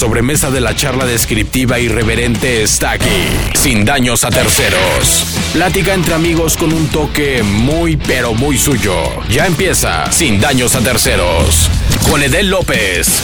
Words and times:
sobremesa 0.00 0.50
de 0.50 0.62
la 0.62 0.74
charla 0.74 1.04
descriptiva 1.04 1.78
irreverente 1.78 2.62
está 2.62 2.92
aquí, 2.92 3.28
sin 3.54 3.84
daños 3.84 4.24
a 4.24 4.30
terceros. 4.30 5.38
Plática 5.52 5.92
entre 5.92 6.14
amigos 6.14 6.56
con 6.56 6.72
un 6.72 6.88
toque 6.88 7.42
muy 7.42 7.98
pero 7.98 8.32
muy 8.32 8.56
suyo. 8.56 8.94
Ya 9.28 9.46
empieza, 9.46 10.10
sin 10.10 10.40
daños 10.40 10.74
a 10.74 10.80
terceros, 10.80 11.68
con 12.10 12.22
Edel 12.22 12.48
López. 12.48 13.22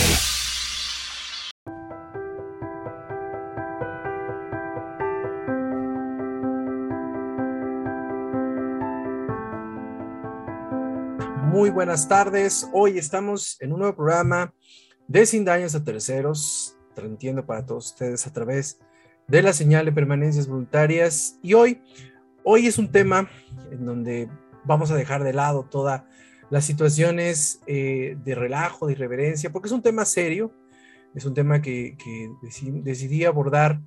Muy 11.47 11.71
buenas 11.71 12.07
tardes. 12.07 12.69
Hoy 12.75 12.99
estamos 12.99 13.57
en 13.61 13.73
un 13.73 13.79
nuevo 13.79 13.97
programa 13.97 14.53
de 15.09 15.27
Sin 15.27 15.45
Daños 15.45 15.75
a 15.75 15.85
Terceros, 15.85 16.77
transmitiendo 16.95 17.45
para 17.45 17.65
todos 17.65 17.87
ustedes 17.87 18.27
a 18.27 18.33
través 18.33 18.79
de 19.29 19.43
la 19.43 19.53
señal 19.53 19.85
de 19.85 19.93
permanencias 19.93 20.49
voluntarias. 20.49 21.39
Y 21.43 21.55
hoy, 21.55 21.83
hoy 22.45 22.67
es 22.67 22.79
un 22.79 22.91
tema 22.91 23.29
en 23.71 23.85
donde 23.85 24.29
vamos 24.65 24.91
a 24.91 24.97
dejar 24.97 25.25
de 25.25 25.33
lado 25.33 25.65
todas 25.65 26.05
las 26.51 26.65
situaciones 26.65 27.61
eh, 27.67 28.17
de 28.25 28.35
relajo, 28.35 28.87
de 28.87 28.93
irreverencia, 28.93 29.51
porque 29.51 29.67
es 29.67 29.73
un 29.73 29.83
tema 29.83 30.05
serio, 30.05 30.53
es 31.15 31.25
un 31.25 31.35
tema 31.35 31.61
que, 31.61 31.97
que 32.03 32.31
decidí, 32.85 33.25
abordar 33.25 33.81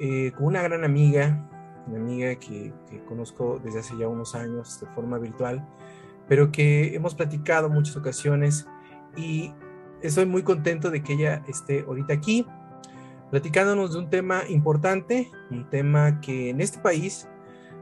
eh, 0.00 0.32
con 0.36 0.46
una 0.46 0.62
gran 0.62 0.84
amiga, 0.84 1.48
una 1.86 1.98
amiga 1.98 2.34
que, 2.36 2.72
que 2.90 3.04
conozco 3.04 3.60
desde 3.62 3.80
hace 3.80 3.96
ya 3.98 4.08
unos 4.08 4.34
años 4.34 4.80
de 4.80 4.86
forma 4.88 5.18
virtual 5.18 5.66
pero 6.28 6.50
que 6.50 6.94
hemos 6.94 7.14
platicado 7.14 7.68
muchas 7.68 7.96
ocasiones 7.96 8.66
y 9.16 9.52
estoy 10.02 10.26
muy 10.26 10.42
contento 10.42 10.90
de 10.90 11.02
que 11.02 11.14
ella 11.14 11.42
esté 11.48 11.84
ahorita 11.86 12.14
aquí 12.14 12.46
platicándonos 13.30 13.94
de 13.94 13.98
un 13.98 14.10
tema 14.10 14.42
importante, 14.48 15.30
un 15.50 15.68
tema 15.70 16.20
que 16.20 16.50
en 16.50 16.60
este 16.60 16.78
país 16.78 17.26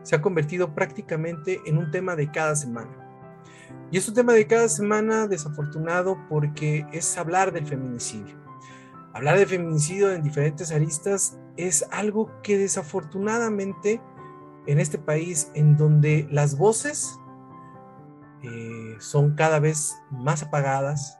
se 0.02 0.14
ha 0.14 0.22
convertido 0.22 0.74
prácticamente 0.76 1.60
en 1.66 1.76
un 1.76 1.91
tema 1.91 2.14
de 2.14 2.30
cada 2.30 2.54
semana. 2.54 2.91
Y 3.91 3.98
es 3.98 4.08
un 4.08 4.14
tema 4.14 4.32
de 4.32 4.46
cada 4.46 4.68
semana 4.68 5.26
desafortunado 5.26 6.16
porque 6.28 6.86
es 6.92 7.18
hablar 7.18 7.52
del 7.52 7.66
feminicidio. 7.66 8.36
Hablar 9.12 9.38
de 9.38 9.46
feminicidio 9.46 10.12
en 10.12 10.22
diferentes 10.22 10.70
aristas 10.70 11.36
es 11.56 11.84
algo 11.91 12.30
que 12.42 12.56
desafortunadamente 12.56 14.00
en 14.66 14.78
este 14.78 14.98
país 14.98 15.50
en 15.54 15.76
donde 15.76 16.28
las 16.30 16.56
voces 16.56 17.18
eh, 18.42 18.94
son 19.00 19.34
cada 19.34 19.58
vez 19.58 19.96
más 20.10 20.44
apagadas 20.44 21.19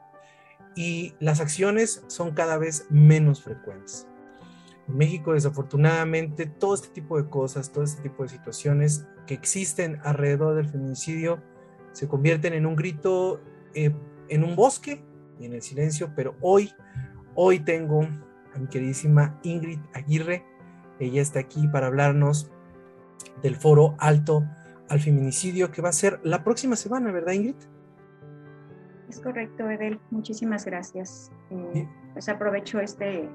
y 0.75 1.13
las 1.19 1.39
acciones 1.39 2.03
son 2.07 2.31
cada 2.31 2.57
vez 2.57 2.85
menos 2.89 3.43
frecuentes. 3.43 4.07
En 4.87 4.97
México, 4.97 5.33
desafortunadamente, 5.33 6.45
todo 6.45 6.75
este 6.75 6.89
tipo 6.89 7.21
de 7.21 7.29
cosas, 7.29 7.71
todo 7.71 7.83
este 7.83 8.01
tipo 8.01 8.23
de 8.23 8.29
situaciones 8.29 9.05
que 9.25 9.33
existen 9.33 9.99
alrededor 10.03 10.55
del 10.55 10.67
feminicidio 10.67 11.41
se 11.91 12.07
convierten 12.07 12.53
en 12.53 12.65
un 12.65 12.75
grito 12.75 13.41
eh, 13.73 13.93
en 14.29 14.43
un 14.43 14.55
bosque 14.55 15.03
y 15.39 15.45
en 15.45 15.53
el 15.53 15.61
silencio, 15.61 16.11
pero 16.15 16.35
hoy, 16.41 16.71
hoy 17.35 17.59
tengo 17.59 18.01
a 18.53 18.57
mi 18.57 18.67
queridísima 18.67 19.39
Ingrid 19.43 19.79
Aguirre. 19.93 20.45
Ella 20.99 21.21
está 21.21 21.39
aquí 21.39 21.67
para 21.67 21.87
hablarnos 21.87 22.49
del 23.41 23.55
foro 23.55 23.95
alto 23.99 24.45
al 24.87 24.99
feminicidio 24.99 25.71
que 25.71 25.81
va 25.81 25.89
a 25.89 25.93
ser 25.93 26.19
la 26.23 26.43
próxima 26.43 26.75
semana, 26.75 27.11
¿verdad, 27.11 27.33
Ingrid? 27.33 27.55
Es 29.11 29.19
correcto, 29.19 29.69
Edel. 29.69 29.99
Muchísimas 30.09 30.63
gracias. 30.63 31.33
Eh, 31.49 31.85
pues 32.13 32.29
aprovecho 32.29 32.79
este 32.79 33.27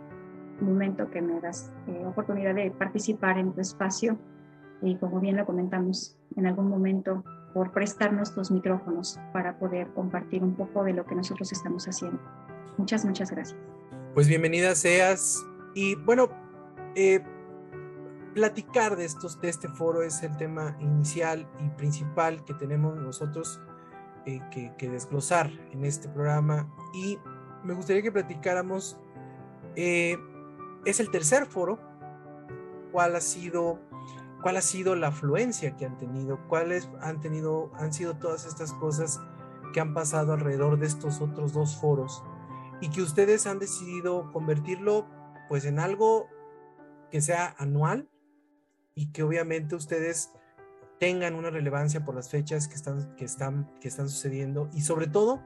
momento 0.58 1.10
que 1.10 1.20
me 1.20 1.38
das 1.38 1.70
eh, 1.86 2.02
oportunidad 2.06 2.54
de 2.54 2.70
participar 2.70 3.36
en 3.36 3.52
tu 3.52 3.60
espacio 3.60 4.18
y 4.80 4.96
como 4.96 5.20
bien 5.20 5.36
lo 5.36 5.44
comentamos 5.44 6.16
en 6.34 6.46
algún 6.46 6.70
momento, 6.70 7.22
por 7.52 7.72
prestarnos 7.72 8.34
los 8.38 8.50
micrófonos 8.50 9.20
para 9.34 9.58
poder 9.58 9.88
compartir 9.88 10.42
un 10.42 10.54
poco 10.54 10.82
de 10.82 10.94
lo 10.94 11.04
que 11.04 11.14
nosotros 11.14 11.52
estamos 11.52 11.86
haciendo. 11.86 12.22
Muchas, 12.78 13.04
muchas 13.04 13.30
gracias. 13.30 13.60
Pues 14.14 14.28
bienvenida 14.28 14.74
seas. 14.74 15.44
Y 15.74 15.94
bueno, 15.94 16.30
eh, 16.94 17.22
platicar 18.32 18.96
de, 18.96 19.04
estos, 19.04 19.38
de 19.42 19.50
este 19.50 19.68
foro 19.68 20.00
es 20.00 20.22
el 20.22 20.34
tema 20.38 20.74
inicial 20.80 21.46
y 21.62 21.68
principal 21.76 22.42
que 22.46 22.54
tenemos 22.54 22.96
nosotros 22.96 23.60
eh, 24.26 24.40
que, 24.50 24.90
desglosar 24.90 25.50
en 25.72 25.84
este 25.84 26.08
programa. 26.08 26.68
Y 26.94 27.18
me 27.64 27.74
gustaría 27.74 28.02
que 28.02 28.12
platicáramos, 28.12 28.98
eh, 29.76 30.16
es 30.84 31.00
el 31.00 31.10
tercer 31.10 31.46
foro, 31.46 31.78
cuál 32.92 33.16
ha 33.16 33.20
sido 33.20 33.80
cuál 34.42 34.58
ha 34.58 34.60
sido 34.60 34.94
la 34.94 35.08
afluencia 35.08 35.76
que 35.76 35.86
han 35.86 35.98
tenido, 35.98 36.38
cuáles 36.48 36.88
han 37.00 37.20
tenido, 37.20 37.72
han 37.74 37.92
sido 37.92 38.16
todas 38.16 38.46
estas 38.46 38.72
cosas 38.74 39.20
que 39.72 39.80
han 39.80 39.92
pasado 39.92 40.32
alrededor 40.32 40.78
de 40.78 40.86
estos 40.86 41.20
otros 41.20 41.52
dos 41.52 41.76
foros 41.80 42.22
y 42.80 42.90
que 42.90 43.02
ustedes 43.02 43.46
han 43.46 43.58
decidido 43.58 44.30
convertirlo 44.32 45.06
pues 45.48 45.64
en 45.64 45.78
algo 45.78 46.28
que 47.10 47.20
sea 47.20 47.54
anual 47.58 48.08
y 48.94 49.10
que 49.12 49.22
obviamente 49.22 49.74
ustedes 49.74 50.32
tengan 50.98 51.34
una 51.34 51.50
relevancia 51.50 52.04
por 52.04 52.14
las 52.14 52.30
fechas 52.30 52.68
que 52.68 52.74
están, 52.74 53.14
que 53.16 53.24
están, 53.24 53.70
que 53.80 53.88
están 53.88 54.08
sucediendo 54.08 54.68
y 54.72 54.80
sobre 54.80 55.06
todo, 55.06 55.42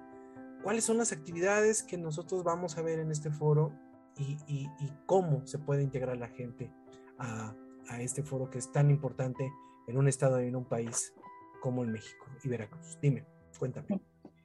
cuáles 0.62 0.84
son 0.84 0.98
las 0.98 1.12
actividades 1.12 1.82
que 1.82 1.98
nosotros 1.98 2.44
vamos 2.44 2.78
a 2.78 2.82
ver 2.82 2.98
en 3.00 3.10
este 3.10 3.30
foro 3.30 3.72
y, 4.18 4.68
cómo 5.06 5.46
se 5.46 5.58
puede 5.58 5.82
integrar 5.82 6.16
la 6.18 6.28
gente 6.28 6.70
a, 7.18 7.54
a, 7.88 8.02
este 8.02 8.22
foro 8.22 8.50
que 8.50 8.58
es 8.58 8.70
tan 8.70 8.90
importante 8.90 9.50
en 9.88 9.96
un 9.96 10.08
estado 10.08 10.42
y 10.42 10.48
en 10.48 10.56
un 10.56 10.66
país 10.66 11.14
como 11.62 11.82
en 11.84 11.92
México 11.92 12.26
y 12.44 12.48
Veracruz. 12.48 12.98
Dime, 13.00 13.24
cuéntame. 13.58 14.00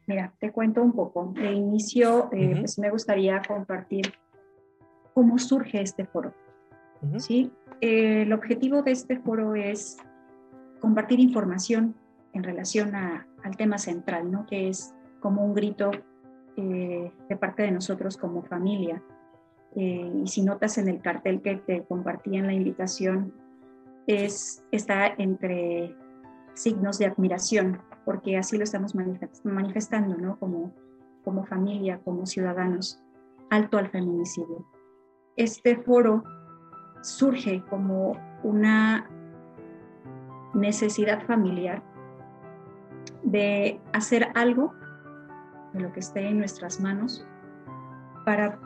Mira, 0.08 0.34
te 0.40 0.52
cuento 0.52 0.82
un 0.82 0.94
poco. 0.94 1.34
De 1.36 1.52
inicio, 1.52 2.30
eh, 2.32 2.56
pues 2.60 2.78
me 2.78 2.90
gustaría 2.90 3.42
compartir 3.48 4.14
cómo 5.14 5.38
surge 5.38 5.82
este 5.82 6.06
foro. 6.06 6.34
¿sí? 7.18 7.52
Eh, 7.82 8.24
el 8.24 8.34
objetivo 8.34 8.82
de 8.84 8.92
este 8.92 9.20
foro 9.20 9.56
es 9.56 9.98
compartir 10.86 11.20
información 11.20 11.96
en 12.34 12.44
relación 12.44 12.94
al 12.94 13.58
tema 13.58 13.80
central, 13.80 14.32
¿no? 14.32 14.46
que 14.46 14.70
es 14.70 14.94
como 15.20 15.44
un 15.44 15.56
grito 15.56 15.90
eh, 16.58 17.12
de 17.28 17.38
parte 17.38 17.64
de 17.64 17.72
nosotros 17.72 18.18
como 18.18 18.44
familia. 18.44 19.02
Eh, 19.76 20.12
y 20.24 20.28
si 20.28 20.44
notas 20.44 20.78
en 20.78 20.88
el 20.88 21.02
cartel 21.02 21.42
que 21.42 21.56
te 21.56 21.84
compartí 21.86 22.38
en 22.38 22.46
la 22.46 22.54
invitación, 22.54 23.34
es, 24.06 24.64
está 24.72 25.08
entre 25.18 25.96
signos 26.54 27.00
de 27.00 27.08
admiración, 27.08 27.82
porque 28.06 28.38
así 28.38 28.56
lo 28.56 28.64
estamos 28.64 28.94
manifestando, 29.44 30.18
¿no? 30.18 30.38
Como, 30.38 30.72
como 31.24 31.46
familia, 31.46 32.00
como 32.04 32.28
ciudadanos, 32.28 33.02
alto 33.50 33.80
al 33.80 33.90
feminicidio. 33.90 34.68
Este 35.36 35.78
foro 35.78 36.22
surge 37.02 37.64
como 37.72 38.16
una 38.44 39.10
necesidad 40.56 41.24
familiar 41.26 41.84
de 43.24 43.80
hacer 43.94 44.30
algo 44.36 44.74
de 45.74 45.82
lo 45.82 45.92
que 45.92 46.00
esté 46.00 46.30
en 46.30 46.38
nuestras 46.38 46.80
manos 46.80 47.28
para 48.26 48.60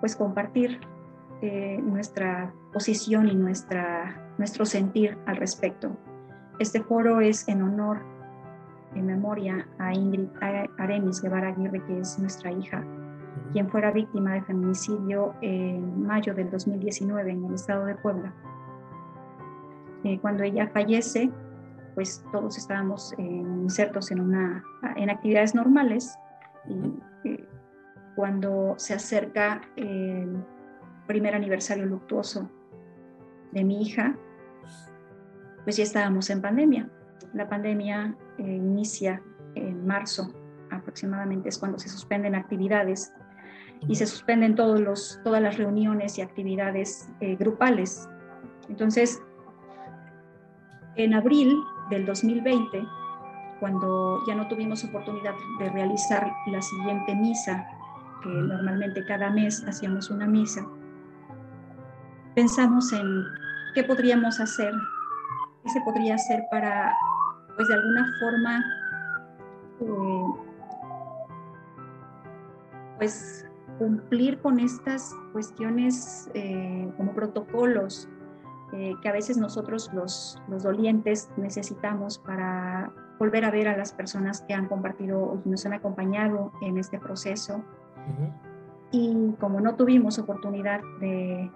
pues 0.00 0.14
compartir 0.14 0.80
eh, 1.40 1.80
nuestra 1.82 2.52
posición 2.72 3.28
y 3.28 3.34
nuestra, 3.34 4.32
nuestro 4.38 4.64
sentir 4.64 5.18
al 5.26 5.36
respecto. 5.36 5.96
Este 6.58 6.82
foro 6.82 7.20
es 7.20 7.48
en 7.48 7.62
honor, 7.62 8.00
en 8.94 9.06
memoria 9.06 9.66
a 9.78 9.92
Ingrid 9.92 10.28
Aremis 10.78 11.22
Guevara 11.22 11.48
Aguirre, 11.48 11.82
que 11.84 12.00
es 12.00 12.18
nuestra 12.18 12.52
hija, 12.52 12.84
quien 13.52 13.68
fuera 13.68 13.90
víctima 13.90 14.34
de 14.34 14.42
feminicidio 14.42 15.34
en 15.40 16.06
mayo 16.06 16.34
del 16.34 16.50
2019 16.50 17.30
en 17.30 17.44
el 17.46 17.54
estado 17.54 17.86
de 17.86 17.94
Puebla. 17.96 18.32
Eh, 20.04 20.18
cuando 20.20 20.42
ella 20.42 20.68
fallece, 20.68 21.30
pues 21.94 22.24
todos 22.32 22.56
estábamos 22.58 23.14
insertos 23.18 24.10
en, 24.10 24.20
una, 24.20 24.64
en 24.96 25.10
actividades 25.10 25.54
normales 25.54 26.18
y 26.66 27.28
eh, 27.28 27.44
cuando 28.14 28.74
se 28.78 28.94
acerca 28.94 29.60
el 29.76 30.44
primer 31.06 31.34
aniversario 31.34 31.86
luctuoso 31.86 32.50
de 33.52 33.64
mi 33.64 33.82
hija, 33.82 34.16
pues 35.64 35.76
ya 35.76 35.82
estábamos 35.82 36.30
en 36.30 36.40
pandemia. 36.40 36.88
La 37.34 37.48
pandemia 37.48 38.16
eh, 38.38 38.42
inicia 38.42 39.22
en 39.54 39.86
marzo 39.86 40.32
aproximadamente, 40.70 41.48
es 41.50 41.58
cuando 41.58 41.78
se 41.78 41.88
suspenden 41.88 42.34
actividades 42.34 43.12
y 43.88 43.94
se 43.94 44.06
suspenden 44.06 44.54
todos 44.54 44.80
los, 44.80 45.20
todas 45.24 45.42
las 45.42 45.58
reuniones 45.58 46.18
y 46.18 46.22
actividades 46.22 47.10
eh, 47.20 47.36
grupales. 47.36 48.08
Entonces, 48.68 49.20
en 50.96 51.14
abril 51.14 51.62
del 51.90 52.06
2020, 52.06 52.86
cuando 53.60 54.24
ya 54.26 54.34
no 54.34 54.48
tuvimos 54.48 54.84
oportunidad 54.84 55.34
de 55.58 55.70
realizar 55.70 56.32
la 56.46 56.60
siguiente 56.60 57.14
misa 57.14 57.66
que 58.22 58.28
normalmente 58.28 59.04
cada 59.04 59.30
mes 59.30 59.64
hacíamos 59.66 60.10
una 60.10 60.26
misa, 60.26 60.66
pensamos 62.34 62.92
en 62.92 63.24
qué 63.74 63.84
podríamos 63.84 64.40
hacer, 64.40 64.72
qué 65.62 65.70
se 65.70 65.80
podría 65.82 66.14
hacer 66.14 66.44
para, 66.50 66.94
pues 67.56 67.68
de 67.68 67.74
alguna 67.74 68.06
forma, 68.20 68.64
eh, 69.80 70.24
pues 72.98 73.46
cumplir 73.78 74.40
con 74.40 74.60
estas 74.60 75.14
cuestiones 75.32 76.30
eh, 76.34 76.92
como 76.96 77.12
protocolos 77.14 78.08
eh, 78.72 78.94
que 79.02 79.08
a 79.08 79.12
veces 79.12 79.36
nosotros 79.36 79.90
los, 79.92 80.40
los, 80.48 80.62
dolientes 80.62 81.30
necesitamos 81.36 82.18
para 82.18 82.90
volver 83.18 83.44
a 83.44 83.50
ver 83.50 83.68
a 83.68 83.76
las 83.76 83.92
personas 83.92 84.40
que 84.42 84.54
han 84.54 84.66
compartido 84.66 85.20
o 85.20 85.42
nos 85.44 85.66
han 85.66 85.74
acompañado 85.74 86.52
en 86.62 86.78
este 86.78 86.98
proceso. 86.98 87.62
Y 88.90 89.34
como 89.38 89.60
no 89.60 89.74
tuvimos 89.74 90.18
oportunidad 90.18 90.80
de 91.00 91.50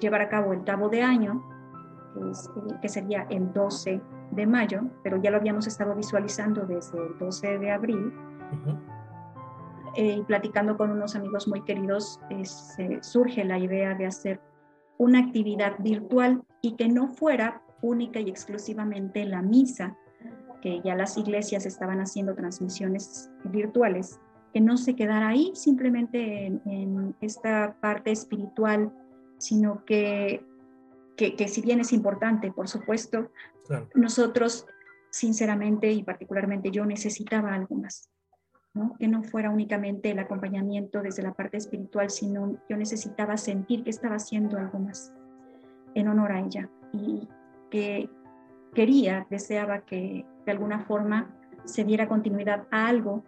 llevar 0.00 0.20
a 0.22 0.28
cabo 0.28 0.52
el 0.52 0.62
cabo 0.64 0.88
de 0.88 1.02
año, 1.02 1.42
que, 2.80 2.88
sería 2.88 3.26
el 3.28 3.52
12 3.52 4.00
de 4.30 4.46
mayo, 4.46 4.82
pero 5.02 5.16
ya 5.16 5.30
lo 5.30 5.36
habíamos 5.36 5.66
estado 5.66 5.94
visualizando 5.94 6.64
desde 6.64 6.98
el 6.98 7.18
12 7.18 7.58
de 7.58 7.70
abril, 7.70 8.12
eh, 9.96 10.16
y 10.18 10.22
platicando 10.22 10.76
con 10.76 10.90
unos 10.90 11.16
amigos 11.16 11.48
muy 11.48 11.62
queridos, 11.62 12.20
surge 13.00 13.44
la 13.44 13.58
idea 13.58 13.94
de 13.94 14.06
hacer 14.06 14.40
una 15.00 15.20
actividad 15.20 15.78
virtual 15.78 16.42
y 16.60 16.76
que 16.76 16.90
no 16.90 17.08
fuera 17.08 17.62
única 17.80 18.20
y 18.20 18.28
exclusivamente 18.28 19.24
la 19.24 19.40
misa, 19.40 19.96
que 20.60 20.82
ya 20.84 20.94
las 20.94 21.16
iglesias 21.16 21.64
estaban 21.64 22.00
haciendo 22.00 22.34
transmisiones 22.34 23.30
virtuales, 23.44 24.20
que 24.52 24.60
no 24.60 24.76
se 24.76 24.94
quedara 24.94 25.28
ahí 25.28 25.52
simplemente 25.54 26.44
en, 26.44 27.16
esta 27.22 27.78
parte 27.80 28.10
espiritual, 28.10 28.92
sino 29.38 29.86
que, 29.86 30.44
que, 31.16 31.48
si 31.48 31.62
bien 31.62 31.80
es 31.80 31.94
importante, 31.94 32.52
por 32.52 32.68
supuesto, 32.68 33.30
nosotros 33.94 34.66
sinceramente 35.08 35.90
y 35.90 36.02
particularmente 36.02 36.70
yo 36.70 36.84
necesitaba 36.84 37.54
algo 37.54 37.74
más 37.74 38.09
que 38.98 39.08
no 39.08 39.22
fuera 39.22 39.50
únicamente 39.50 40.10
el 40.10 40.18
acompañamiento 40.18 41.02
desde 41.02 41.22
la 41.22 41.32
parte 41.32 41.56
espiritual, 41.56 42.10
sino 42.10 42.56
yo 42.68 42.76
necesitaba 42.76 43.36
sentir 43.36 43.82
que 43.82 43.90
estaba 43.90 44.16
haciendo 44.16 44.58
algo 44.58 44.78
más 44.78 45.12
en 45.94 46.08
honor 46.08 46.32
a 46.32 46.40
ella 46.40 46.68
y 46.92 47.28
que 47.70 48.08
quería, 48.72 49.26
deseaba 49.28 49.80
que 49.80 50.24
de 50.46 50.52
alguna 50.52 50.80
forma 50.80 51.34
se 51.64 51.84
diera 51.84 52.08
continuidad 52.08 52.66
a 52.70 52.86
algo, 52.86 53.24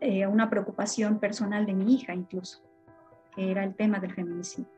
eh, 0.00 0.24
a 0.24 0.28
una 0.28 0.50
preocupación 0.50 1.18
personal 1.18 1.64
de 1.64 1.74
mi 1.74 1.94
hija 1.94 2.14
incluso, 2.14 2.62
que 3.34 3.50
era 3.50 3.64
el 3.64 3.74
tema 3.74 3.98
del 3.98 4.12
feminicidio. 4.12 4.70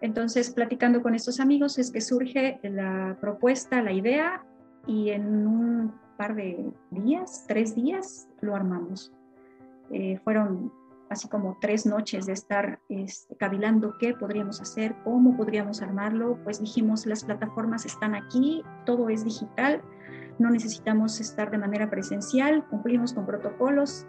Entonces, 0.00 0.50
platicando 0.50 1.02
con 1.02 1.14
estos 1.14 1.38
amigos 1.38 1.78
es 1.78 1.90
que 1.90 2.00
surge 2.00 2.58
la 2.62 3.16
propuesta, 3.20 3.82
la 3.82 3.92
idea, 3.92 4.44
y 4.86 5.10
en 5.10 5.46
un 5.46 6.01
par 6.12 6.34
de 6.34 6.72
días, 6.90 7.44
tres 7.48 7.74
días, 7.74 8.28
lo 8.40 8.54
armamos. 8.54 9.12
Eh, 9.90 10.18
fueron 10.24 10.72
así 11.10 11.28
como 11.28 11.58
tres 11.60 11.84
noches 11.84 12.26
de 12.26 12.32
estar 12.32 12.80
este, 12.88 13.36
cavilando 13.36 13.96
qué 13.98 14.14
podríamos 14.14 14.60
hacer, 14.60 14.96
cómo 15.04 15.36
podríamos 15.36 15.82
armarlo, 15.82 16.38
pues 16.42 16.60
dijimos 16.60 17.06
las 17.06 17.24
plataformas 17.24 17.84
están 17.84 18.14
aquí, 18.14 18.62
todo 18.86 19.10
es 19.10 19.24
digital, 19.24 19.82
no 20.38 20.50
necesitamos 20.50 21.20
estar 21.20 21.50
de 21.50 21.58
manera 21.58 21.90
presencial, 21.90 22.66
cumplimos 22.68 23.12
con 23.12 23.26
protocolos, 23.26 24.06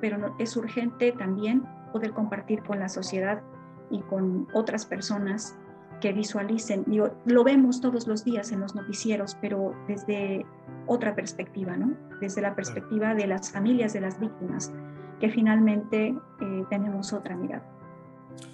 pero 0.00 0.34
es 0.38 0.56
urgente 0.56 1.12
también 1.12 1.64
poder 1.92 2.12
compartir 2.12 2.62
con 2.62 2.78
la 2.78 2.88
sociedad 2.88 3.42
y 3.90 4.00
con 4.02 4.48
otras 4.54 4.86
personas 4.86 5.56
que 6.00 6.12
visualicen. 6.12 6.84
lo 7.24 7.44
vemos 7.44 7.80
todos 7.80 8.06
los 8.06 8.24
días 8.24 8.52
en 8.52 8.60
los 8.60 8.74
noticieros, 8.74 9.36
pero 9.40 9.74
desde 9.86 10.46
otra 10.86 11.14
perspectiva, 11.14 11.76
¿no? 11.76 11.96
Desde 12.20 12.40
la 12.40 12.54
perspectiva 12.54 13.14
de 13.14 13.26
las 13.26 13.52
familias 13.52 13.92
de 13.92 14.00
las 14.00 14.18
víctimas, 14.18 14.72
que 15.20 15.30
finalmente 15.30 16.14
eh, 16.40 16.64
tenemos 16.70 17.12
otra 17.12 17.36
mirada. 17.36 17.66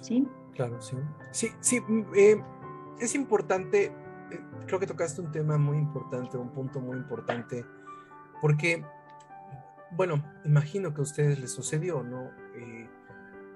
¿Sí? 0.01 0.27
Claro, 0.53 0.81
sí. 0.81 0.97
Sí, 1.31 1.49
sí. 1.59 1.81
Mm, 1.81 2.03
eh, 2.15 2.43
es 2.99 3.15
importante, 3.15 3.85
eh, 3.85 4.41
creo 4.65 4.79
que 4.79 4.87
tocaste 4.87 5.21
un 5.21 5.31
tema 5.31 5.57
muy 5.57 5.77
importante, 5.77 6.37
un 6.37 6.49
punto 6.49 6.79
muy 6.79 6.97
importante, 6.97 7.65
porque, 8.41 8.83
bueno, 9.91 10.23
imagino 10.43 10.93
que 10.93 11.01
a 11.01 11.03
ustedes 11.03 11.39
les 11.39 11.51
sucedió, 11.51 12.03
¿no? 12.03 12.29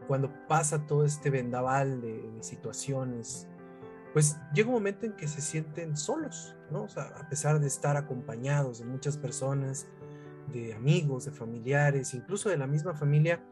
cuando 0.07 0.33
pasa 0.47 0.87
todo 0.87 1.05
este 1.05 1.29
vendaval 1.29 2.01
de, 2.01 2.31
de 2.31 2.41
situaciones 2.41 3.47
pues 4.13 4.37
llega 4.53 4.69
un 4.69 4.75
momento 4.75 5.05
en 5.05 5.13
que 5.13 5.27
se 5.27 5.41
sienten 5.41 5.95
solos, 5.95 6.55
¿no? 6.71 6.83
O 6.83 6.89
sea, 6.89 7.03
a 7.17 7.29
pesar 7.29 7.59
de 7.59 7.67
estar 7.67 7.97
acompañados 7.97 8.79
de 8.79 8.85
muchas 8.85 9.17
personas, 9.17 9.87
de 10.51 10.73
amigos, 10.73 11.25
de 11.25 11.31
familiares, 11.31 12.13
incluso 12.13 12.49
de 12.49 12.57
la 12.57 12.67
misma 12.67 12.95
familia, 12.95 13.43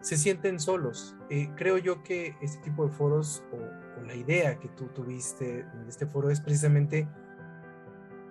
se 0.00 0.18
sienten 0.18 0.60
solos. 0.60 1.16
Eh, 1.30 1.50
creo 1.56 1.78
yo 1.78 2.02
que 2.02 2.36
este 2.42 2.62
tipo 2.62 2.84
de 2.86 2.92
foros 2.92 3.42
o, 3.52 3.84
la 4.04 4.14
idea 4.14 4.58
que 4.58 4.68
tú 4.68 4.88
tuviste 4.88 5.60
en 5.60 5.88
este 5.88 6.04
foro 6.04 6.28
es 6.28 6.38
precisamente 6.38 7.08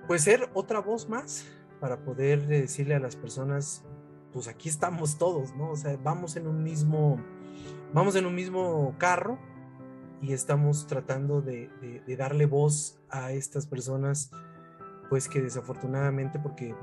pues 0.08 0.22
ser 0.22 0.52
otra 0.54 0.80
voz 0.80 1.10
más 1.10 1.48
para 1.80 2.04
poder 2.04 2.46
decirle 2.46 2.94
a 2.94 3.00
las 3.00 3.16
personas, 3.16 3.84
pues 4.32 4.48
aquí 4.48 4.70
estamos 4.70 5.18
todos, 5.18 5.56
¿no? 5.56 5.72
O 5.72 5.76
sea, 5.76 5.98
vamos 6.04 6.36
en 6.36 6.46
un 6.46 6.62
mismo, 6.62 7.20
vamos 7.92 8.16
en 8.16 8.28
un 8.28 8.36
mismo 8.36 8.94
carro, 9.00 9.40
y 10.24 10.32
estamos 10.32 10.88
tratando 10.88 11.42
de, 11.42 11.70
darle 12.18 12.46
voz 12.46 12.98
a 13.10 13.34
estas 13.34 13.68
personas, 13.68 14.32
pues 15.10 15.28
que 15.28 15.42
desafortunadamente, 15.42 16.40
porque 16.40 16.74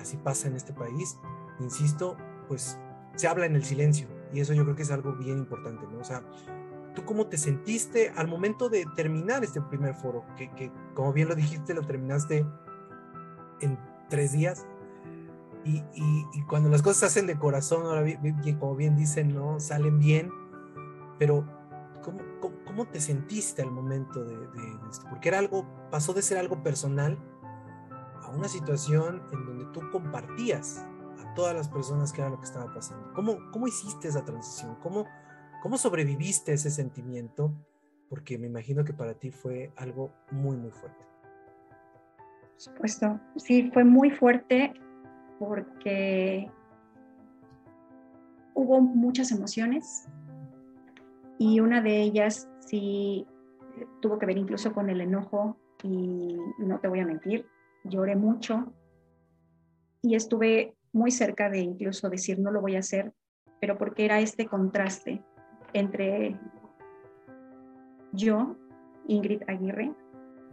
así 0.00 0.16
pasa 0.16 0.46
en 0.46 0.54
este 0.54 0.72
país, 0.72 1.18
insisto, 1.58 2.16
pues 2.46 2.78
se 3.16 3.26
habla 3.26 3.46
en 3.46 3.56
el 3.56 3.64
silencio 3.64 4.06
y 4.32 4.38
eso 4.38 4.54
yo 4.54 4.62
creo 4.62 4.76
que 4.76 4.82
es 4.82 4.92
algo 4.92 5.16
bien 5.16 5.38
importante, 5.38 5.84
¿no? 5.90 5.98
O 5.98 6.04
sea, 6.04 6.22
¿tú 6.94 7.04
cómo 7.04 7.26
te 7.26 7.38
sentiste 7.38 8.12
al 8.14 8.28
momento 8.28 8.68
de 8.68 8.86
terminar 8.94 9.42
este 9.42 9.60
primer 9.60 9.96
foro? 9.96 10.24
Que, 10.36 10.48
que 10.52 10.70
como 10.94 11.12
bien 11.12 11.28
lo 11.28 11.34
dijiste, 11.34 11.74
lo 11.74 11.82
terminaste 11.82 12.46
en 13.62 13.78
tres 14.08 14.30
días. 14.30 14.64
Y, 15.64 15.82
y, 15.96 16.42
cuando 16.48 16.68
las 16.68 16.80
cosas 16.80 16.98
se 16.98 17.06
hacen 17.06 17.26
de 17.26 17.36
corazón, 17.36 17.86
ahora 17.86 18.04
como 18.60 18.76
bien 18.76 18.94
dicen, 18.94 19.34
¿no? 19.34 19.58
Salen 19.58 19.98
bien, 19.98 20.30
pero 21.18 21.44
¿cómo, 22.04 22.20
¿Cómo 22.40 22.55
te 22.84 23.00
sentiste 23.00 23.62
al 23.62 23.70
momento 23.70 24.22
de, 24.24 24.34
esto? 24.90 25.06
Porque 25.08 25.28
era 25.28 25.38
algo, 25.38 25.66
pasó 25.90 26.12
de 26.12 26.22
ser 26.22 26.38
algo 26.38 26.62
personal 26.62 27.18
a 28.22 28.28
una 28.28 28.48
situación 28.48 29.22
en 29.32 29.46
donde 29.46 29.64
tú 29.72 29.80
compartías 29.90 30.84
a 31.18 31.34
todas 31.34 31.54
las 31.54 31.68
personas 31.68 32.12
que 32.12 32.20
era 32.20 32.30
lo 32.30 32.38
que 32.38 32.44
estaba 32.44 32.72
pasando. 32.72 33.12
¿Cómo, 33.14 33.38
cómo 33.52 33.66
hiciste 33.66 34.08
esa 34.08 34.24
transición? 34.24 34.76
¿Cómo, 34.82 35.06
¿Cómo 35.62 35.78
sobreviviste 35.78 36.52
ese 36.52 36.70
sentimiento? 36.70 37.52
Porque 38.08 38.38
me 38.38 38.46
imagino 38.46 38.84
que 38.84 38.92
para 38.92 39.14
ti 39.14 39.30
fue 39.30 39.72
algo 39.76 40.12
muy, 40.30 40.56
muy 40.56 40.70
fuerte. 40.70 41.04
Por 42.52 42.60
supuesto, 42.60 43.20
sí, 43.36 43.70
fue 43.72 43.84
muy 43.84 44.10
fuerte 44.10 44.72
porque 45.38 46.50
hubo 48.54 48.80
muchas 48.80 49.30
emociones 49.30 50.08
y 51.38 51.60
una 51.60 51.80
de 51.80 52.00
ellas 52.00 52.48
sí 52.66 53.26
tuvo 54.00 54.18
que 54.18 54.26
ver 54.26 54.38
incluso 54.38 54.72
con 54.72 54.90
el 54.90 55.00
enojo 55.00 55.56
y 55.82 56.36
no 56.58 56.78
te 56.80 56.88
voy 56.88 57.00
a 57.00 57.06
mentir, 57.06 57.46
lloré 57.84 58.16
mucho 58.16 58.72
y 60.02 60.14
estuve 60.14 60.74
muy 60.92 61.10
cerca 61.10 61.48
de 61.50 61.60
incluso 61.60 62.08
decir 62.08 62.38
no 62.38 62.50
lo 62.50 62.60
voy 62.60 62.76
a 62.76 62.80
hacer, 62.80 63.12
pero 63.60 63.76
porque 63.78 64.04
era 64.04 64.20
este 64.20 64.46
contraste 64.46 65.22
entre 65.72 66.38
yo, 68.12 68.56
Ingrid 69.08 69.42
Aguirre, 69.46 69.92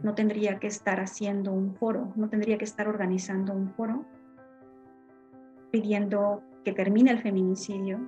no 0.02 0.14
tendría 0.14 0.58
que 0.58 0.66
estar 0.66 1.00
haciendo 1.00 1.52
un 1.52 1.74
foro, 1.74 2.12
no 2.16 2.28
tendría 2.28 2.58
que 2.58 2.64
estar 2.64 2.88
organizando 2.88 3.52
un 3.54 3.70
foro 3.70 4.04
pidiendo 5.70 6.42
que 6.62 6.72
termine 6.72 7.10
el 7.10 7.20
feminicidio, 7.20 8.00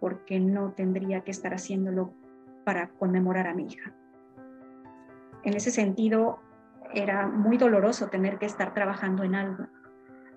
porque 0.00 0.40
no 0.40 0.72
tendría 0.72 1.22
que 1.22 1.30
estar 1.30 1.54
haciéndolo 1.54 2.12
para 2.64 2.88
conmemorar 2.90 3.46
a 3.46 3.54
mi 3.54 3.66
hija. 3.66 3.94
En 5.44 5.54
ese 5.54 5.70
sentido, 5.70 6.40
era 6.92 7.26
muy 7.26 7.56
doloroso 7.56 8.08
tener 8.08 8.38
que 8.38 8.46
estar 8.46 8.74
trabajando 8.74 9.22
en 9.22 9.34
algo 9.34 9.66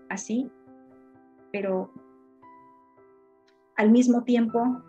así, 0.09 0.51
pero 1.51 1.91
al 3.75 3.91
mismo 3.91 4.23
tiempo 4.23 4.83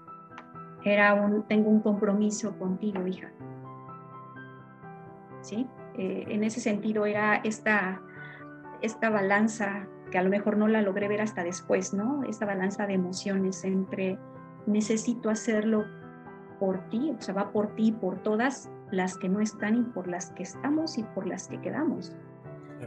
era 0.85 1.15
un, 1.15 1.47
tengo 1.47 1.71
un 1.71 1.81
compromiso 1.81 2.59
contigo, 2.59 3.07
hija. 3.07 3.31
¿Sí? 5.43 5.67
Eh, 5.97 6.25
en 6.29 6.45
ese 6.45 6.61
sentido 6.61 7.07
era 7.07 7.37
esta, 7.37 8.03
esta 8.83 9.11
balanza 9.11 9.87
que 10.11 10.19
a 10.19 10.23
lo 10.23 10.31
mejor 10.31 10.57
no 10.57 10.69
la 10.69 10.83
logré 10.83 11.09
ver 11.09 11.21
hasta 11.21 11.45
después, 11.45 11.95
¿no? 11.95 12.25
Esta 12.25 12.47
balanza 12.47 12.87
de 12.87 12.95
emociones 12.95 13.65
entre 13.65 14.19
necesito 14.67 15.31
hacerlo 15.31 15.85
por 16.59 16.79
ti, 16.91 17.15
o 17.19 17.23
sea, 17.23 17.35
va 17.35 17.53
por 17.53 17.75
ti, 17.75 17.91
por 17.91 18.23
todas 18.23 18.71
las 18.91 19.17
que 19.17 19.29
no 19.29 19.41
están 19.41 19.77
y 19.77 19.83
por 19.83 20.09
las 20.09 20.31
que 20.33 20.43
estamos 20.43 20.99
y 20.99 21.03
por 21.03 21.27
las 21.27 21.49
que 21.49 21.61
quedamos. 21.61 22.15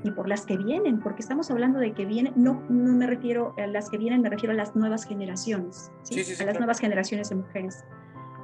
Y 0.04 0.10
por 0.10 0.28
las 0.28 0.46
que 0.48 0.58
vienen, 0.58 1.00
porque 1.02 1.22
estamos 1.22 1.52
hablando 1.52 1.78
de 1.78 1.94
que 1.94 2.06
vienen, 2.06 2.34
no, 2.36 2.64
no 2.68 2.94
me 2.94 3.06
refiero 3.06 3.54
a 3.58 3.68
las 3.68 3.92
que 3.92 4.00
vienen, 4.00 4.22
me 4.24 4.30
refiero 4.30 4.52
a 4.52 4.56
las 4.56 4.76
nuevas 4.76 5.06
generaciones, 5.06 5.92
a 6.40 6.46
las 6.46 6.58
nuevas 6.58 6.80
generaciones 6.80 7.30
de 7.30 7.36
mujeres. 7.36 7.86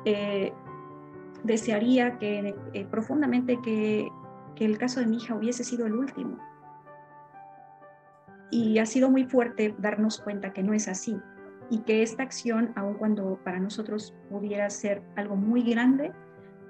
Eh, 0.05 0.53
desearía 1.43 2.19
que 2.19 2.55
eh, 2.73 2.85
profundamente 2.85 3.59
que, 3.63 4.09
que 4.55 4.65
el 4.65 4.77
caso 4.77 4.99
de 4.99 5.07
mi 5.07 5.17
hija 5.17 5.33
hubiese 5.33 5.63
sido 5.63 5.87
el 5.87 5.95
último. 5.95 6.37
Y 8.51 8.77
ha 8.77 8.85
sido 8.85 9.09
muy 9.09 9.25
fuerte 9.25 9.73
darnos 9.79 10.19
cuenta 10.19 10.53
que 10.53 10.61
no 10.61 10.73
es 10.73 10.87
así 10.87 11.19
y 11.69 11.79
que 11.79 12.01
esta 12.01 12.23
acción, 12.23 12.71
aun 12.75 12.95
cuando 12.95 13.39
para 13.43 13.59
nosotros 13.59 14.15
pudiera 14.29 14.69
ser 14.69 15.01
algo 15.15 15.35
muy 15.35 15.61
grande, 15.63 16.11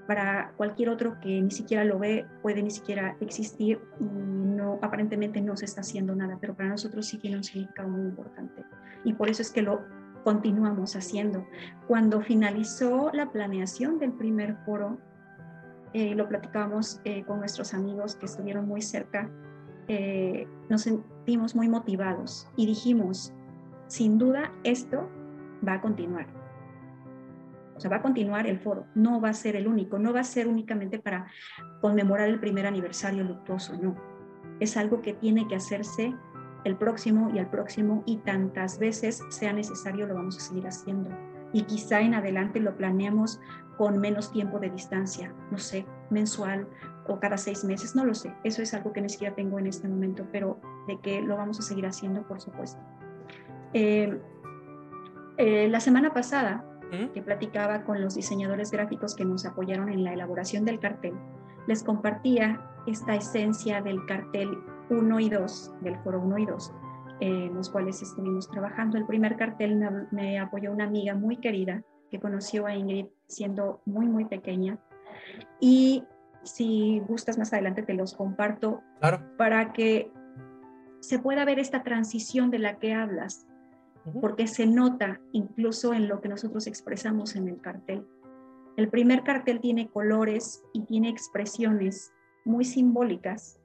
para 0.08 0.54
cualquier 0.58 0.90
otro 0.90 1.20
que 1.20 1.40
ni 1.40 1.52
siquiera 1.52 1.84
lo 1.84 2.00
ve, 2.00 2.26
puede 2.42 2.64
ni 2.64 2.72
siquiera 2.72 3.16
existir 3.22 3.80
y 4.00 4.04
no, 4.04 4.80
aparentemente 4.82 5.40
no 5.40 5.56
se 5.56 5.66
está 5.66 5.82
haciendo 5.82 6.16
nada, 6.16 6.38
pero 6.42 6.56
para 6.56 6.70
nosotros 6.70 7.06
sí 7.06 7.20
tiene 7.20 7.38
un 7.38 7.44
significado 7.44 7.88
muy 7.90 8.02
importante. 8.02 8.64
Y 9.04 9.14
por 9.14 9.30
eso 9.30 9.44
es 9.44 9.52
que 9.52 9.62
lo 9.62 9.82
continuamos 10.24 10.96
haciendo. 10.96 11.46
Cuando 11.88 12.22
finalizó 12.22 13.12
la 13.14 13.32
planeación 13.32 14.00
del 14.00 14.14
primer 14.14 14.56
foro, 14.66 14.98
eh, 15.94 16.16
lo 16.16 16.28
platicamos 16.28 17.02
eh, 17.04 17.24
con 17.24 17.40
nuestros 17.40 17.74
amigos 17.74 18.16
que 18.16 18.26
estuvieron 18.26 18.68
muy 18.68 18.82
cerca, 18.82 19.30
eh, 19.88 20.48
nos 20.70 20.84
sentimos 20.84 21.56
muy 21.56 21.68
motivados 21.68 22.48
y 22.56 22.66
dijimos, 22.66 23.34
sin 23.90 24.18
duda 24.18 24.54
esto 24.64 25.10
va 25.68 25.74
a 25.74 25.82
continuar 25.82 26.40
o 27.80 27.82
sea, 27.82 27.90
va 27.90 27.98
a 27.98 28.02
continuar 28.02 28.46
el 28.46 28.60
foro, 28.60 28.88
no 28.94 29.22
va 29.22 29.30
a 29.30 29.34
ser 29.34 29.56
el 29.56 29.66
único, 29.66 29.98
no 30.00 30.12
va 30.12 30.20
a 30.20 30.26
ser 30.26 30.50
únicamente 30.50 31.00
para 31.00 31.28
conmemorar 31.80 32.28
el 32.28 32.38
primer 32.38 32.68
aniversario 32.68 33.24
luctuoso, 33.24 33.78
no. 33.82 33.96
Es 34.60 34.76
algo 34.76 35.02
que 35.02 35.14
tiene 35.14 35.48
que 35.48 35.56
hacerse 35.56 36.14
el 36.66 36.76
próximo 36.76 37.32
y 37.34 37.40
el 37.40 37.48
próximo 37.48 38.04
y 38.06 38.18
tantas 38.18 38.80
veces 38.80 39.24
sea 39.30 39.54
necesario 39.54 40.08
lo 40.08 40.16
vamos 40.16 40.36
a 40.36 40.42
seguir 40.42 40.68
haciendo. 40.68 41.10
Y 41.54 41.64
quizá 41.64 42.02
en 42.02 42.16
adelante 42.16 42.60
lo 42.60 42.76
planeemos 42.76 43.40
con 43.78 43.98
menos 43.98 44.30
tiempo 44.34 44.60
de 44.60 44.72
distancia, 44.72 45.34
no 45.50 45.58
sé, 45.58 45.86
mensual 46.10 46.68
o 47.08 47.18
cada 47.22 47.38
seis 47.38 47.64
meses, 47.64 47.96
no 47.96 48.04
lo 48.04 48.14
sé. 48.14 48.36
Eso 48.44 48.62
es 48.62 48.74
algo 48.74 48.92
que 48.92 49.00
ni 49.00 49.08
siquiera 49.08 49.36
tengo 49.36 49.58
en 49.58 49.68
este 49.68 49.88
momento, 49.88 50.28
pero 50.34 50.60
de 50.90 51.00
que 51.00 51.22
lo 51.22 51.38
vamos 51.38 51.60
a 51.60 51.62
seguir 51.62 51.86
haciendo, 51.86 52.28
por 52.28 52.42
supuesto. 52.42 52.82
Eh, 53.74 54.20
eh, 55.38 55.68
la 55.70 55.80
semana 55.80 56.14
pasada 56.14 56.66
que 57.14 57.22
platicaba 57.22 57.84
con 57.84 58.02
los 58.02 58.16
diseñadores 58.16 58.72
gráficos 58.72 59.16
que 59.16 59.24
nos 59.24 59.46
apoyaron 59.46 59.90
en 59.90 60.04
la 60.04 60.12
elaboración 60.12 60.66
del 60.66 60.80
cartel, 60.80 61.14
les 61.68 61.84
compartía 61.84 62.60
esta 62.88 63.16
esencia 63.16 63.80
del 63.82 64.04
cartel 64.08 64.58
1 64.90 65.20
y 65.20 65.30
2, 65.30 65.74
del 65.82 65.98
foro 66.00 66.20
1 66.20 66.38
y 66.40 66.46
2, 66.46 66.74
en 67.20 67.54
los 67.54 67.70
cuales 67.70 68.02
estuvimos 68.02 68.50
trabajando. 68.50 68.98
El 68.98 69.06
primer 69.06 69.38
cartel 69.38 69.80
me, 70.12 70.40
apoyó 70.40 70.72
una 70.72 70.86
amiga 70.86 71.14
muy 71.14 71.38
querida 71.38 71.84
que 72.10 72.20
conoció 72.20 72.66
a 72.66 72.76
Ingrid 72.76 73.06
siendo 73.28 73.82
muy, 73.86 74.08
muy 74.08 74.26
pequeña. 74.26 74.80
Y 75.60 76.06
si 76.44 77.02
gustas 77.08 77.38
más 77.38 77.54
adelante 77.54 77.84
te 77.84 77.94
los 77.94 78.16
comparto 78.16 78.82
para 79.38 79.74
que 79.74 80.12
se 81.02 81.20
pueda 81.20 81.46
ver 81.46 81.60
esta 81.60 81.84
transición 81.84 82.50
de 82.50 82.60
la 82.60 82.80
que 82.80 82.94
hablas 82.94 83.46
porque 84.22 84.48
se 84.48 84.66
nota 84.66 85.20
incluso 85.32 85.94
en 85.94 86.08
lo 86.08 86.22
que 86.22 86.30
nosotros 86.30 86.68
expresamos 86.68 87.36
en 87.36 87.48
el 87.48 87.62
cartel. 87.62 88.08
El 88.78 88.90
primer 88.90 89.24
cartel 89.24 89.60
tiene 89.60 89.90
colores 89.90 90.64
y 90.74 90.86
tiene 90.86 91.10
expresiones 91.10 92.14
muy 92.46 92.66
simbólicas 92.66 93.60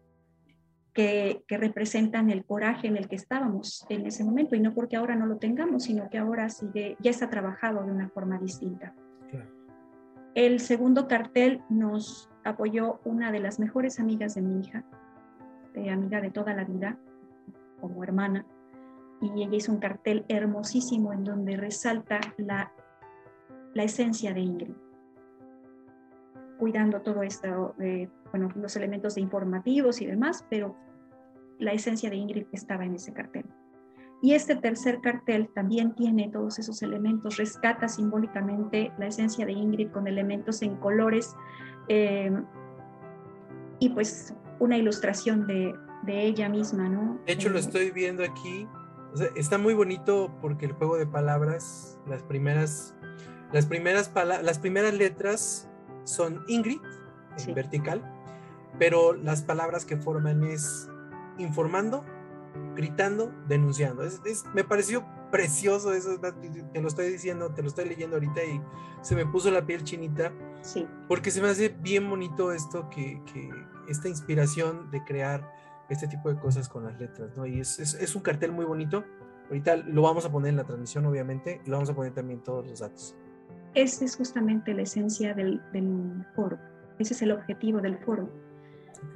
que, 0.93 1.45
representan 1.49 2.31
el 2.31 2.45
coraje 2.45 2.87
en 2.87 2.97
el 2.97 3.09
que 3.09 3.17
estábamos 3.17 3.85
en 3.89 4.07
ese 4.07 4.25
momento, 4.25 4.55
y 4.55 4.61
no 4.61 4.75
porque 4.75 4.97
ahora 4.97 5.17
no 5.17 5.27
lo 5.27 5.37
tengamos, 5.37 5.85
sino 5.85 6.09
que 6.09 6.19
ahora 6.19 6.49
sigue, 6.49 6.97
ya 7.01 7.11
está 7.11 7.29
trabajado 7.29 7.85
de 7.85 7.91
una 7.91 8.09
forma 8.09 8.39
distinta. 8.39 8.95
El 10.35 10.59
segundo 10.59 11.07
cartel 11.07 11.63
nos 11.69 12.29
apoyó 12.43 13.01
una 13.05 13.31
de 13.31 13.39
las 13.39 13.61
mejores 13.61 14.01
amigas 14.01 14.35
de 14.35 14.43
mi 14.43 14.61
hija, 14.61 14.85
de 15.75 15.91
amiga 15.91 16.21
de 16.21 16.31
toda 16.31 16.55
la 16.55 16.65
vida, 16.65 16.99
como 17.81 18.03
hermana, 18.03 18.45
y 19.21 19.43
ella 19.43 19.57
hizo 19.57 19.73
un 19.73 19.79
cartel 19.79 20.25
hermosísimo 20.29 21.13
en 21.13 21.25
donde 21.25 21.57
resalta 21.57 22.21
la, 22.37 22.73
la 23.75 23.83
esencia 23.83 24.33
de 24.33 24.41
Ingrid, 24.41 24.75
cuidando 26.59 27.01
todo 27.01 27.23
esto, 27.23 27.75
eh, 27.81 28.09
bueno, 28.31 28.51
los 28.55 28.77
elementos 28.77 29.15
de 29.15 29.23
informativos 29.23 30.01
y 30.01 30.07
demás, 30.07 30.45
pero 30.51 30.77
la 31.59 31.73
esencia 31.73 32.11
de 32.11 32.17
Ingrid 32.17 32.47
estaba 32.53 32.85
en 32.85 32.95
ese 32.95 33.13
cartel. 33.13 33.45
Y 34.23 34.33
este 34.33 34.57
tercer 34.57 35.01
cartel 35.03 35.51
también 35.55 35.95
tiene 35.95 36.31
todos 36.31 36.59
esos 36.59 36.83
elementos, 36.83 37.37
rescata 37.37 37.89
simbólicamente 37.89 38.93
la 38.99 39.09
esencia 39.09 39.45
de 39.45 39.53
Ingrid 39.53 39.91
con 39.91 40.07
elementos 40.07 40.63
en 40.63 40.77
colores 40.77 41.37
eh, 41.89 42.33
y 43.81 43.91
pues 43.91 44.35
una 44.61 44.79
ilustración 44.79 45.47
de, 45.47 45.75
de, 46.05 46.23
ella 46.23 46.49
misma, 46.49 46.89
¿no? 46.89 47.21
De 47.27 47.35
hecho, 47.35 47.51
lo 47.51 47.57
eh, 47.57 47.61
estoy 47.61 47.91
viendo 47.91 48.25
aquí 48.25 48.67
está 49.37 49.59
muy 49.59 49.75
bonito 49.75 50.33
porque 50.41 50.67
el 50.67 50.73
juego 50.73 50.97
de 50.97 51.07
palabras, 51.07 51.99
las 52.07 52.23
primeras, 52.23 52.95
las 53.53 53.67
primeras, 53.67 54.11
las 54.43 54.59
primeras 54.59 54.95
letras 54.95 55.69
son 56.05 56.45
Ingrid, 56.49 56.81
en 57.39 57.55
vertical, 57.55 58.03
pero 58.79 59.15
las 59.15 59.43
palabras 59.43 59.85
que 59.85 59.97
forman 59.97 60.45
es 60.45 60.89
informando, 61.39 62.05
gritando, 62.75 63.33
denunciando. 63.49 64.05
me 64.53 64.65
pareció 64.65 65.05
precioso 65.31 65.93
eso, 65.93 66.21
te 66.21 66.81
lo 66.81 66.89
estoy 66.89 67.11
diciendo, 67.11 67.53
te 67.53 67.63
lo 67.63 67.69
estoy 67.69 67.87
leyendo 67.87 68.17
ahorita 68.17 68.45
y 68.45 68.61
se 69.03 69.17
me 69.17 69.27
puso 69.27 69.51
la 69.51 69.67
piel 69.67 69.83
chinita. 69.83 70.33
Sí. 70.63 70.87
Porque 71.09 71.31
se 71.31 71.43
me 71.43 71.49
hace 71.49 71.69
bien 71.69 72.09
bonito 72.09 72.53
esto, 72.53 72.89
que, 72.89 73.21
que 73.33 73.51
esta 73.89 74.09
inspiración 74.09 74.91
de 74.91 75.05
crear 75.05 75.53
este 75.89 76.07
tipo 76.09 76.33
de 76.33 76.39
cosas 76.39 76.69
con 76.69 76.85
las 76.85 76.99
letras, 76.99 77.31
¿no? 77.37 77.47
Y 77.47 77.61
es, 77.61 77.79
es, 77.79 78.17
un 78.17 78.23
cartel 78.23 78.53
muy 78.53 78.65
bonito. 78.65 79.05
Ahorita 79.49 79.77
lo 79.77 80.03
vamos 80.03 80.25
a 80.25 80.33
poner 80.33 80.51
en 80.51 80.57
la 80.57 80.65
transmisión, 80.65 81.05
obviamente, 81.07 81.61
y 81.65 81.71
vamos 81.71 81.91
a 81.91 81.95
poner 81.95 82.13
también 82.13 82.43
todos 82.43 82.67
los 82.67 82.81
datos. 82.81 83.15
Esa 83.75 84.05
es 84.05 84.17
justamente 84.17 84.73
la 84.73 84.83
esencia 84.83 85.35
del, 85.35 85.61
del 85.73 86.25
foro. 86.35 86.59
Ese 86.99 87.15
es 87.15 87.23
el 87.23 87.33
objetivo 87.33 87.81
del 87.81 87.99
foro. 87.99 88.31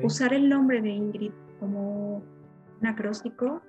Usar 0.02 0.34
el 0.34 0.48
nombre 0.48 0.82
de 0.82 0.90
Ingrid 0.90 1.32
como 1.60 2.22
un 2.80 2.86
acróstico 2.86 3.62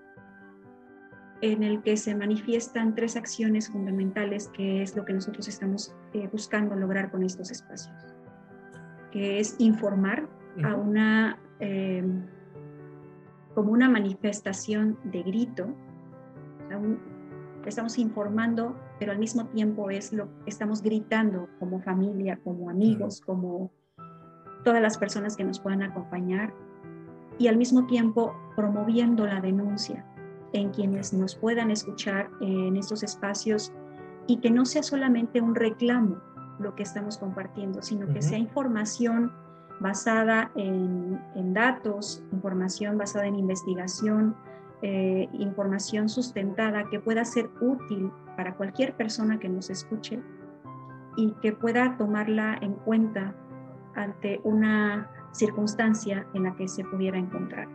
en 1.41 1.63
el 1.63 1.81
que 1.81 1.95
se 1.95 2.15
manifiestan 2.15 2.95
tres 2.95 3.15
acciones 3.15 3.69
fundamentales, 3.69 4.49
que 4.49 4.81
es 4.81 4.95
lo 4.95 5.05
que 5.05 5.13
nosotros 5.13 5.47
estamos 5.47 5.95
eh, 6.13 6.27
buscando 6.31 6.75
lograr 6.75 7.11
con 7.11 7.23
estos 7.23 7.49
espacios, 7.51 7.95
que 9.11 9.39
es 9.39 9.55
informar 9.59 10.27
a 10.63 10.75
una... 10.75 11.39
Eh, 11.59 12.03
como 13.53 13.71
una 13.71 13.89
manifestación 13.89 14.97
de 15.03 15.23
grito. 15.23 15.67
Estamos 17.65 17.97
informando, 17.97 18.75
pero 18.99 19.11
al 19.11 19.19
mismo 19.19 19.45
tiempo 19.47 19.89
es 19.89 20.13
lo 20.13 20.29
estamos 20.45 20.81
gritando 20.81 21.47
como 21.59 21.79
familia, 21.81 22.39
como 22.43 22.69
amigos, 22.69 23.21
como 23.21 23.71
todas 24.63 24.81
las 24.81 24.97
personas 24.97 25.35
que 25.35 25.43
nos 25.43 25.59
puedan 25.59 25.83
acompañar 25.83 26.53
y 27.37 27.47
al 27.47 27.57
mismo 27.57 27.85
tiempo 27.87 28.35
promoviendo 28.55 29.25
la 29.25 29.41
denuncia 29.41 30.05
en 30.53 30.71
quienes 30.71 31.13
nos 31.13 31.35
puedan 31.35 31.71
escuchar 31.71 32.29
en 32.41 32.75
estos 32.75 33.03
espacios 33.03 33.71
y 34.27 34.37
que 34.37 34.51
no 34.51 34.65
sea 34.65 34.83
solamente 34.83 35.41
un 35.41 35.55
reclamo 35.55 36.21
lo 36.59 36.75
que 36.75 36.83
estamos 36.83 37.17
compartiendo, 37.17 37.81
sino 37.81 38.11
que 38.13 38.21
sea 38.21 38.37
información 38.37 39.31
basada 39.79 40.51
en, 40.55 41.19
datos, 41.53 42.23
información 42.31 42.97
basada 42.97 43.27
en 43.27 43.35
investigación, 43.35 44.35
eh, 44.81 45.27
información 45.33 46.09
sustentada 46.09 46.85
que 46.89 46.99
pueda 46.99 47.25
ser 47.25 47.49
útil 47.61 48.11
para 48.37 48.55
cualquier 48.55 48.95
persona 48.95 49.39
que 49.39 49.49
nos 49.49 49.69
escuche 49.69 50.21
y 51.17 51.31
que 51.41 51.51
pueda 51.51 51.97
tomarla 51.97 52.57
en 52.61 52.73
cuenta 52.73 53.35
ante 53.95 54.39
una 54.43 55.09
circunstancia 55.31 56.27
en 56.33 56.43
la 56.43 56.55
que 56.55 56.67
se 56.67 56.83
pudiera 56.83 57.17
encontrar. 57.17 57.67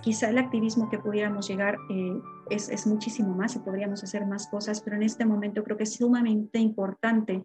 Quizá 0.00 0.30
el 0.30 0.38
activismo 0.38 0.88
que 0.88 0.98
pudiéramos 0.98 1.48
llegar 1.48 1.76
eh, 1.90 2.20
es, 2.50 2.68
es, 2.68 2.86
muchísimo 2.86 3.34
más 3.34 3.56
y 3.56 3.58
podríamos 3.58 4.04
hacer 4.04 4.24
más 4.26 4.46
cosas, 4.46 4.80
pero 4.80 4.96
en 4.96 5.02
este 5.02 5.26
momento 5.26 5.64
creo 5.64 5.76
que 5.76 5.82
es 5.82 5.94
sumamente 5.94 6.60
importante 6.60 7.44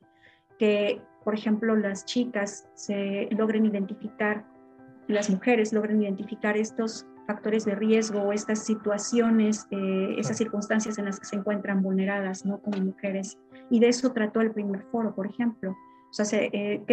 que 0.59 1.01
por 1.23 1.33
ejemplo, 1.33 1.75
las 1.75 2.05
chicas 2.05 2.67
se 2.75 3.27
logren 3.31 3.65
identificar, 3.65 4.45
las 5.07 5.29
mujeres 5.29 5.73
logren 5.73 6.01
identificar 6.01 6.57
estos 6.57 7.05
factores 7.25 7.65
de 7.65 7.75
riesgo 7.75 8.21
o 8.21 8.33
estas 8.33 8.65
situaciones, 8.65 9.67
eh, 9.71 10.15
esas 10.17 10.37
circunstancias 10.37 10.97
en 10.97 11.05
las 11.05 11.19
que 11.19 11.25
se 11.25 11.37
encuentran 11.37 11.81
vulneradas, 11.81 12.45
¿no? 12.45 12.59
Como 12.61 12.77
mujeres. 12.77 13.37
Y 13.69 13.79
de 13.79 13.89
eso 13.89 14.11
trató 14.11 14.41
el 14.41 14.51
primer 14.51 14.83
foro, 14.91 15.15
por 15.15 15.27
ejemplo. 15.27 15.71
O 15.71 16.13
sea, 16.13 16.25
eh, 16.41 16.83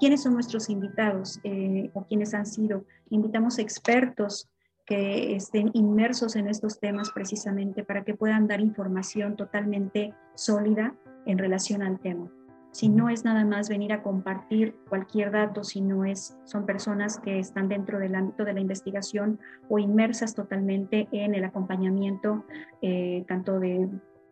¿quiénes 0.00 0.22
son 0.22 0.34
nuestros 0.34 0.68
invitados 0.68 1.38
eh, 1.44 1.90
o 1.92 2.04
quiénes 2.06 2.34
han 2.34 2.46
sido? 2.46 2.84
Invitamos 3.10 3.58
expertos 3.58 4.48
que 4.86 5.36
estén 5.36 5.70
inmersos 5.74 6.36
en 6.36 6.48
estos 6.48 6.80
temas 6.80 7.10
precisamente 7.10 7.84
para 7.84 8.04
que 8.04 8.14
puedan 8.14 8.46
dar 8.46 8.60
información 8.60 9.36
totalmente 9.36 10.12
sólida 10.34 10.94
en 11.26 11.38
relación 11.38 11.82
al 11.82 12.00
tema 12.00 12.30
si 12.74 12.88
no 12.88 13.08
es 13.08 13.24
nada 13.24 13.44
más 13.44 13.68
venir 13.68 13.92
a 13.92 14.02
compartir 14.02 14.74
cualquier 14.88 15.30
dato, 15.30 15.62
si 15.62 15.80
no 15.80 16.04
es, 16.04 16.36
son 16.42 16.66
personas 16.66 17.20
que 17.20 17.38
están 17.38 17.68
dentro 17.68 18.00
del 18.00 18.16
ámbito 18.16 18.44
de 18.44 18.52
la 18.52 18.58
investigación 18.58 19.38
o 19.68 19.78
inmersas 19.78 20.34
totalmente 20.34 21.06
en 21.12 21.36
el 21.36 21.44
acompañamiento 21.44 22.44
eh, 22.82 23.24
tanto 23.28 23.60
de 23.60 23.88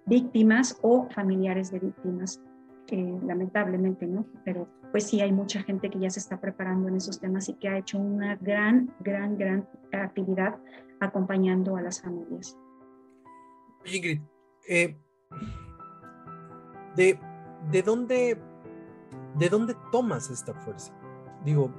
víctimas 0.06 0.76
o 0.82 1.08
familiares 1.10 1.70
de 1.70 1.78
víctimas, 1.78 2.42
lamentablemente, 2.90 4.06
¿no? 4.08 4.26
Pero 4.44 4.68
pues 4.90 5.04
sí 5.04 5.20
hay 5.20 5.32
mucha 5.32 5.62
gente 5.62 5.88
que 5.88 6.00
ya 6.00 6.10
se 6.10 6.18
está 6.18 6.40
preparando 6.40 6.88
en 6.88 6.96
esos 6.96 7.20
temas 7.20 7.48
y 7.48 7.54
que 7.54 7.68
ha 7.68 7.78
hecho 7.78 7.96
una 7.98 8.34
gran, 8.36 8.92
gran, 8.98 9.38
gran 9.38 9.68
actividad 9.92 10.56
acompañando 10.98 11.76
a 11.76 11.80
las 11.80 12.02
familias. 12.02 12.58
Ingrid, 13.84 14.20
eh, 14.68 14.98
de 16.96 17.18
¿de 17.70 17.82
dónde, 17.82 18.38
¿de 19.36 19.48
dónde 19.48 19.76
tomas 19.90 20.30
esta 20.30 20.54
fuerza? 20.54 20.92
Digo, 21.44 21.70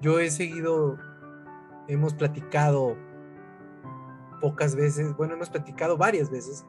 yo 0.00 0.18
he 0.18 0.30
seguido, 0.30 0.98
hemos 1.88 2.14
platicado 2.14 2.96
pocas 4.40 4.74
veces, 4.74 5.16
bueno, 5.16 5.34
hemos 5.34 5.50
platicado 5.50 5.96
varias 5.96 6.30
veces, 6.30 6.66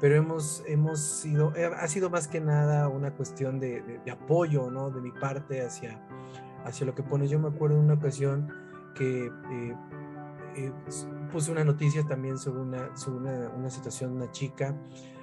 pero 0.00 0.14
hemos, 0.14 0.62
hemos 0.66 1.00
sido, 1.00 1.54
eh, 1.56 1.64
ha 1.64 1.88
sido 1.88 2.10
más 2.10 2.28
que 2.28 2.40
nada 2.40 2.88
una 2.88 3.12
cuestión 3.12 3.58
de, 3.58 4.00
apoyo, 4.12 4.70
¿no? 4.70 4.90
De 4.90 5.00
mi 5.00 5.10
parte 5.10 5.64
hacia, 5.64 5.98
hacia 6.64 6.86
lo 6.86 6.94
que 6.94 7.02
pones. 7.02 7.30
Yo 7.30 7.38
me 7.38 7.48
acuerdo 7.48 7.76
de 7.76 7.82
una 7.82 7.94
ocasión 7.94 8.52
que 8.94 9.26
eh, 9.26 9.76
eh, 10.56 10.72
puse 11.32 11.50
una 11.50 11.64
noticia 11.64 12.02
también 12.04 12.38
sobre 12.38 12.60
una, 12.60 12.96
sobre 12.96 13.48
una, 13.48 13.70
situación 13.70 14.10
de 14.10 14.16
una 14.24 14.32
chica 14.32 14.74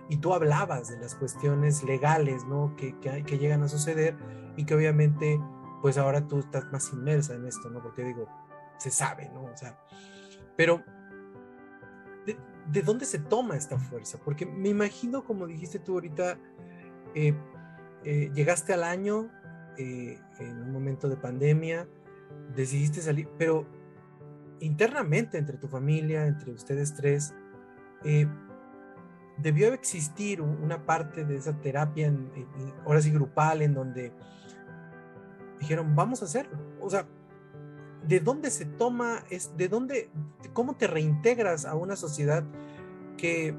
y 0.09 0.17
tú 0.17 0.33
hablabas 0.33 0.89
de 0.89 0.99
las 0.99 1.15
cuestiones 1.15 1.83
legales, 1.83 2.45
¿no? 2.45 2.75
Que, 2.75 2.97
que, 2.99 3.37
llegan 3.37 3.63
a 3.63 3.67
suceder 3.67 4.15
y 4.57 4.65
que 4.65 4.75
obviamente, 4.75 5.39
pues 5.81 5.97
ahora 5.97 6.27
tú 6.27 6.39
estás 6.39 6.71
más 6.71 6.91
inmersa 6.93 7.35
en 7.35 7.45
esto, 7.45 7.69
¿no? 7.69 7.81
Porque 7.81 8.03
digo, 8.03 8.27
se 8.77 8.91
sabe, 8.91 9.29
¿no? 9.33 9.43
O 9.43 9.57
sea, 9.57 9.79
pero 10.57 10.83
¿de, 12.25 12.81
dónde 12.81 13.05
se 13.05 13.19
toma 13.19 13.55
esta 13.55 13.77
fuerza? 13.77 14.19
Porque 14.23 14.45
me 14.45 14.69
imagino, 14.69 15.23
como 15.23 15.47
dijiste 15.47 15.79
tú 15.79 15.93
ahorita, 15.93 16.37
eh, 17.15 17.33
eh, 18.03 18.31
llegaste 18.33 18.73
al 18.73 18.83
año 18.83 19.29
eh, 19.77 20.19
en 20.39 20.61
un 20.61 20.71
momento 20.71 21.07
de 21.07 21.15
pandemia, 21.15 21.87
decidiste 22.55 23.01
salir, 23.01 23.29
pero 23.37 23.65
internamente 24.59 25.37
entre 25.37 25.57
tu 25.57 25.67
familia, 25.67 26.27
entre 26.27 26.51
ustedes 26.51 26.93
tres, 26.93 27.33
debió 29.37 29.73
existir 29.73 30.41
una 30.41 30.85
parte 30.85 31.25
de 31.25 31.37
esa 31.37 31.53
terapia, 31.53 32.07
en, 32.07 32.29
ahora 32.85 33.01
sí 33.01 33.11
grupal, 33.11 33.61
en 33.61 33.73
donde 33.73 34.11
dijeron, 35.59 35.95
vamos 35.95 36.21
a 36.21 36.25
hacerlo. 36.25 36.57
O 36.81 36.89
sea, 36.89 37.05
¿de 38.05 38.19
dónde 38.19 38.51
se 38.51 38.65
toma, 38.65 39.23
es, 39.29 39.55
de 39.57 39.67
dónde, 39.67 40.09
cómo 40.53 40.75
te 40.75 40.87
reintegras 40.87 41.65
a 41.65 41.75
una 41.75 41.95
sociedad 41.95 42.43
que 43.17 43.55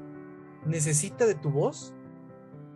necesita 0.65 1.25
de 1.25 1.35
tu 1.35 1.51
voz? 1.51 1.93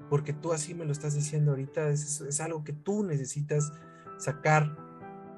Porque 0.10 0.34
tú 0.34 0.54
así 0.54 0.74
me 0.74 0.86
lo 0.86 0.92
estás 0.92 1.14
diciendo 1.14 1.52
ahorita, 1.52 1.90
es, 1.90 2.22
es 2.22 2.42
algo 2.42 2.64
que 2.64 2.74
tú 2.74 3.04
necesitas 3.04 3.72
sacar 4.18 4.76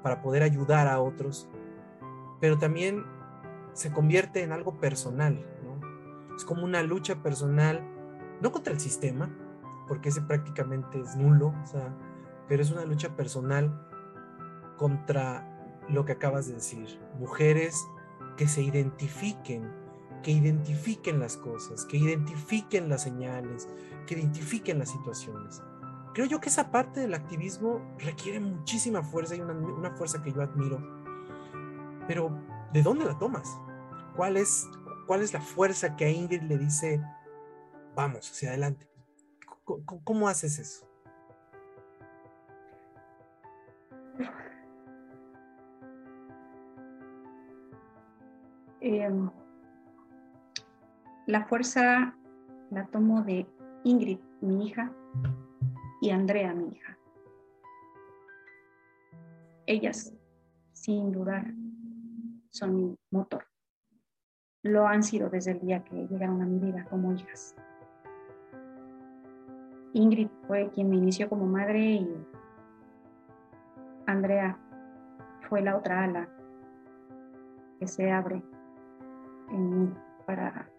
para 0.02 0.22
poder 0.22 0.44
ayudar 0.44 0.88
a 0.88 1.00
otros, 1.00 1.48
pero 2.40 2.58
también 2.58 3.04
se 3.74 3.92
convierte 3.92 4.44
en 4.44 4.52
algo 4.52 4.80
personal, 4.80 5.46
es 6.36 6.46
como 6.46 6.63
una 6.63 6.84
lucha 6.84 7.22
personal, 7.22 7.82
no 8.41 8.52
contra 8.52 8.74
el 8.74 8.80
sistema, 8.80 9.30
porque 9.88 10.10
ese 10.10 10.22
prácticamente 10.22 11.00
es 11.00 11.15
nulo, 11.15 11.54
o 11.63 11.67
sea, 11.67 11.94
pero 12.48 12.62
es 12.62 12.72
una 12.72 12.86
lucha 12.86 13.15
personal 13.15 13.88
contra 14.78 15.48
lo 15.89 16.06
que 16.06 16.13
acabas 16.13 16.48
de 16.48 16.56
decir. 16.56 17.00
Mujeres 17.20 17.86
que 18.38 18.48
se 18.48 18.62
identifiquen, 18.62 19.70
que 20.24 20.32
identifiquen 20.32 21.20
las 21.20 21.38
cosas, 21.38 21.86
que 21.86 21.98
identifiquen 21.98 22.89
las 22.89 23.04
señales, 23.04 23.67
que 24.08 24.15
identifiquen 24.15 24.80
las 24.80 24.89
situaciones. 24.89 25.62
Creo 26.13 26.26
yo 26.26 26.41
que 26.41 26.50
esa 26.50 26.72
parte 26.72 27.00
del 27.00 27.13
activismo 27.13 27.82
requiere 28.00 28.39
muchísima 28.39 29.02
fuerza 29.02 29.36
y 29.36 29.41
una, 29.41 29.54
una 29.54 29.91
fuerza 29.91 30.22
que 30.22 30.32
yo 30.32 30.41
admiro. 30.41 30.82
Pero, 32.08 32.38
¿de 32.74 32.82
dónde 32.82 33.06
la 33.06 33.17
tomas? 33.17 33.50
¿Cuál 34.15 34.38
es, 34.38 34.67
¿Cuál 35.08 35.22
es 35.22 35.34
la 35.34 35.42
fuerza 35.42 35.96
que 35.96 36.06
a 36.06 36.10
Ingrid 36.10 36.42
le 36.44 36.58
dice, 36.58 37.02
vamos, 37.96 38.30
hacia 38.30 38.50
adelante? 38.50 38.88
¿Cómo, 40.04 40.28
haces 40.28 40.60
eso? 40.60 40.88
Em, 48.80 49.30
la 51.28 51.46
fuerza 51.46 52.16
la 52.72 52.86
tomo 52.88 53.22
de 53.22 53.46
Ingrid, 53.84 54.20
mi 54.42 54.68
hija, 54.68 54.92
y 56.02 56.10
Andrea, 56.10 56.54
mi 56.54 56.70
hija. 56.70 56.98
Ellas, 59.68 60.14
sin 60.74 61.12
dudar, 61.12 61.54
son 62.50 62.76
mi 62.76 62.98
motor 63.12 63.51
lo 64.63 64.88
han 64.88 65.04
sido 65.04 65.30
desde 65.30 65.52
el 65.52 65.60
día 65.60 65.84
que 65.84 66.08
llegaron 66.08 66.41
a 66.41 66.45
mi 66.45 66.60
vida 66.60 66.86
como 66.89 67.13
hijas. 67.13 67.56
Ingrid 69.93 70.30
fue 70.47 70.69
quien 70.69 70.89
me 70.89 70.97
inició 70.97 71.28
como 71.28 71.45
madre 71.45 71.80
y 71.80 72.28
Andrea 74.06 74.58
fue 75.50 75.62
la 75.62 75.76
otra 75.76 76.04
ala 76.04 76.30
que 77.80 77.88
se 77.88 78.12
abre 78.12 78.41
en 79.50 79.80
mí 79.80 79.93
para, 80.26 80.69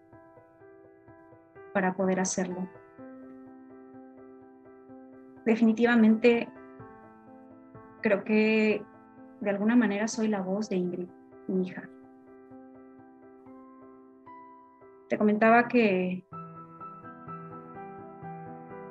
para 1.73 1.93
poder 1.93 2.19
hacerlo. 2.19 2.67
Definitivamente 5.45 6.47
creo 8.01 8.23
que 8.23 8.81
de 9.41 9.49
alguna 9.49 9.75
manera 9.75 10.07
soy 10.07 10.29
la 10.29 10.41
voz 10.41 10.69
de 10.69 10.77
Ingrid, 10.77 11.09
mi 11.47 11.67
hija. 11.67 11.89
Te 15.09 15.17
comentaba 15.17 15.67
que 15.67 16.25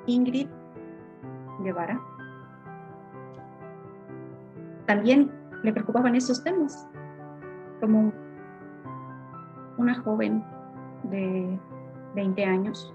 Ingrid 0.05 0.47
Guevara 1.59 1.99
también 4.85 5.31
le 5.63 5.71
preocupaban 5.71 6.15
esos 6.15 6.43
temas, 6.43 6.87
como 7.79 8.11
una 9.77 9.95
joven 10.01 10.43
de 11.03 11.59
20 12.15 12.45
años 12.45 12.93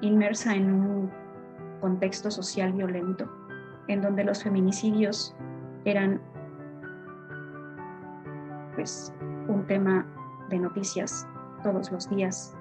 inmersa 0.00 0.54
en 0.54 0.72
un 0.72 1.10
contexto 1.80 2.30
social 2.30 2.72
violento, 2.72 3.30
en 3.88 4.02
donde 4.02 4.24
los 4.24 4.42
feminicidios 4.42 5.34
eran 5.84 6.20
pues 8.74 9.14
un 9.48 9.64
tema 9.66 10.06
de 10.48 10.58
noticias 10.58 11.26
todos 11.62 11.92
los 11.92 12.08
días. 12.08 12.54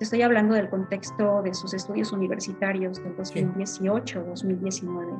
Estoy 0.00 0.22
hablando 0.22 0.54
del 0.54 0.68
contexto 0.68 1.42
de 1.42 1.54
sus 1.54 1.72
estudios 1.72 2.12
universitarios 2.12 3.02
del 3.02 3.16
2018-2019. 3.16 5.18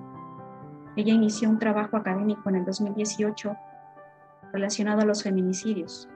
Ella 0.96 1.12
inició 1.12 1.48
un 1.48 1.58
trabajo 1.58 1.96
académico 1.96 2.48
en 2.48 2.56
el 2.56 2.64
2018 2.64 3.56
relacionado 4.52 5.02
a 5.02 5.04
los 5.04 5.22
feminicidios. 5.22 6.08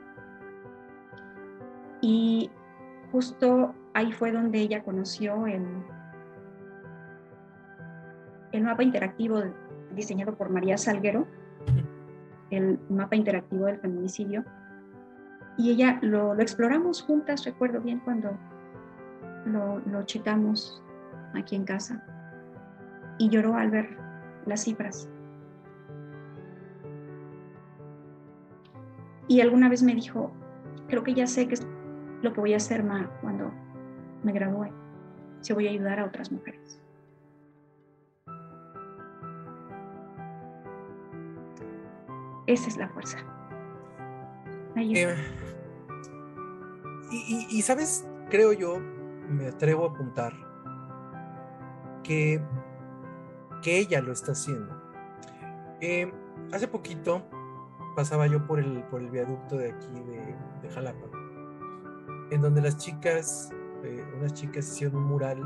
Y 2.01 2.51
justo 3.11 3.75
ahí 3.95 4.13
fue 4.13 4.33
donde 4.33 4.59
ella 4.59 4.83
conoció 4.83 5.47
el, 5.47 5.65
el 8.53 8.63
mapa 8.63 8.83
interactivo 8.83 9.43
diseñado 9.95 10.37
por 10.37 10.51
María 10.51 10.79
Salguero, 10.79 11.27
el 12.51 12.79
mapa 12.89 13.17
interactivo 13.17 13.67
del 13.67 13.79
feminicidio, 13.79 14.45
y 15.59 15.73
ella 15.73 15.99
lo, 16.03 16.39
exploramos 16.39 17.03
juntas, 17.03 17.45
recuerdo 17.45 17.81
bien 17.81 17.99
cuando 17.99 18.31
lo, 19.45 19.81
lo 19.81 20.05
checamos 20.05 20.81
aquí 21.35 21.57
en 21.57 21.65
casa. 21.65 22.03
Y 23.19 23.29
lloró 23.29 23.57
al 23.57 23.71
ver 23.71 23.97
las 24.47 24.63
cifras. 24.63 25.11
Y 29.27 29.41
alguna 29.41 29.69
vez 29.69 29.83
me 29.83 29.95
dijo, 29.97 30.31
creo 30.87 31.03
que 31.03 31.13
ya 31.13 31.27
sé 31.27 31.49
que 31.49 31.55
es 31.55 31.67
lo 32.23 32.33
que 32.33 32.41
voy 32.41 32.55
a 32.55 32.59
hacer 32.59 32.85
ma, 32.85 33.11
cuando 33.21 33.53
me 34.23 34.33
gradúe, 34.33 34.69
si 35.41 35.53
voy 35.53 35.67
a 35.67 35.71
ayudar 35.71 35.99
a 35.99 36.05
otras 36.05 36.31
mujeres. 36.31 36.81
Esa 42.47 42.69
es 42.69 42.77
la 42.79 42.89
fuerza. 42.89 43.19
Eh, 44.77 45.17
y, 47.11 47.63
sabes, 47.63 48.07
creo 48.31 48.53
yo, 48.53 48.79
me 49.29 49.49
atrevo 49.49 49.87
a 49.87 49.91
apuntar 49.91 50.33
que, 52.03 52.43
que 53.63 53.79
ella 53.79 54.01
lo 54.01 54.13
está 54.13 54.33
haciendo. 54.33 54.75
Eh, 55.81 56.13
hace 56.53 56.69
poquito 56.69 57.23
pasaba 57.97 58.27
yo 58.27 58.47
por 58.47 58.59
el, 58.59 58.83
por 58.85 59.01
el 59.01 59.11
viaducto 59.11 59.57
de 59.57 59.73
aquí 59.73 59.89
de, 60.63 60.71
Jalapa, 60.71 61.07
en 62.31 62.43
donde 62.43 62.61
las 62.61 62.77
chicas, 62.77 63.51
eh, 63.83 64.05
unas 64.19 64.35
chicas 64.35 64.69
hicieron 64.69 64.97
un 64.97 65.09
mural 65.09 65.41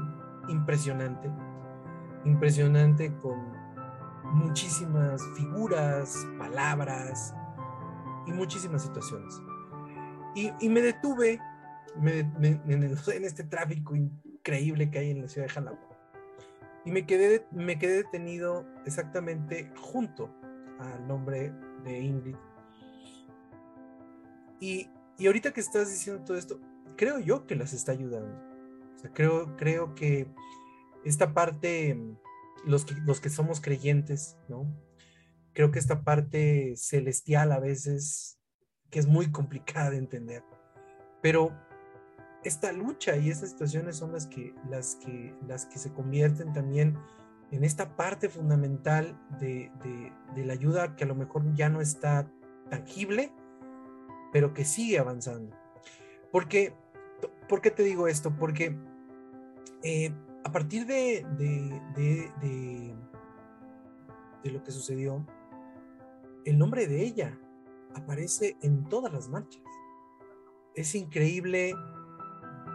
impresionante, 0.48 1.30
impresionante 2.24 3.14
con 3.18 3.52
muchísimas 4.34 5.22
figuras, 5.36 6.26
palabras 6.38 7.34
y 8.26 8.32
muchísimas 8.32 8.82
situaciones. 8.82 9.40
Y 10.34 10.68
me 10.70 10.80
detuve 10.80 11.38
en 11.96 13.24
este 13.24 13.44
tráfico 13.44 13.94
increíble 13.94 14.90
que 14.90 14.98
hay 14.98 15.10
en 15.10 15.22
la 15.22 15.28
ciudad 15.28 15.46
de 15.46 15.52
Jalapa. 15.52 15.88
Y 16.84 16.90
me 16.90 17.06
quedé, 17.06 17.46
me 17.52 17.78
quedé 17.78 17.98
detenido 17.98 18.66
exactamente 18.84 19.70
junto 19.76 20.34
al 20.80 21.06
nombre 21.06 21.52
de 21.84 22.00
Ingrid. 22.00 22.36
Y, 24.58 24.88
y 25.18 25.26
ahorita 25.26 25.52
que 25.52 25.60
estás 25.60 25.90
diciendo 25.90 26.24
todo 26.24 26.36
esto, 26.36 26.60
creo 26.96 27.18
yo 27.18 27.46
que 27.46 27.54
las 27.54 27.72
está 27.72 27.92
ayudando. 27.92 28.36
O 28.96 28.98
sea, 28.98 29.12
creo, 29.12 29.56
creo 29.56 29.94
que 29.94 30.26
esta 31.04 31.34
parte, 31.34 31.98
los 32.64 32.84
que, 32.84 32.94
los 33.06 33.20
que 33.20 33.30
somos 33.30 33.60
creyentes, 33.60 34.36
¿no? 34.48 34.66
Creo 35.52 35.70
que 35.70 35.78
esta 35.78 36.02
parte 36.02 36.74
celestial 36.76 37.52
a 37.52 37.60
veces, 37.60 38.38
que 38.90 38.98
es 38.98 39.06
muy 39.06 39.30
complicada 39.30 39.90
de 39.90 39.98
entender, 39.98 40.42
pero 41.20 41.52
esta 42.44 42.72
lucha 42.72 43.16
y 43.16 43.30
estas 43.30 43.50
situaciones 43.50 43.96
son 43.96 44.12
las 44.12 44.26
que, 44.26 44.54
las 44.68 44.96
que, 44.96 45.34
las 45.46 45.66
que 45.66 45.78
se 45.78 45.92
convierten 45.92 46.52
también 46.52 46.98
en 47.50 47.64
esta 47.64 47.96
parte 47.96 48.28
fundamental 48.28 49.18
de, 49.38 49.70
de, 50.34 50.44
la 50.44 50.54
ayuda 50.54 50.96
que 50.96 51.04
a 51.04 51.06
lo 51.06 51.14
mejor 51.14 51.54
ya 51.54 51.68
no 51.68 51.80
está 51.80 52.30
tangible, 52.70 53.30
pero 54.32 54.54
que 54.54 54.64
sigue 54.64 54.98
avanzando. 54.98 55.54
Porque, 56.30 56.74
¿Por 57.48 57.60
qué 57.60 57.70
te 57.70 57.82
digo 57.82 58.08
esto? 58.08 58.34
Porque 58.34 58.76
eh, 59.82 60.12
a 60.44 60.50
partir 60.50 60.86
de, 60.86 61.26
de, 61.38 62.32
de 64.42 64.50
lo 64.50 64.64
que 64.64 64.72
sucedió, 64.72 65.26
el 66.44 66.58
nombre 66.58 66.86
de 66.86 67.02
ella 67.02 67.38
aparece 67.94 68.56
en 68.62 68.88
todas 68.88 69.12
las 69.12 69.28
marchas. 69.28 69.62
Es 70.74 70.94
increíble 70.94 71.74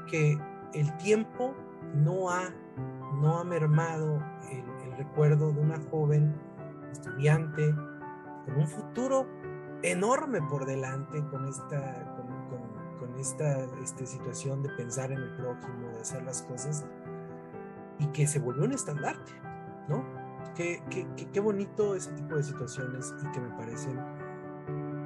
que 0.07 0.39
el 0.73 0.95
tiempo 0.97 1.53
no 1.93 2.29
ha, 2.29 2.49
no 3.21 3.39
ha 3.39 3.43
mermado 3.43 4.21
el, 4.51 4.65
recuerdo 4.97 5.53
de 5.53 5.61
una 5.61 5.79
joven 5.91 6.35
estudiante 6.91 7.71
con 8.45 8.55
un 8.55 8.67
futuro 8.67 9.27
enorme 9.83 10.41
por 10.49 10.65
delante 10.65 11.23
con 11.27 11.45
esta, 11.45 12.15
con, 12.99 13.15
esta 13.19 13.65
este, 13.83 14.07
situación 14.07 14.63
de 14.63 14.69
pensar 14.69 15.11
en 15.11 15.19
el 15.19 15.35
prójimo, 15.35 15.89
de 15.89 16.01
hacer 16.01 16.23
las 16.23 16.41
cosas, 16.41 16.83
y 17.99 18.07
que 18.07 18.25
se 18.25 18.39
volvió 18.39 18.65
un 18.65 18.73
estandarte, 18.73 19.33
¿no? 19.87 20.03
Qué, 20.55 20.81
qué, 20.89 21.07
qué 21.31 21.39
bonito 21.39 21.93
ese 21.93 22.11
tipo 22.13 22.35
de 22.35 22.41
situaciones 22.41 23.13
y 23.23 23.31
que 23.31 23.39
me 23.39 23.49
parecen 23.49 23.99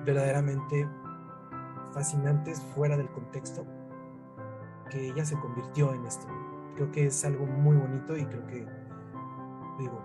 verdaderamente 0.05 0.87
fascinantes 1.91 2.61
fuera 2.73 2.95
del 2.95 3.09
contexto 3.11 3.65
que 4.91 5.08
ella 5.08 5.25
se 5.25 5.36
convirtió 5.39 5.93
en 5.93 6.06
esto. 6.06 6.27
Creo 6.75 6.91
que 6.91 7.08
es 7.08 7.25
algo 7.25 7.45
muy 7.45 7.75
bonito 7.75 8.15
y 8.15 8.25
creo 8.25 8.45
que, 8.47 8.67
digo, 9.80 10.01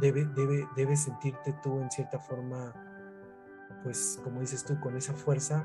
debe, 0.00 0.24
debe, 0.34 0.66
debes 0.74 1.04
sentirte 1.04 1.54
tú 1.62 1.80
en 1.80 1.90
cierta 1.90 2.18
forma, 2.18 2.72
pues 3.82 4.20
como 4.24 4.40
dices 4.40 4.64
tú, 4.64 4.78
con 4.80 4.96
esa 4.96 5.12
fuerza 5.12 5.64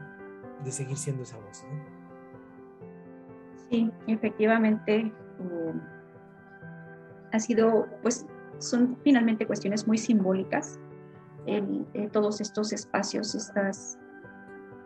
de 0.64 0.72
seguir 0.72 0.98
siendo 0.98 1.24
esa 1.24 1.38
voz. 1.38 1.66
Sí, 3.70 3.92
efectivamente. 4.08 4.98
Eh, 5.40 5.74
ha 7.32 7.40
sido, 7.40 7.88
pues, 8.02 8.26
son 8.60 8.98
finalmente 9.04 9.48
cuestiones 9.48 9.88
muy 9.88 9.98
simbólicas. 9.98 10.80
En, 11.48 11.88
todos 12.12 12.40
estos 12.40 12.72
espacios, 12.72 13.34
estas 13.34 13.98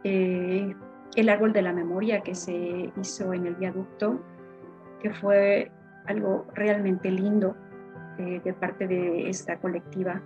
eh, 0.06 0.74
el 1.16 1.30
árbol 1.30 1.54
de 1.54 1.62
la 1.62 1.72
memoria 1.74 2.22
que 2.22 2.36
se 2.36 2.92
hizo 2.98 3.34
en 3.34 3.46
el 3.46 3.56
viaducto, 3.56 4.20
que 5.02 5.14
fue 5.14 5.72
algo 6.06 6.46
realmente 6.54 7.10
lindo 7.10 7.56
eh, 8.18 8.42
de 8.44 8.54
parte 8.54 8.88
de 8.88 9.30
esta 9.30 9.58
colectiva 9.58 10.22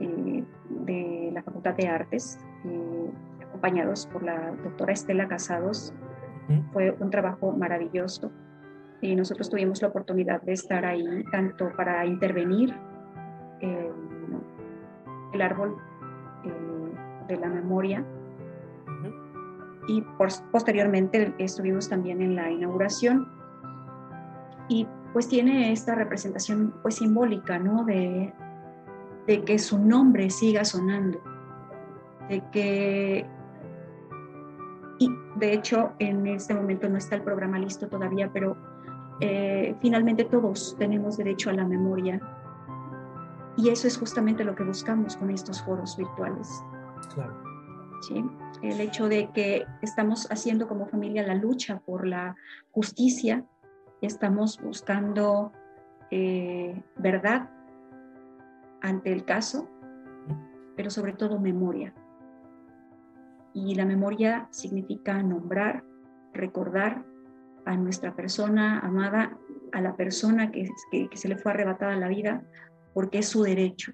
eh, 0.00 0.44
de 0.70 1.30
la 1.32 1.42
Facultad 1.42 1.74
de 1.74 1.88
Artes, 1.88 2.38
eh, 2.64 3.10
acompañados 3.46 4.06
por 4.06 4.22
la 4.22 4.52
doctora 4.62 4.92
Estela 4.92 5.28
Casados. 5.28 5.94
Fue 6.72 6.96
un 7.00 7.10
trabajo 7.10 7.52
maravilloso 7.52 8.30
y 9.00 9.16
nosotros 9.16 9.50
tuvimos 9.50 9.82
la 9.82 9.88
oportunidad 9.88 10.40
de 10.42 10.52
estar 10.52 10.84
ahí 10.84 11.24
tanto 11.32 11.72
para 11.76 12.06
intervenir 12.06 12.72
el 15.32 15.42
árbol 15.42 15.76
de 17.26 17.36
la 17.36 17.48
memoria 17.48 18.04
y 19.88 20.02
posteriormente 20.52 21.34
estuvimos 21.38 21.88
también 21.88 22.20
en 22.20 22.36
la 22.36 22.50
inauguración 22.50 23.28
y 24.68 24.86
pues 25.12 25.28
tiene 25.28 25.72
esta 25.72 25.94
representación 25.94 26.74
pues 26.82 26.96
simbólica, 26.96 27.58
¿no? 27.58 27.84
De, 27.84 28.32
de 29.26 29.44
que 29.44 29.58
su 29.58 29.78
nombre 29.78 30.28
siga 30.30 30.64
sonando, 30.64 31.20
de 32.28 32.42
que 32.50 33.26
y 34.98 35.10
de 35.36 35.52
hecho 35.52 35.92
en 35.98 36.26
este 36.26 36.54
momento 36.54 36.88
no 36.88 36.96
está 36.96 37.16
el 37.16 37.22
programa 37.22 37.58
listo 37.58 37.86
todavía, 37.86 38.30
pero 38.32 38.56
eh, 39.20 39.74
finalmente 39.80 40.24
todos 40.24 40.76
tenemos 40.78 41.16
derecho 41.16 41.50
a 41.50 41.54
la 41.54 41.64
memoria 41.64 42.20
y 43.56 43.70
eso 43.70 43.86
es 43.86 43.96
justamente 43.96 44.44
lo 44.44 44.54
que 44.54 44.64
buscamos 44.64 45.16
con 45.16 45.30
estos 45.30 45.62
foros 45.62 45.96
virtuales. 45.96 46.62
Claro. 47.14 47.45
El 48.62 48.80
hecho 48.80 49.08
de 49.08 49.30
que 49.32 49.66
estamos 49.82 50.30
haciendo 50.30 50.68
como 50.68 50.86
familia 50.86 51.26
la 51.26 51.34
lucha 51.34 51.80
por 51.80 52.06
la 52.06 52.36
justicia, 52.70 53.44
estamos 54.00 54.60
buscando 54.62 55.52
eh, 56.10 56.82
verdad 56.96 57.50
ante 58.80 59.12
el 59.12 59.24
caso, 59.24 59.68
pero 60.76 60.90
sobre 60.90 61.12
todo 61.12 61.40
memoria. 61.40 61.94
Y 63.54 63.74
la 63.74 63.86
memoria 63.86 64.48
significa 64.50 65.22
nombrar, 65.22 65.82
recordar 66.32 67.04
a 67.64 67.76
nuestra 67.76 68.14
persona 68.14 68.78
amada, 68.80 69.38
a 69.72 69.80
la 69.80 69.96
persona 69.96 70.52
que, 70.52 70.68
se 71.14 71.28
le 71.28 71.36
fue 71.36 71.52
arrebatada 71.52 71.96
la 71.96 72.08
vida, 72.08 72.44
porque 72.94 73.18
es 73.18 73.28
su 73.28 73.42
derecho. 73.42 73.92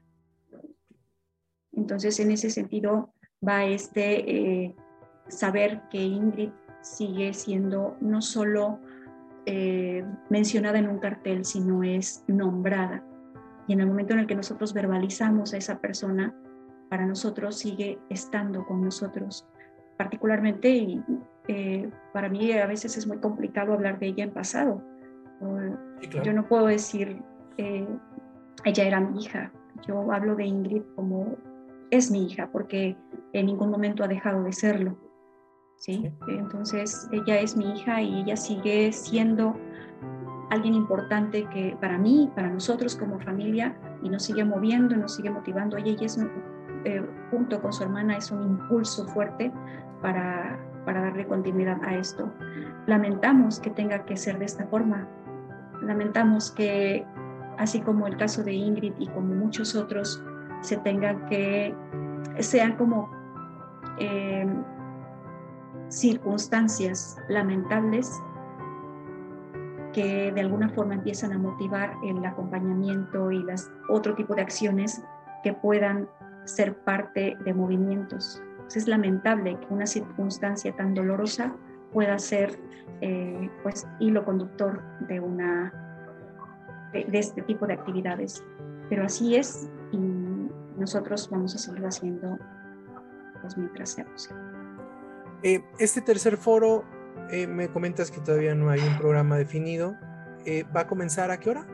Entonces, 1.73 2.21
en 2.21 2.33
ese 2.33 2.51
sentido, 2.51 3.15
va 3.47 3.65
este 3.65 4.65
eh, 4.65 4.75
saber 5.29 5.83
que 5.91 5.99
Ingrid 5.99 6.51
sigue 6.81 7.33
siendo 7.33 7.97
no 8.01 8.23
solo 8.23 8.79
eh, 9.47 10.05
mencionada 10.31 10.79
en 10.79 10.89
un 10.89 10.99
cartel, 10.99 11.45
sino 11.45 11.83
es 11.83 12.25
nombrada. 12.29 13.05
Y 13.67 13.73
en 13.73 13.81
el 13.81 13.87
momento 13.87 14.15
en 14.15 14.21
el 14.21 14.27
que 14.27 14.35
nosotros 14.35 14.73
verbalizamos 14.73 15.55
a 15.55 15.57
esa 15.57 15.81
persona, 15.81 16.35
para 16.89 17.07
nosotros 17.07 17.57
sigue 17.57 17.99
estando 18.11 18.67
con 18.67 18.83
nosotros. 18.85 19.47
Particularmente, 19.97 20.69
y 20.69 21.03
eh, 21.49 21.91
para 22.13 22.29
mí 22.29 22.53
a 22.53 22.67
veces 22.67 22.97
es 22.97 23.07
muy 23.07 23.19
complicado 23.19 23.73
hablar 23.73 23.99
de 23.99 24.07
ella 24.09 24.25
en 24.25 24.33
pasado. 24.33 24.83
Yo 26.23 26.33
no 26.33 26.47
puedo 26.47 26.67
decir, 26.67 27.21
ella 27.57 28.85
era 28.85 29.01
mi 29.01 29.23
hija. 29.23 29.51
Yo 29.87 30.13
hablo 30.13 30.37
de 30.37 30.45
Ingrid 30.45 30.83
como 30.95 31.37
es 31.93 32.11
mi 32.11 32.25
hija, 32.25 32.49
porque 32.51 32.97
en 33.35 33.47
ningún 33.47 33.71
momento 33.71 34.03
ha 34.03 34.09
dejado 34.09 34.43
de 34.43 34.53
serlo. 34.53 34.97
¿sí? 35.77 36.11
Entonces, 36.27 37.07
ella 37.13 37.39
es 37.39 37.55
mi 37.55 37.71
hija 37.71 38.01
y 38.01 38.23
ella 38.23 38.37
sigue 38.37 38.91
siendo 38.93 39.55
alguien 40.51 40.75
importante 40.75 41.47
que 41.51 41.77
para 41.81 41.99
mí, 41.99 42.31
para 42.35 42.49
nosotros 42.49 42.97
como 42.97 43.21
familia, 43.21 43.77
y 44.03 44.09
nos 44.09 44.23
sigue 44.23 44.43
moviendo, 44.43 44.97
nos 44.97 45.17
sigue 45.17 45.31
motivando. 45.31 45.77
Ella, 45.77 45.93
ella 45.93 46.07
es 46.07 46.19
eh, 46.85 47.07
junto 47.31 47.61
con 47.61 47.73
su 47.75 47.83
hermana 47.83 48.17
es 48.17 48.31
un 48.31 48.43
impulso 48.43 49.07
fuerte 49.09 49.53
para, 50.01 50.59
para 50.87 51.03
darle 51.03 51.27
continuidad 51.27 51.79
a 51.85 51.97
esto. 51.97 52.33
Lamentamos 52.87 53.61
que 53.61 53.71
tenga 53.71 54.07
que 54.07 54.17
ser 54.17 54.39
de 54.39 54.47
esta 54.47 54.67
forma. 54.67 55.07
Lamentamos 55.83 56.51
que, 56.51 57.05
así 57.59 57.83
como 57.83 58.07
el 58.07 58.17
caso 58.17 58.43
de 58.43 58.55
Ingrid 58.55 58.95
y 58.99 59.09
como 59.09 59.35
muchos 59.35 59.75
otros, 59.75 60.25
se 60.63 60.79
tengan 60.79 61.27
que, 61.27 61.75
sean 62.41 62.77
como 62.77 63.11
eh, 63.99 64.47
circunstancias 65.89 67.19
lamentables 67.29 68.11
que 69.93 70.33
de 70.33 70.41
alguna 70.41 70.71
forma 70.71 70.95
empiezan 70.95 71.33
a 71.33 71.39
motivar 71.39 71.95
el 72.03 72.25
acompañamiento 72.25 73.31
y 73.31 73.43
las 73.43 73.71
otro 73.91 74.15
tipo 74.15 74.35
de 74.35 74.43
acciones 74.43 75.03
que 75.43 75.53
puedan 75.53 76.09
ser 76.45 76.75
parte 76.79 77.37
de 77.45 77.55
movimientos. 77.55 78.43
es 78.75 78.89
lamentable 78.89 79.59
que 79.61 79.67
una 79.75 79.87
circunstancia 79.87 80.75
tan 80.75 80.95
dolorosa 80.95 81.55
pueda 81.93 82.19
ser 82.19 82.59
eh, 83.03 83.51
pues 83.63 83.87
hilo 84.01 84.25
conductor 84.25 84.83
de 85.01 85.21
una 85.21 85.73
de, 86.93 87.07
este 87.19 87.43
tipo 87.43 87.67
de 87.67 87.75
actividades. 87.75 88.45
Pero 88.89 89.05
así 89.05 89.37
es 89.37 89.69
nosotros 90.83 91.29
vamos 91.31 91.55
a 91.55 91.59
seguir 91.59 91.87
haciendo 91.87 92.39
pues 93.41 93.57
mientras 93.57 93.91
sea 93.91 94.05
posible. 94.05 94.41
Eh, 95.43 95.65
este 95.79 96.01
tercer 96.01 96.37
foro 96.37 96.85
eh, 97.31 97.47
me 97.47 97.69
comentas 97.69 98.11
que 98.11 98.21
todavía 98.21 98.55
no 98.55 98.71
hay 98.71 98.81
un 98.81 98.97
programa 98.99 99.37
definido. 99.37 99.97
Eh, 100.45 100.65
¿Va 100.75 100.83
a 100.83 100.87
comenzar 100.87 101.31
a 101.31 101.39
qué 101.39 101.51
hora? 101.51 101.67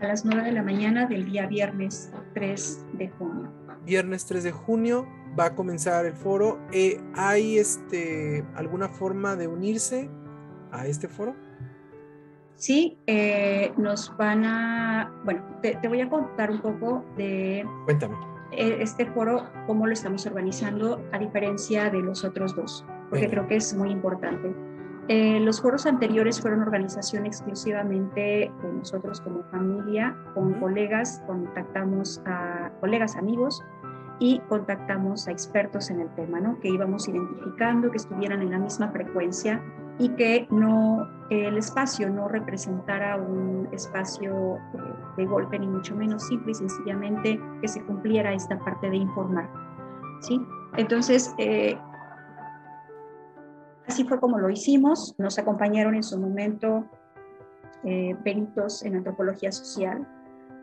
A 0.00 0.06
las 0.06 0.24
9 0.24 0.42
de 0.42 0.52
la 0.52 0.62
mañana 0.62 1.06
del 1.06 1.24
día 1.24 1.46
viernes 1.46 2.12
3 2.34 2.86
de 2.94 3.08
junio. 3.10 3.52
Viernes 3.84 4.24
3 4.26 4.44
de 4.44 4.52
junio 4.52 5.06
va 5.38 5.46
a 5.46 5.54
comenzar 5.54 6.06
el 6.06 6.14
foro. 6.14 6.60
Eh, 6.72 7.00
¿Hay 7.14 7.58
este, 7.58 8.44
alguna 8.54 8.88
forma 8.88 9.36
de 9.36 9.48
unirse 9.48 10.08
a 10.70 10.86
este 10.86 11.08
foro? 11.08 11.34
Sí, 12.56 12.98
nos 13.76 14.16
van 14.16 14.44
a, 14.44 15.12
bueno, 15.24 15.42
te, 15.60 15.74
te, 15.76 15.88
voy 15.88 16.00
a 16.00 16.08
contar 16.08 16.50
un 16.52 16.62
poco 16.62 17.04
de... 17.16 17.66
Cuéntame. 17.84 18.33
Este 18.56 19.06
foro, 19.06 19.44
cómo 19.66 19.86
lo 19.86 19.92
estamos 19.92 20.26
organizando 20.26 21.02
a 21.12 21.18
diferencia 21.18 21.90
de 21.90 22.00
los 22.00 22.24
otros 22.24 22.54
dos, 22.54 22.84
porque 23.10 23.28
creo 23.28 23.46
que 23.46 23.56
es 23.56 23.74
muy 23.74 23.90
importante. 23.90 24.54
Eh, 25.08 25.38
los 25.40 25.60
foros 25.60 25.84
anteriores 25.84 26.40
fueron 26.40 26.62
organización 26.62 27.26
exclusivamente 27.26 28.50
de 28.62 28.72
nosotros 28.72 29.20
como 29.20 29.42
familia, 29.50 30.16
con 30.32 30.54
colegas, 30.54 31.22
contactamos 31.26 32.22
a 32.24 32.70
colegas 32.80 33.14
amigos 33.16 33.62
y 34.18 34.40
contactamos 34.48 35.28
a 35.28 35.32
expertos 35.32 35.90
en 35.90 36.00
el 36.00 36.08
tema, 36.14 36.40
¿no? 36.40 36.58
que 36.60 36.68
íbamos 36.68 37.06
identificando, 37.06 37.90
que 37.90 37.98
estuvieran 37.98 38.40
en 38.40 38.52
la 38.52 38.58
misma 38.58 38.88
frecuencia 38.92 39.62
y 39.98 40.08
que 40.10 40.46
no 40.50 41.06
el 41.30 41.56
espacio 41.56 42.10
no 42.10 42.28
representara 42.28 43.16
un 43.16 43.68
espacio 43.72 44.56
eh, 44.56 44.58
de 45.16 45.26
golpe 45.26 45.58
ni 45.58 45.66
mucho 45.66 45.94
menos 45.96 46.26
simple 46.26 46.52
y 46.52 46.54
sencillamente 46.54 47.40
que 47.60 47.68
se 47.68 47.82
cumpliera 47.84 48.32
esta 48.32 48.58
parte 48.58 48.90
de 48.90 48.96
informar. 48.96 49.48
¿sí? 50.20 50.40
Entonces, 50.76 51.34
eh, 51.38 51.78
Así 53.86 54.04
fue 54.04 54.18
como 54.18 54.38
lo 54.38 54.50
hicimos. 54.50 55.14
Nos 55.18 55.38
acompañaron 55.38 55.94
en 55.94 56.02
su 56.02 56.18
momento 56.18 56.86
eh, 57.84 58.16
peritos 58.24 58.82
en 58.82 58.96
antropología 58.96 59.52
social, 59.52 60.08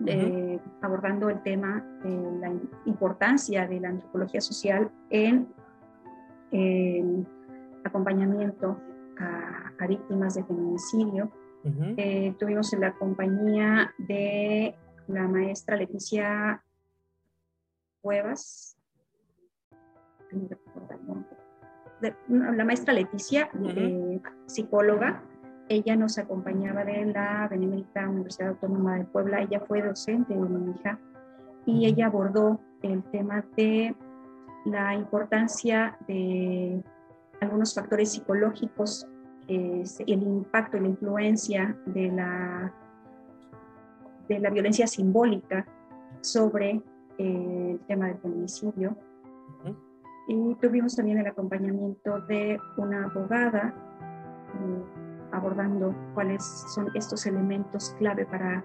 eh, 0.08 0.60
abordando 0.82 1.30
el 1.30 1.42
tema 1.44 1.86
de 2.04 2.40
la 2.40 2.52
importancia 2.86 3.68
de 3.68 3.80
la 3.80 3.90
antropología 3.90 4.42
social 4.42 4.90
en 5.10 5.48
acompañamiento 7.84 8.78
a, 9.82 9.88
víctimas 9.88 10.36
de 10.36 10.44
feminicidio. 10.44 11.32
Eh, 11.98 12.34
tuvimos 12.40 12.74
la 12.74 12.94
compañía 12.94 13.94
de 13.98 14.76
la 15.08 15.28
maestra 15.28 15.76
Leticia 15.76 16.64
Cuevas. 18.02 18.78
La 22.30 22.66
maestra 22.66 22.94
Leticia, 22.94 23.50
eh, 23.64 24.20
psicóloga, 24.48 25.24
ella 25.70 25.96
nos 25.96 26.18
acompañaba 26.18 26.84
de 26.84 27.06
la 27.06 27.48
Benemérita 27.48 28.10
Universidad 28.10 28.50
Autónoma 28.50 28.98
de 28.98 29.06
Puebla, 29.06 29.42
ella 29.42 29.62
fue 29.62 29.82
docente 29.82 30.34
de 30.34 30.40
mi 30.40 30.72
hija 30.72 31.00
y 31.66 31.86
ella 31.86 32.08
abordó 32.08 32.60
el 32.82 33.04
tema 33.04 33.46
de 33.56 33.96
la 34.66 34.96
importancia 34.96 35.98
de 36.08 36.84
algunos 37.40 37.74
factores 37.74 38.12
psicológicos, 38.12 39.08
el 39.56 40.24
impacto 40.24 40.78
y 40.78 40.82
la 40.82 40.88
influencia 40.88 41.78
de 41.86 42.12
la, 42.12 42.74
de 44.28 44.40
la 44.40 44.50
violencia 44.50 44.88
simbólica 44.88 45.66
sobre 46.22 46.82
eh, 47.18 47.72
el 47.72 47.80
tema 47.88 48.08
del 48.08 48.18
feminicidio. 48.20 48.96
Y 50.28 50.56
tuvimos 50.56 50.96
también 50.96 51.18
el 51.18 51.28
acompañamiento 51.28 52.22
de 52.22 52.58
una 52.78 53.06
abogada 53.06 53.74
mm, 54.54 55.34
abordando 55.34 55.96
cuáles 56.14 56.44
son 56.74 56.90
estos 56.94 57.26
elementos 57.26 57.96
clave 57.98 58.26
para 58.26 58.64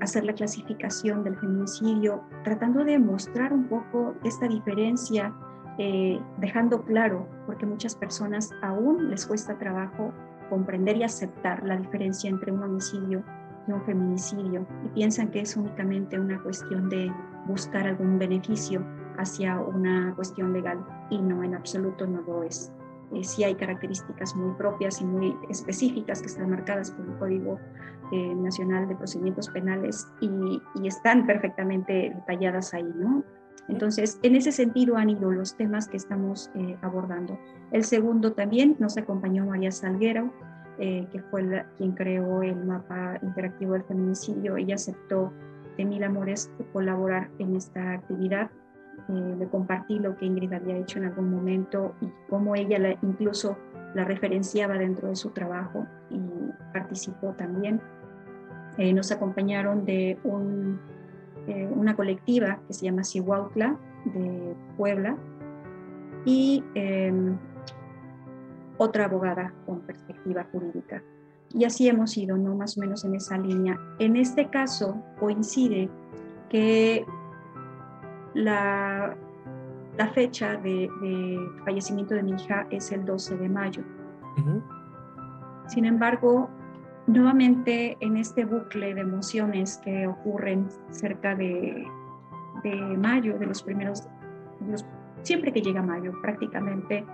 hacer 0.00 0.24
la 0.24 0.32
clasificación 0.32 1.22
del 1.24 1.36
feminicidio, 1.36 2.22
tratando 2.42 2.84
de 2.84 2.98
mostrar 2.98 3.52
un 3.52 3.64
poco 3.68 4.14
esta 4.24 4.48
diferencia, 4.48 5.32
eh, 5.82 6.20
dejando 6.36 6.82
claro, 6.84 7.26
porque 7.46 7.64
muchas 7.64 7.94
personas 7.94 8.50
aún 8.60 9.08
les 9.08 9.26
cuesta 9.26 9.56
trabajo 9.56 10.12
comprender 10.50 10.98
y 10.98 11.04
aceptar 11.04 11.66
la 11.66 11.78
diferencia 11.78 12.28
entre 12.28 12.52
un 12.52 12.62
homicidio 12.62 13.24
y 13.66 13.72
un 13.72 13.82
feminicidio 13.86 14.66
y 14.84 14.88
piensan 14.88 15.30
que 15.30 15.40
es 15.40 15.56
únicamente 15.56 16.20
una 16.20 16.38
cuestión 16.42 16.90
de 16.90 17.10
buscar 17.46 17.86
algún 17.86 18.18
beneficio 18.18 18.84
hacia 19.16 19.58
una 19.58 20.12
cuestión 20.16 20.52
legal 20.52 20.84
y 21.08 21.16
no 21.16 21.42
en 21.42 21.54
absoluto 21.54 22.06
no 22.06 22.20
lo 22.20 22.42
es. 22.42 22.70
Eh, 23.14 23.24
sí 23.24 23.42
hay 23.44 23.54
características 23.54 24.36
muy 24.36 24.52
propias 24.56 25.00
y 25.00 25.06
muy 25.06 25.34
específicas 25.48 26.20
que 26.20 26.26
están 26.26 26.50
marcadas 26.50 26.90
por 26.90 27.06
el 27.06 27.16
Código 27.16 27.58
eh, 28.12 28.34
Nacional 28.34 28.86
de 28.86 28.96
Procedimientos 28.96 29.48
Penales 29.48 30.06
y, 30.20 30.60
están 30.86 31.26
perfectamente 31.26 32.12
detalladas 32.14 32.74
ahí, 32.74 32.92
¿no? 32.96 33.24
Entonces, 33.70 34.18
en 34.22 34.36
ese 34.36 34.52
sentido 34.52 34.96
han 34.96 35.10
ido 35.10 35.30
los 35.30 35.56
temas 35.56 35.88
que 35.88 35.96
estamos 35.96 36.50
eh, 36.54 36.76
abordando. 36.82 37.38
El 37.72 37.84
segundo 37.84 38.32
también 38.32 38.76
nos 38.78 38.96
acompañó 38.96 39.46
María 39.46 39.70
Salguero, 39.70 40.32
que 40.78 41.22
fue 41.30 41.66
quien 41.76 41.92
creó 41.92 42.42
el 42.42 42.56
mapa 42.64 43.18
interactivo 43.20 43.74
del 43.74 43.84
feminicidio. 43.84 44.56
Ella 44.56 44.76
aceptó 44.76 45.30
de 45.76 45.84
mil 45.84 46.02
amores 46.02 46.50
colaborar 46.72 47.28
en 47.38 47.54
esta 47.54 47.92
actividad 47.92 48.50
eh, 49.08 49.36
le 49.38 49.48
compartí 49.48 49.98
lo 49.98 50.16
que 50.16 50.26
Ingrid 50.26 50.52
había 50.52 50.76
hecho 50.76 50.98
en 50.98 51.06
algún 51.06 51.30
momento 51.30 51.94
y 52.00 52.08
cómo 52.28 52.54
ella 52.54 52.78
la, 52.78 52.96
incluso 53.02 53.56
la 53.94 54.04
referenciaba 54.04 54.74
dentro 54.74 55.08
de 55.08 55.16
su 55.16 55.30
trabajo 55.30 55.86
y 56.10 56.20
participó 56.72 57.32
también. 57.32 57.80
Eh, 58.78 58.92
nos 58.92 59.10
acompañaron 59.10 59.84
de 59.84 60.18
un, 60.22 60.80
eh, 61.46 61.68
una 61.74 61.96
colectiva 61.96 62.60
que 62.66 62.74
se 62.74 62.86
llama 62.86 63.04
Cihuautla 63.04 63.76
de 64.04 64.54
Puebla 64.76 65.16
y 66.24 66.62
em, 66.74 67.36
otra 68.78 69.06
abogada 69.06 69.52
con 69.66 69.80
perspectiva 69.80 70.46
jurídica. 70.52 71.02
Y 71.52 71.64
así 71.64 71.88
hemos 71.88 72.16
ido, 72.16 72.36
¿no? 72.36 72.54
Más 72.54 72.78
o 72.78 72.80
menos 72.80 73.04
en 73.04 73.14
esa 73.14 73.36
línea. 73.36 73.78
En 73.98 74.16
este 74.16 74.48
caso 74.48 75.02
coincide 75.18 75.88
que 76.48 77.04
la, 78.34 79.16
la 79.98 80.08
fecha 80.08 80.56
de, 80.56 80.88
fallecimiento 81.64 82.14
de 82.14 82.22
mi 82.22 82.32
hija 82.32 82.66
es 82.70 82.92
el 82.92 83.04
12 83.04 83.36
de 83.36 83.48
mayo. 83.48 83.82
Sin 85.66 85.84
embargo, 85.84 86.48
nuevamente 87.12 87.96
en 88.00 88.16
este 88.16 88.44
bucle 88.44 88.94
de 88.94 89.00
emociones 89.00 89.80
que 89.84 90.06
ocurren 90.06 90.68
cerca 90.90 91.34
de, 91.34 91.86
de 92.62 92.74
mayo, 92.96 93.38
de 93.38 93.46
los 93.46 93.62
primeros, 93.62 94.06
siempre 95.22 95.52
que 95.52 95.60
llega 95.60 95.82
mayo, 95.82 96.12
prácticamente 96.22 97.04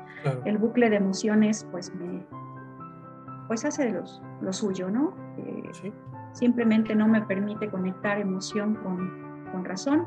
el 0.45 0.59
bucle 0.59 0.91
de 0.91 0.97
emociones 0.97 1.67
pues 1.71 1.95
me 1.95 2.25
pues 3.47 3.65
hace 3.65 3.91
los, 3.93 4.21
lo 4.41 4.53
suyo, 4.53 4.91
¿no? 4.91 5.15
Eh, 5.39 5.93
simplemente 6.33 6.97
no 6.97 7.07
me 7.07 7.23
permite 7.23 7.69
conectar 7.69 8.19
emoción 8.19 8.75
con, 8.75 9.47
con 9.53 9.65
razón 9.65 10.05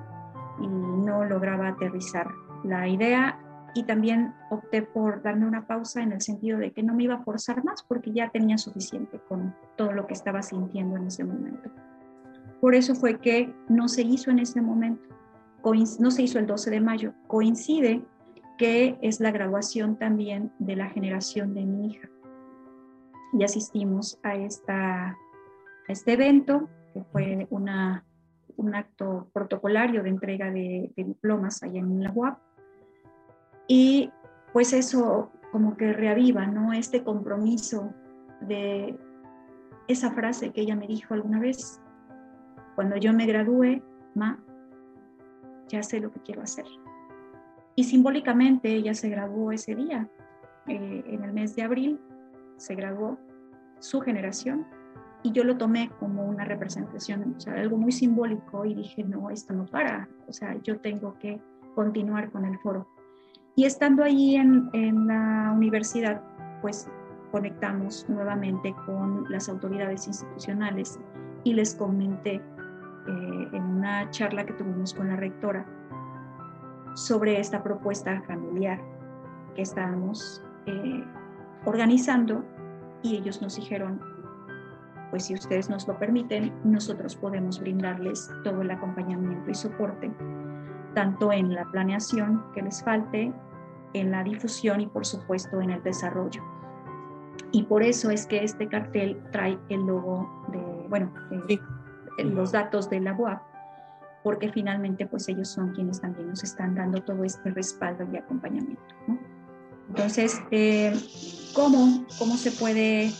y 0.59 0.67
no 0.67 1.23
lograba 1.23 1.69
aterrizar 1.69 2.27
la 2.65 2.87
idea 2.87 3.39
y 3.73 3.83
también 3.83 4.33
opté 4.49 4.81
por 4.81 5.21
darme 5.21 5.45
una 5.45 5.65
pausa 5.67 6.01
en 6.01 6.11
el 6.11 6.21
sentido 6.21 6.57
de 6.57 6.71
que 6.71 6.83
no 6.83 6.93
me 6.93 7.03
iba 7.03 7.15
a 7.15 7.23
forzar 7.23 7.63
más 7.63 7.83
porque 7.83 8.11
ya 8.11 8.29
tenía 8.29 8.57
suficiente 8.57 9.19
con 9.27 9.55
todo 9.75 9.91
lo 9.91 10.07
que 10.07 10.13
estaba 10.13 10.41
sintiendo 10.41 10.97
en 10.97 11.07
ese 11.07 11.23
momento. 11.23 11.69
Por 12.61 12.75
eso 12.75 12.95
fue 12.95 13.19
que 13.19 13.53
no 13.69 13.87
se 13.87 14.01
hizo 14.01 14.31
en 14.31 14.39
ese 14.39 14.61
momento. 14.61 15.07
no 15.99 16.11
se 16.11 16.23
hizo 16.23 16.39
el 16.39 16.47
12 16.47 16.69
de 16.71 16.81
mayo, 16.81 17.13
coincide 17.27 18.01
que 18.59 18.97
es 19.01 19.21
la 19.21 19.31
graduación 19.31 19.97
también 19.97 20.51
de 20.59 20.75
la 20.75 20.89
generación 20.89 21.53
de 21.53 21.65
mi 21.65 21.87
hija. 21.87 22.09
Y 23.31 23.43
asistimos 23.43 24.19
a, 24.21 24.35
esta, 24.35 25.11
a 25.11 25.17
este 25.87 26.13
evento, 26.13 26.67
que 26.93 27.03
fue 27.05 27.47
una, 27.51 28.03
un 28.57 28.75
acto 28.75 29.29
protocolario 29.31 30.03
de 30.03 30.09
entrega 30.09 30.51
de, 30.51 30.91
de 30.95 31.03
diplomas 31.05 31.63
allá 31.63 31.79
en 31.79 32.03
la 32.03 32.11
UAP. 32.11 32.37
Y 33.69 34.11
pues 34.51 34.73
eso 34.73 35.31
como 35.51 35.77
que 35.77 35.93
reaviva, 35.93 36.47
¿no? 36.47 36.73
Este 36.73 37.03
compromiso 37.03 37.93
de 38.41 38.97
esa 39.87 40.11
frase 40.11 40.51
que 40.51 40.61
ella 40.61 40.75
me 40.75 40.87
dijo 40.87 41.13
alguna 41.13 41.39
vez, 41.39 41.79
cuando 42.75 42.97
yo 42.97 43.13
me 43.13 43.27
gradúe, 43.27 43.81
ma, 44.15 44.39
ya 45.67 45.83
sé 45.83 45.99
lo 45.99 46.11
que 46.11 46.19
quiero 46.21 46.41
hacer. 46.41 46.65
Y 47.75 47.83
simbólicamente 47.83 48.73
ella 48.73 48.95
se 48.95 49.09
graduó 49.09 49.51
ese 49.51 49.75
día, 49.75 50.09
eh, 50.67 51.03
en 51.05 51.23
el 51.23 51.31
mes 51.31 51.55
de 51.55 51.61
abril, 51.61 51.99
se 52.57 52.73
graduó 52.73 53.19
su 53.79 54.01
generación 54.01 54.65
y 55.21 55.31
yo 55.31 55.43
lo 55.43 55.57
tomé 55.57 55.91
como 55.99 56.25
una 56.25 56.43
representación, 56.43 57.35
o 57.37 57.39
sea, 57.39 57.53
algo 57.53 57.77
muy 57.77 57.91
simbólico 57.91 58.65
y 58.65 58.73
dije, 58.73 59.03
no, 59.03 59.29
esto 59.29 59.53
no 59.53 59.65
para, 59.65 60.09
o 60.27 60.33
sea, 60.33 60.57
yo 60.63 60.79
tengo 60.79 61.17
que 61.19 61.39
continuar 61.75 62.31
con 62.31 62.45
el 62.45 62.57
foro. 62.59 62.87
Y 63.59 63.65
estando 63.65 64.05
ahí 64.05 64.37
en, 64.37 64.69
en 64.71 65.05
la 65.05 65.51
universidad, 65.53 66.21
pues 66.61 66.89
conectamos 67.33 68.05
nuevamente 68.07 68.73
con 68.85 69.29
las 69.29 69.49
autoridades 69.49 70.07
institucionales 70.07 70.97
y 71.43 71.55
les 71.55 71.75
comenté 71.75 72.35
eh, 72.35 72.41
en 73.51 73.61
una 73.61 74.09
charla 74.11 74.45
que 74.45 74.53
tuvimos 74.53 74.93
con 74.93 75.09
la 75.09 75.17
rectora 75.17 75.65
sobre 76.93 77.37
esta 77.37 77.61
propuesta 77.61 78.21
familiar 78.21 78.79
que 79.55 79.63
estábamos 79.63 80.41
eh, 80.65 81.03
organizando 81.65 82.45
y 83.03 83.17
ellos 83.17 83.41
nos 83.41 83.57
dijeron, 83.57 83.99
pues 85.09 85.25
si 85.25 85.33
ustedes 85.33 85.69
nos 85.69 85.85
lo 85.85 85.99
permiten, 85.99 86.53
nosotros 86.63 87.13
podemos 87.17 87.59
brindarles 87.59 88.31
todo 88.45 88.61
el 88.61 88.71
acompañamiento 88.71 89.51
y 89.51 89.53
soporte, 89.53 90.09
tanto 90.93 91.33
en 91.33 91.53
la 91.53 91.65
planeación 91.65 92.41
que 92.53 92.61
les 92.61 92.81
falte, 92.81 93.33
en 93.93 94.11
la 94.11 94.23
difusión 94.23 94.81
y 94.81 94.87
por 94.87 95.05
supuesto 95.05 95.61
en 95.61 95.71
el 95.71 95.83
desarrollo. 95.83 96.43
Y 97.51 97.63
por 97.63 97.83
eso 97.83 98.11
es 98.11 98.27
que 98.27 98.43
este 98.43 98.67
cartel 98.67 99.21
trae 99.31 99.57
el 99.69 99.81
logo 99.81 100.45
de, 100.51 100.87
bueno, 100.87 101.11
los 102.23 102.51
datos 102.51 102.89
de 102.89 102.99
la 102.99 103.13
UAP, 103.13 103.41
porque 104.23 104.51
finalmente 104.51 105.07
pues 105.07 105.27
ellos 105.29 105.47
son 105.47 105.73
quienes 105.73 106.01
también 106.01 106.29
nos 106.29 106.43
están 106.43 106.75
dando 106.75 107.01
todo 107.01 107.23
este 107.23 107.49
respaldo 107.51 108.07
y 108.11 108.17
acompañamiento. 108.17 108.83
Entonces, 109.87 110.41
eh, 110.51 110.93
¿cómo, 111.55 112.05
¿cómo 112.19 112.35
se 112.35 112.51
puede 112.51 113.11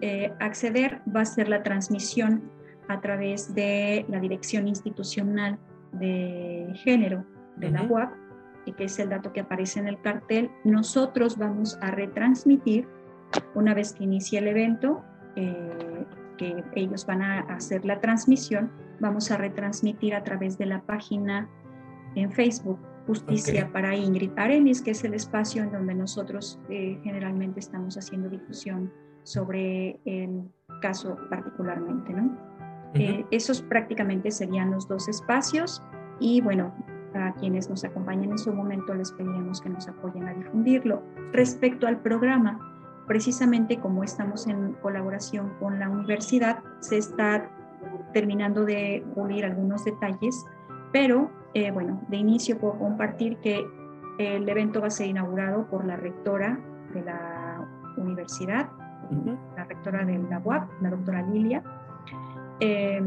eh, 0.00 0.32
acceder? 0.40 1.00
Va 1.14 1.20
a 1.20 1.24
ser 1.24 1.48
la 1.48 1.62
transmisión 1.62 2.50
a 2.88 3.00
través 3.00 3.54
de 3.54 4.04
la 4.08 4.18
dirección 4.18 4.66
institucional 4.66 5.58
de 5.92 6.72
género 6.82 7.24
de 7.56 7.70
la 7.70 7.82
UAP, 7.82 8.10
que 8.64 8.84
es 8.84 8.98
el 8.98 9.10
dato 9.10 9.32
que 9.32 9.40
aparece 9.40 9.80
en 9.80 9.88
el 9.88 10.00
cartel. 10.00 10.50
Nosotros 10.64 11.36
vamos 11.36 11.78
a 11.80 11.90
retransmitir 11.90 12.86
una 13.54 13.74
vez 13.74 13.92
que 13.92 14.04
inicie 14.04 14.38
el 14.38 14.48
evento, 14.48 15.02
eh, 15.36 16.04
que 16.36 16.64
ellos 16.74 17.04
van 17.04 17.22
a 17.22 17.40
hacer 17.40 17.84
la 17.84 18.00
transmisión, 18.00 18.70
vamos 18.98 19.30
a 19.30 19.36
retransmitir 19.36 20.14
a 20.14 20.24
través 20.24 20.56
de 20.56 20.66
la 20.66 20.82
página 20.82 21.48
en 22.14 22.32
Facebook 22.32 22.78
Justicia 23.06 23.70
para 23.72 23.96
Ingrid 23.96 24.30
Arenis, 24.36 24.82
que 24.82 24.92
es 24.92 25.02
el 25.04 25.14
espacio 25.14 25.62
en 25.62 25.72
donde 25.72 25.94
nosotros 25.94 26.60
eh, 26.68 27.00
generalmente 27.02 27.60
estamos 27.60 27.96
haciendo 27.96 28.28
difusión 28.28 28.92
sobre 29.24 29.98
el 30.04 30.44
caso 30.80 31.16
particularmente, 31.28 32.12
¿no? 32.12 32.36
Eh, 32.94 33.24
esos 33.30 33.62
prácticamente 33.62 34.30
serían 34.30 34.72
los 34.72 34.88
dos 34.88 35.08
espacios 35.08 35.82
y 36.18 36.40
bueno, 36.40 36.74
a 37.14 37.32
quienes 37.34 37.68
nos 37.68 37.84
acompañen 37.84 38.30
en 38.30 38.38
su 38.38 38.52
momento 38.52 38.94
les 38.94 39.12
pediremos 39.12 39.60
que 39.60 39.68
nos 39.68 39.88
apoyen 39.88 40.28
a 40.28 40.34
difundirlo. 40.34 41.02
Respecto 41.32 41.86
al 41.86 41.98
programa, 41.98 42.58
precisamente 43.06 43.78
como 43.78 44.04
estamos 44.04 44.46
en 44.46 44.72
colaboración 44.74 45.52
con 45.58 45.78
la 45.78 45.88
universidad, 45.88 46.60
se 46.80 46.98
está 46.98 47.50
terminando 48.12 48.64
de 48.64 49.04
pulir 49.14 49.44
algunos 49.44 49.84
detalles, 49.84 50.44
pero 50.92 51.30
eh, 51.54 51.70
bueno, 51.70 52.00
de 52.08 52.16
inicio 52.16 52.58
puedo 52.58 52.78
compartir 52.78 53.38
que 53.38 53.66
el 54.18 54.48
evento 54.48 54.80
va 54.80 54.88
a 54.88 54.90
ser 54.90 55.08
inaugurado 55.08 55.66
por 55.68 55.84
la 55.84 55.96
rectora 55.96 56.60
de 56.92 57.02
la 57.02 57.66
universidad, 57.96 58.68
la 59.56 59.64
rectora 59.64 60.04
de 60.04 60.18
la 60.18 60.38
UAP, 60.38 60.70
la 60.82 60.90
doctora 60.90 61.22
Lilia. 61.22 61.62
Eh, 62.60 63.02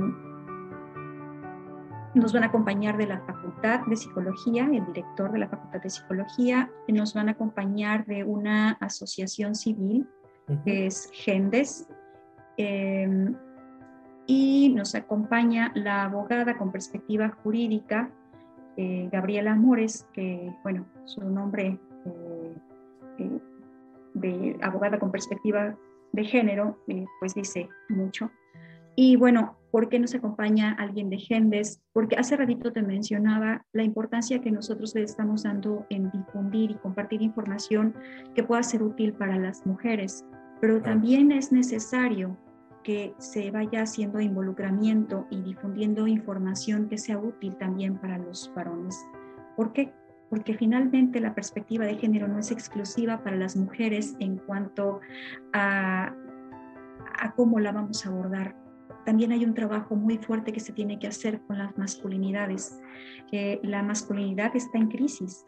nos 2.13 2.32
van 2.34 2.43
a 2.43 2.47
acompañar 2.47 2.97
de 2.97 3.08
la 3.08 3.19
Facultad 3.21 3.82
de 3.88 3.95
Psicología, 3.95 4.69
el 4.71 4.86
director 4.86 5.32
de 5.32 5.39
la 5.39 5.47
Facultad 5.47 5.82
de 5.82 5.89
Psicología, 5.89 6.69
nos 6.88 7.13
van 7.13 7.30
a 7.30 7.32
acompañar 7.32 8.06
de 8.06 8.23
una 8.23 8.73
asociación 8.73 9.56
civil, 9.56 10.08
que 10.63 10.88
es 10.88 11.10
GENDES, 11.12 11.88
em, 12.58 13.36
y 14.28 14.71
nos 14.76 14.95
acompaña 14.95 15.71
la 15.76 16.04
abogada 16.04 16.58
con 16.58 16.71
perspectiva 16.71 17.30
jurídica, 17.43 18.10
eh, 18.78 19.10
Gabriela 19.12 19.56
Mores, 19.56 20.08
que, 20.13 20.54
bueno, 20.63 20.86
su 21.06 21.21
nombre 21.21 21.80
eh, 22.06 22.56
eh, 23.19 23.39
de 24.13 24.58
abogada 24.62 24.99
con 24.99 25.12
perspectiva 25.12 25.76
de 26.12 26.23
género, 26.26 26.78
pues 27.19 27.34
dice 27.34 27.69
mucho. 27.89 28.30
Y 28.95 29.15
bueno, 29.15 29.58
¿por 29.73 29.89
qué 29.89 29.97
nos 29.97 30.13
acompaña 30.13 30.75
alguien 30.77 31.09
de 31.09 31.17
Gendes? 31.17 31.81
Porque 31.93 32.15
hace 32.15 32.38
ratito 32.38 32.71
te 32.71 32.83
mencionaba 32.83 33.65
la 33.73 33.81
importancia 33.81 34.39
que 34.39 34.51
nosotros 34.51 34.93
le 34.93 35.01
estamos 35.01 35.41
dando 35.41 35.88
en 35.89 36.12
difundir 36.12 36.69
y 36.69 36.75
compartir 36.75 37.23
información 37.23 37.95
que 38.36 38.43
pueda 38.43 38.62
ser 38.62 38.83
útil 38.83 39.13
para 39.13 39.36
las 39.36 39.65
mujeres, 39.65 40.23
pero 40.62 40.79
también 40.79 41.31
es 41.31 41.51
necesario 41.51 42.38
que 42.83 43.15
se 43.17 43.49
vaya 43.49 43.81
haciendo 43.81 44.19
involucramiento 44.19 45.25
y 45.31 45.41
difundiendo 45.41 46.05
información 46.05 46.88
que 46.88 46.99
sea 46.99 47.17
útil 47.17 47.55
también 47.55 47.97
para 47.97 48.19
los 48.19 48.53
varones. 48.55 49.03
¿Por 49.55 49.73
qué? 49.73 49.91
Porque 50.29 50.53
finalmente 50.53 51.19
la 51.19 51.33
perspectiva 51.33 51.86
de 51.86 51.95
género 51.95 52.27
no 52.27 52.38
es 52.38 52.51
exclusiva 52.51 53.23
para 53.23 53.38
las 53.38 53.55
mujeres 53.55 54.15
en 54.19 54.38
cuanto 54.38 54.99
a, 55.51 56.13
a 57.19 57.31
cómo 57.36 57.59
la 57.59 57.71
vamos 57.71 58.05
a 58.05 58.09
abordar 58.09 58.62
también 59.05 59.31
hay 59.31 59.45
un 59.45 59.53
trabajo 59.53 59.95
muy 59.95 60.17
fuerte 60.17 60.53
que 60.53 60.59
se 60.59 60.73
tiene 60.73 60.99
que 60.99 61.07
hacer 61.07 61.41
con 61.47 61.57
las 61.57 61.77
masculinidades. 61.77 62.79
la 63.63 63.81
masculinidad 63.83 64.55
está 64.55 64.77
en 64.77 64.89
crisis 64.89 65.45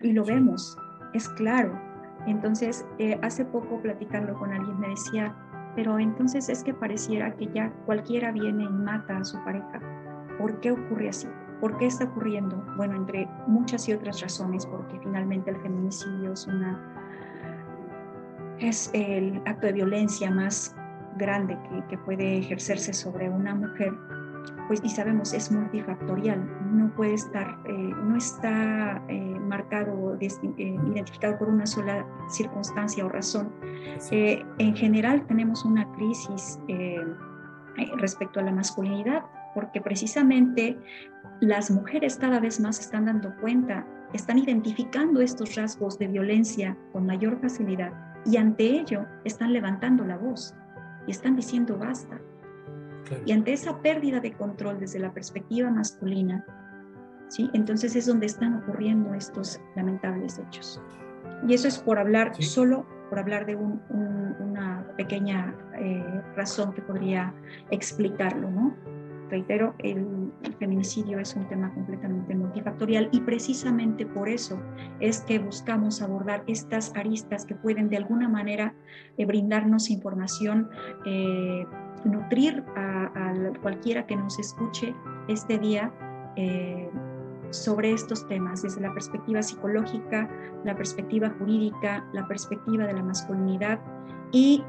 y 0.00 0.12
lo 0.12 0.24
vemos, 0.24 0.76
es 1.12 1.28
claro. 1.30 1.78
Entonces, 2.26 2.86
eh, 2.98 3.18
hace 3.22 3.44
poco 3.44 3.80
platicando 3.80 4.34
con 4.34 4.52
alguien 4.52 4.78
me 4.78 4.88
decía, 4.88 5.34
pero 5.74 5.98
entonces 5.98 6.48
es 6.48 6.62
que 6.62 6.74
pareciera 6.74 7.34
que 7.36 7.46
ya 7.52 7.72
cualquiera 7.86 8.32
viene 8.32 8.64
y 8.64 8.68
mata 8.68 9.18
a 9.18 9.24
su 9.24 9.42
pareja. 9.44 9.80
¿Por 10.38 10.60
qué 10.60 10.72
ocurre 10.72 11.08
así? 11.08 11.28
¿Por 11.60 11.76
qué 11.78 11.86
está 11.86 12.04
ocurriendo? 12.04 12.62
Bueno, 12.76 12.96
entre 12.96 13.28
muchas 13.46 13.88
y 13.88 13.92
otras 13.92 14.20
razones, 14.20 14.66
porque 14.66 14.98
finalmente 15.00 15.50
el 15.50 15.60
feminicidio 15.60 16.32
es 16.32 16.46
una 16.46 16.96
es 18.58 18.90
el 18.92 19.40
acto 19.46 19.66
de 19.66 19.72
violencia 19.72 20.30
más 20.30 20.76
grande 21.16 21.56
que, 21.88 21.98
puede 21.98 22.38
ejercerse 22.38 22.92
sobre 22.92 23.28
una 23.28 23.54
mujer, 23.54 23.92
pues 24.68 24.80
y 24.82 24.88
sabemos 24.88 25.32
es 25.32 25.50
multifactorial, 25.50 26.40
no 26.72 26.90
puede 26.94 27.14
estar, 27.14 27.58
eh, 27.66 27.72
no 27.72 28.16
está 28.16 29.02
eh, 29.08 29.20
marcado, 29.40 30.16
eh, 30.20 30.28
identificado 30.56 31.38
por 31.38 31.48
una 31.48 31.66
sola 31.66 32.06
circunstancia 32.28 33.04
o 33.04 33.08
razón. 33.08 33.52
en 34.10 34.76
general 34.76 35.26
tenemos 35.26 35.64
una 35.64 35.90
crisis 35.92 36.58
respecto 37.98 38.40
a 38.40 38.42
la 38.42 38.52
masculinidad, 38.52 39.24
porque 39.54 39.80
precisamente 39.80 40.78
las 41.40 41.70
mujeres 41.70 42.16
cada 42.16 42.40
vez 42.40 42.60
más 42.60 42.78
están 42.80 43.06
dando 43.06 43.34
cuenta, 43.40 43.86
están 44.12 44.38
identificando 44.38 45.20
estos 45.20 45.54
rasgos 45.54 45.98
de 45.98 46.08
violencia 46.08 46.76
con 46.92 47.06
mayor 47.06 47.40
facilidad 47.40 47.92
y 48.26 48.36
ante 48.36 48.64
ello 48.64 49.06
están 49.24 49.52
levantando 49.52 50.04
la 50.04 50.18
voz 50.18 50.54
y 51.06 51.10
están 51.10 51.36
diciendo 51.36 51.78
basta. 51.78 52.20
Y 53.26 53.32
ante 53.32 53.52
esa 53.52 53.80
pérdida 53.82 54.20
de 54.20 54.32
control 54.32 54.78
desde 54.78 55.00
la 55.00 55.12
perspectiva 55.12 55.68
masculina, 55.68 56.44
¿sí? 57.28 57.50
entonces 57.54 57.96
es 57.96 58.06
donde 58.06 58.26
están 58.26 58.62
ocurriendo 58.62 59.14
estos 59.14 59.60
lamentables 59.74 60.38
hechos. 60.38 60.80
Y 61.46 61.54
eso 61.54 61.66
es 61.66 61.78
por 61.78 61.98
hablar, 61.98 62.32
solo 62.40 62.86
por 63.08 63.18
hablar 63.18 63.46
de 63.46 63.56
una 63.56 64.86
pequeña 64.96 65.54
eh, 65.76 66.22
razón 66.36 66.72
que 66.72 66.82
podría 66.82 67.34
explicarlo, 67.70 68.50
¿no? 68.50 68.76
Reitero, 69.30 69.74
el 69.78 70.30
feminicidio 70.58 71.18
es 71.18 71.34
un 71.34 71.48
tema 71.48 71.72
completamente 71.72 72.34
multifactorial 72.34 73.08
y 73.12 73.20
precisamente 73.20 74.04
por 74.06 74.28
eso 74.28 74.60
es 74.98 75.20
que 75.22 75.38
buscamos 75.38 76.02
abordar 76.02 76.42
estas 76.46 76.94
aristas 76.96 77.44
que 77.44 77.54
pueden 77.54 77.88
de 77.88 77.96
alguna 77.96 78.28
manera 78.28 78.74
eh, 79.16 79.24
brindarnos 79.24 79.90
información, 79.90 80.68
eh, 81.06 81.64
nutrir 82.04 82.64
a, 82.76 83.34
cualquiera 83.62 84.06
que 84.06 84.16
nos 84.16 84.38
escuche 84.38 84.94
este 85.28 85.58
día. 85.58 85.92
Eh, 86.36 86.88
sobre 87.52 87.92
estos 87.92 88.28
temas 88.28 88.62
desde 88.62 88.80
la 88.80 88.92
perspectiva 88.94 89.42
psicológica, 89.42 90.30
la 90.64 90.76
perspectiva 90.76 91.30
jurídica, 91.30 92.08
la 92.12 92.28
perspectiva 92.28 92.86
de 92.86 92.92
la 92.92 93.02
masculinidad 93.02 93.80
y 94.30 94.62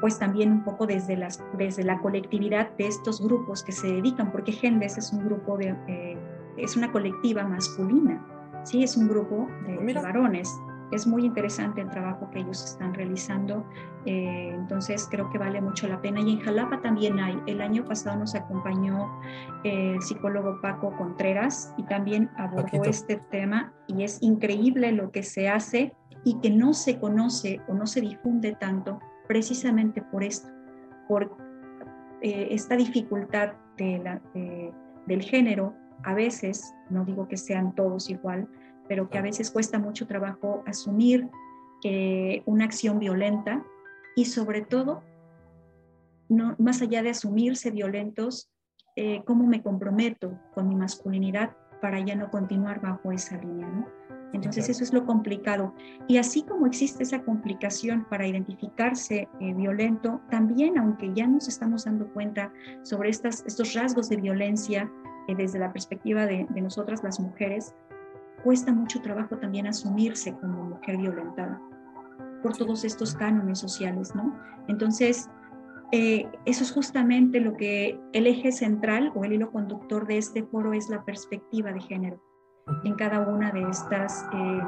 pues 0.00 0.18
también 0.18 0.52
un 0.52 0.64
poco 0.64 0.86
desde, 0.86 1.16
las, 1.16 1.42
desde 1.56 1.82
la 1.84 1.98
colectividad 2.00 2.70
de 2.76 2.86
estos 2.86 3.20
grupos 3.20 3.62
que 3.62 3.72
se 3.72 3.88
dedican, 3.88 4.30
porque 4.30 4.52
Gendes 4.52 4.98
es 4.98 5.12
un 5.12 5.24
grupo 5.24 5.56
de, 5.56 5.74
eh, 5.88 6.18
es 6.56 6.76
una 6.76 6.90
colectiva 6.92 7.44
masculina, 7.44 8.24
sí, 8.64 8.82
es 8.82 8.96
un 8.96 9.08
grupo 9.08 9.48
de, 9.66 9.94
ah, 9.96 10.02
varones. 10.02 10.48
Es 10.90 11.06
muy 11.06 11.26
interesante 11.26 11.82
el 11.82 11.90
trabajo 11.90 12.30
que 12.30 12.38
ellos 12.38 12.64
están 12.64 12.94
realizando, 12.94 13.62
eh, 14.06 14.52
entonces 14.54 15.06
creo 15.10 15.28
que 15.28 15.36
vale 15.36 15.60
mucho 15.60 15.86
la 15.86 16.00
pena. 16.00 16.20
Y 16.20 16.32
en 16.32 16.40
Jalapa 16.40 16.80
también 16.80 17.20
hay, 17.20 17.38
el 17.46 17.60
año 17.60 17.84
pasado 17.84 18.18
nos 18.18 18.34
acompañó 18.34 19.20
eh, 19.64 19.92
el 19.96 20.02
psicólogo 20.02 20.58
Paco 20.62 20.96
Contreras 20.96 21.74
y 21.76 21.82
también 21.82 22.30
abordó 22.38 22.84
este 22.84 23.16
tema 23.30 23.74
y 23.86 24.02
es 24.02 24.22
increíble 24.22 24.92
lo 24.92 25.10
que 25.10 25.22
se 25.22 25.50
hace 25.50 25.94
y 26.24 26.40
que 26.40 26.48
no 26.48 26.72
se 26.72 26.98
conoce 26.98 27.60
o 27.68 27.74
no 27.74 27.86
se 27.86 28.00
difunde 28.00 28.56
tanto 28.58 28.98
precisamente 29.28 30.02
por 30.02 30.24
esto, 30.24 30.48
por 31.06 31.36
eh, 32.22 32.48
esta 32.50 32.76
dificultad 32.76 33.52
del 33.76 35.22
género, 35.22 35.74
a 36.02 36.14
veces, 36.14 36.74
no 36.90 37.04
digo 37.04 37.28
que 37.28 37.36
sean 37.36 37.74
todos 37.76 38.10
igual, 38.10 38.48
pero 38.88 39.08
que 39.08 39.18
a 39.18 39.22
veces 39.22 39.50
cuesta 39.52 39.78
mucho 39.78 40.06
trabajo 40.06 40.64
asumir 40.66 41.28
eh, 41.84 42.42
una 42.46 42.64
acción 42.64 42.98
violenta 42.98 43.62
y 44.16 44.24
sobre 44.24 44.62
todo, 44.62 45.04
no, 46.28 46.56
más 46.58 46.82
allá 46.82 47.02
de 47.02 47.10
asumirse 47.10 47.70
violentos, 47.70 48.50
eh, 48.96 49.22
cómo 49.24 49.46
me 49.46 49.62
comprometo 49.62 50.36
con 50.54 50.68
mi 50.68 50.74
masculinidad 50.74 51.56
para 51.80 52.00
ya 52.00 52.16
no 52.16 52.30
continuar 52.30 52.80
bajo 52.80 53.12
esa 53.12 53.36
línea. 53.36 53.68
¿no? 53.68 53.86
Entonces 54.32 54.68
eso 54.68 54.84
es 54.84 54.92
lo 54.92 55.06
complicado. 55.06 55.74
Y 56.06 56.18
así 56.18 56.42
como 56.42 56.66
existe 56.66 57.02
esa 57.02 57.22
complicación 57.22 58.06
para 58.10 58.26
identificarse 58.26 59.28
eh, 59.40 59.54
violento, 59.54 60.20
también 60.30 60.78
aunque 60.78 61.12
ya 61.14 61.26
nos 61.26 61.48
estamos 61.48 61.84
dando 61.84 62.06
cuenta 62.12 62.52
sobre 62.82 63.10
estas, 63.10 63.44
estos 63.46 63.74
rasgos 63.74 64.08
de 64.08 64.16
violencia 64.16 64.90
eh, 65.28 65.34
desde 65.34 65.58
la 65.58 65.72
perspectiva 65.72 66.26
de, 66.26 66.46
nosotras 66.60 67.02
las 67.02 67.20
mujeres, 67.20 67.74
cuesta 68.44 68.72
mucho 68.72 69.00
trabajo 69.00 69.36
también 69.38 69.66
asumirse 69.66 70.34
como 70.34 70.64
mujer 70.64 70.98
violentada 70.98 71.60
por 72.42 72.56
todos 72.56 72.84
estos 72.84 73.14
cánones 73.14 73.58
sociales, 73.58 74.14
¿no? 74.14 74.38
Entonces, 74.68 75.28
eh, 75.90 76.28
eso 76.44 76.62
es 76.62 76.70
justamente 76.70 77.40
lo 77.40 77.56
que 77.56 77.98
el 78.12 78.26
eje 78.26 78.52
central 78.52 79.10
o 79.14 79.24
el 79.24 79.32
hilo 79.32 79.50
conductor 79.50 80.06
de 80.06 80.18
este 80.18 80.44
foro 80.44 80.72
es 80.72 80.88
la 80.88 81.04
perspectiva 81.04 81.72
de 81.72 81.80
género 81.80 82.27
en 82.84 82.94
cada 82.94 83.20
una 83.20 83.50
de 83.50 83.62
estas 83.62 84.26
eh, 84.32 84.62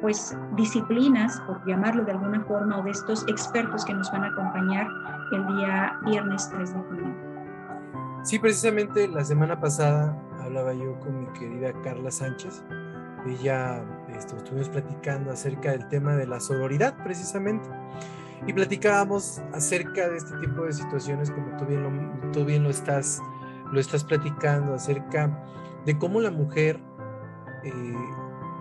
pues 0.00 0.36
disciplinas, 0.56 1.40
por 1.46 1.64
llamarlo 1.66 2.04
de 2.04 2.12
alguna 2.12 2.42
forma, 2.44 2.78
o 2.78 2.82
de 2.82 2.90
estos 2.90 3.26
expertos 3.28 3.84
que 3.84 3.94
nos 3.94 4.10
van 4.10 4.24
a 4.24 4.28
acompañar 4.28 4.86
el 5.32 5.46
día 5.56 5.98
viernes 6.04 6.50
3 6.50 6.74
de 6.74 6.80
junio. 6.80 7.14
Sí, 8.24 8.38
precisamente 8.38 9.08
la 9.08 9.24
semana 9.24 9.58
pasada 9.58 10.16
hablaba 10.40 10.72
yo 10.74 10.98
con 11.00 11.20
mi 11.20 11.26
querida 11.38 11.72
Carla 11.82 12.10
Sánchez. 12.10 12.64
Ella 13.26 13.84
esto, 14.16 14.36
estuvimos 14.36 14.68
platicando 14.68 15.30
acerca 15.30 15.70
del 15.70 15.86
tema 15.88 16.16
de 16.16 16.26
la 16.26 16.40
sororidad, 16.40 16.94
precisamente. 17.02 17.68
Y 18.46 18.52
platicábamos 18.52 19.40
acerca 19.52 20.08
de 20.08 20.16
este 20.16 20.36
tipo 20.38 20.64
de 20.64 20.72
situaciones, 20.72 21.30
como 21.30 21.56
tú 21.56 21.64
bien 21.66 21.82
lo, 21.82 22.32
tú 22.32 22.44
bien 22.44 22.64
lo, 22.64 22.70
estás, 22.70 23.20
lo 23.70 23.78
estás 23.78 24.02
platicando, 24.02 24.74
acerca 24.74 25.30
de 25.86 25.98
cómo 25.98 26.20
la 26.20 26.30
mujer 26.30 26.80
eh, 27.64 27.72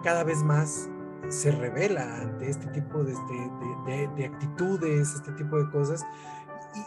cada 0.04 0.24
vez 0.24 0.44
más 0.44 0.90
se 1.30 1.52
revela 1.52 2.22
ante 2.22 2.50
este 2.50 2.68
tipo 2.68 3.04
de, 3.04 3.16
actitudes, 4.26 5.16
este 5.16 5.32
tipo 5.34 5.58
de 5.58 5.70
cosas, 5.72 6.06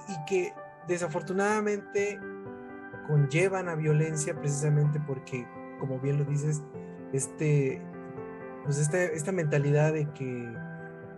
y, 0.08 0.24
que 0.26 0.52
desafortunadamente 0.86 2.20
conllevan 3.06 3.68
a 3.68 3.74
violencia 3.74 4.34
precisamente 4.38 5.00
porque, 5.06 5.46
como 5.78 5.98
bien 5.98 6.18
lo 6.18 6.24
dices, 6.24 6.62
este, 7.12 7.80
pues 8.64 8.78
esta, 8.78 9.32
mentalidad 9.32 9.92
de 9.92 10.10
que 10.12 10.52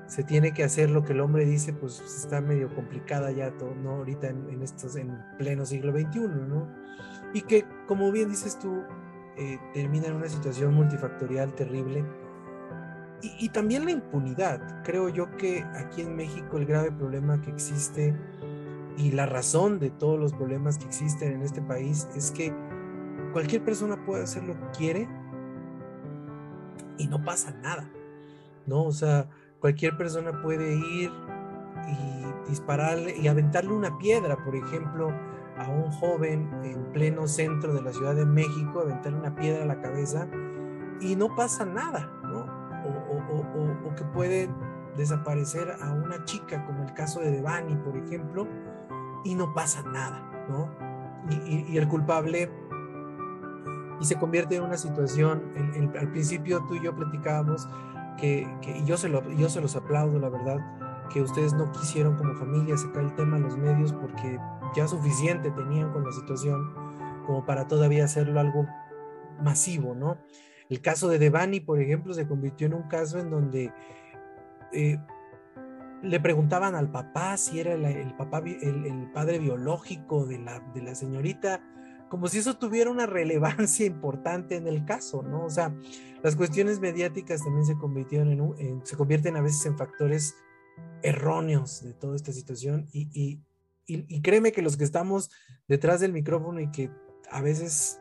se 0.06 0.22
tiene 0.22 0.52
que 0.52 0.62
hacer 0.62 0.90
lo 0.90 1.02
que 1.02 1.12
el 1.12 1.20
hombre 1.20 1.44
dice, 1.44 1.72
pues 1.72 2.00
está 2.00 2.40
medio 2.40 2.72
complicada 2.74 3.32
ya 3.32 3.50
todo, 3.52 3.74
¿no? 3.74 3.96
Ahorita 3.96 4.28
en, 4.28 4.48
en 4.50 4.62
estos, 4.62 4.94
en 4.94 5.18
pleno 5.36 5.66
siglo 5.66 5.92
XXI, 5.92 6.20
¿no? 6.48 6.68
Y 7.32 7.42
que, 7.42 7.64
como 7.88 8.12
bien 8.12 8.28
dices 8.28 8.58
tú, 8.58 8.84
eh, 9.38 9.58
termina 9.74 10.06
en 10.06 10.14
una 10.14 10.28
situación 10.28 10.74
multifactorial 10.74 11.54
terrible. 11.54 12.04
Y, 13.22 13.48
también 13.48 13.84
la 13.84 13.90
impunidad. 13.90 14.82
Creo 14.84 15.08
yo 15.08 15.34
que 15.36 15.64
aquí 15.74 16.02
en 16.02 16.14
México 16.14 16.58
el 16.58 16.66
grave 16.66 16.92
problema 16.92 17.40
que 17.40 17.50
existe 17.50 18.14
y 18.98 19.10
la 19.12 19.26
razón 19.26 19.78
de 19.78 19.90
todos 19.90 20.18
los 20.18 20.32
problemas 20.32 20.78
que 20.78 20.84
existen 20.84 21.32
en 21.32 21.42
este 21.42 21.60
país 21.60 22.08
es 22.14 22.30
que 22.30 22.54
cualquier 23.32 23.64
persona 23.64 24.04
puede 24.04 24.22
hacer 24.22 24.44
lo 24.44 24.54
que 24.54 24.66
quiere 24.76 25.08
y 26.98 27.08
no 27.08 27.24
pasa 27.24 27.52
nada, 27.62 27.90
¿no? 28.66 28.84
O 28.84 28.92
sea, 28.92 29.28
cualquier 29.60 29.96
persona 29.96 30.40
puede 30.42 30.74
ir 30.76 31.10
y 31.88 32.48
dispararle 32.48 33.16
y 33.16 33.28
aventarle 33.28 33.72
una 33.72 33.98
piedra, 33.98 34.36
por 34.44 34.54
ejemplo, 34.54 35.12
a 35.58 35.68
un 35.68 35.90
joven 35.90 36.50
en 36.62 36.92
pleno 36.92 37.26
centro 37.26 37.74
de 37.74 37.82
la 37.82 37.92
Ciudad 37.92 38.14
de 38.14 38.26
México, 38.26 38.80
aventarle 38.80 39.18
una 39.18 39.34
piedra 39.34 39.64
a 39.64 39.66
la 39.66 39.80
cabeza 39.80 40.28
y 41.00 41.16
no 41.16 41.34
pasa 41.34 41.64
nada, 41.64 42.10
¿no? 42.24 42.54
O, 42.84 43.94
que 43.96 44.04
puede 44.04 44.48
desaparecer 44.96 45.74
a 45.80 45.92
una 45.92 46.24
chica, 46.24 46.64
como 46.66 46.84
el 46.84 46.92
caso 46.94 47.20
de 47.20 47.30
Devani, 47.30 47.74
por 47.76 47.96
ejemplo, 47.96 48.46
y 49.24 49.34
no 49.34 49.52
pasa 49.54 49.82
nada, 49.82 50.46
¿no? 50.48 50.68
Y, 51.30 51.76
el 51.76 51.88
culpable 51.88 52.50
y 54.00 54.04
se 54.04 54.16
convierte 54.16 54.56
en 54.56 54.62
una 54.62 54.76
situación, 54.76 55.42
al 55.98 56.10
principio 56.10 56.62
tú 56.68 56.74
y 56.74 56.82
yo 56.82 56.94
platicábamos 56.94 57.68
que, 58.18 58.46
que 58.60 58.84
yo, 58.84 58.96
se 58.96 59.08
lo, 59.08 59.28
yo 59.30 59.48
se 59.48 59.60
los 59.60 59.74
aplaudo, 59.74 60.18
la 60.18 60.28
verdad, 60.28 60.58
que 61.08 61.22
ustedes 61.22 61.54
no 61.54 61.70
quisieron 61.72 62.16
como 62.16 62.34
familia 62.34 62.76
sacar 62.76 63.04
el 63.04 63.14
tema 63.14 63.36
a 63.36 63.40
los 63.40 63.56
medios 63.56 63.92
porque 63.92 64.38
ya 64.76 64.86
suficiente 64.86 65.50
tenían 65.50 65.92
con 65.92 66.04
la 66.04 66.12
situación 66.12 66.74
como 67.26 67.44
para 67.44 67.66
todavía 67.66 68.04
hacerlo 68.04 68.38
algo 68.38 68.66
masivo, 69.42 69.94
¿no? 69.94 70.18
El 70.68 70.80
caso 70.80 71.08
de 71.08 71.18
Devani, 71.18 71.60
por 71.60 71.80
ejemplo, 71.80 72.12
se 72.12 72.26
convirtió 72.26 72.66
en 72.66 72.74
un 72.74 72.88
caso 72.88 73.18
en 73.18 73.30
donde 73.30 73.72
eh, 74.72 74.98
le 76.02 76.20
preguntaban 76.20 76.74
al 76.74 76.90
papá 76.90 77.36
si 77.36 77.60
era 77.60 77.74
el, 77.74 78.14
papá, 78.14 78.42
el, 78.44 79.10
padre 79.12 79.38
biológico 79.38 80.26
de 80.26 80.38
la, 80.38 80.60
de 80.74 80.82
la 80.82 80.94
señorita, 80.94 81.62
como 82.08 82.28
si 82.28 82.38
eso 82.38 82.56
tuviera 82.56 82.90
una 82.90 83.06
relevancia 83.06 83.86
importante 83.86 84.56
en 84.56 84.66
el 84.66 84.84
caso, 84.84 85.22
¿no? 85.22 85.44
O 85.44 85.50
sea, 85.50 85.74
las 86.22 86.36
cuestiones 86.36 86.80
mediáticas 86.80 87.42
también 87.42 87.66
se 87.66 87.76
convirtieron 87.76 88.30
en, 88.58 88.84
se 88.84 88.96
convierten 88.96 89.36
a 89.36 89.40
veces 89.40 89.64
en 89.66 89.76
factores 89.76 90.36
erróneos 91.02 91.82
de 91.82 91.94
toda 91.94 92.16
esta 92.16 92.32
situación 92.32 92.88
y, 92.92 93.08
y, 93.12 93.40
créeme 94.22 94.52
que 94.52 94.62
los 94.62 94.76
que 94.76 94.84
estamos 94.84 95.30
detrás 95.68 96.00
del 96.00 96.12
micrófono 96.12 96.60
y 96.60 96.70
que 96.70 96.90
a 97.30 97.40
veces 97.40 98.00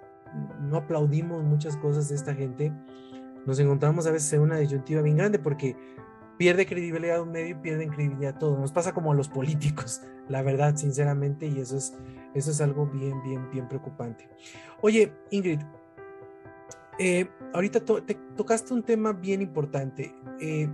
no 0.61 0.77
aplaudimos 0.77 1.43
muchas 1.43 1.77
cosas 1.77 2.09
de 2.09 2.15
esta 2.15 2.33
gente, 2.33 2.73
nos 3.45 3.59
encontramos 3.59 4.07
a 4.07 4.11
veces 4.11 4.31
en 4.33 4.41
una 4.41 4.57
disyuntiva 4.57 5.01
bien 5.01 5.17
grande 5.17 5.39
porque 5.39 5.75
pierde 6.37 6.65
credibilidad 6.65 7.21
un 7.21 7.31
medio 7.31 7.49
y 7.49 7.59
pierden 7.59 7.89
credibilidad 7.89 8.37
todo. 8.37 8.57
Nos 8.57 8.71
pasa 8.71 8.93
como 8.93 9.11
a 9.11 9.15
los 9.15 9.29
políticos, 9.29 10.01
la 10.29 10.41
verdad, 10.41 10.75
sinceramente, 10.75 11.47
y 11.47 11.59
eso 11.59 11.77
es, 11.77 11.93
eso 12.33 12.51
es 12.51 12.61
algo 12.61 12.87
bien, 12.87 13.21
bien, 13.23 13.49
bien 13.51 13.67
preocupante. 13.67 14.27
Oye, 14.81 15.13
Ingrid, 15.31 15.61
eh, 16.99 17.29
ahorita 17.53 17.81
te 17.81 18.15
tocaste 18.35 18.73
un 18.73 18.83
tema 18.83 19.13
bien 19.13 19.41
importante, 19.41 20.13
eh, 20.39 20.69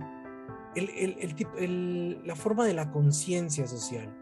la 2.24 2.36
forma 2.36 2.64
de 2.64 2.74
la 2.74 2.90
conciencia 2.90 3.66
social. 3.66 4.21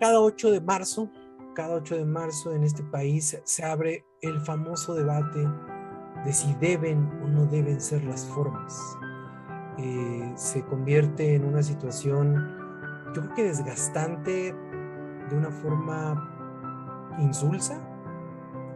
Cada 0.00 0.20
8 0.20 0.50
de 0.50 0.60
marzo, 0.60 1.10
cada 1.54 1.74
8 1.74 1.96
de 1.96 2.04
marzo 2.04 2.52
en 2.52 2.64
este 2.64 2.82
país 2.82 3.38
se 3.44 3.64
abre 3.64 4.04
el 4.20 4.40
famoso 4.40 4.94
debate 4.94 5.48
de 6.24 6.32
si 6.32 6.54
deben 6.54 7.08
o 7.24 7.28
no 7.28 7.46
deben 7.46 7.80
ser 7.80 8.04
las 8.04 8.26
formas. 8.26 8.98
Eh, 9.78 10.32
se 10.36 10.64
convierte 10.64 11.34
en 11.34 11.44
una 11.44 11.62
situación, 11.62 12.34
yo 13.14 13.22
creo 13.22 13.34
que 13.34 13.44
desgastante 13.44 14.54
de 15.30 15.36
una 15.36 15.50
forma 15.50 16.32
insulsa, 17.18 17.80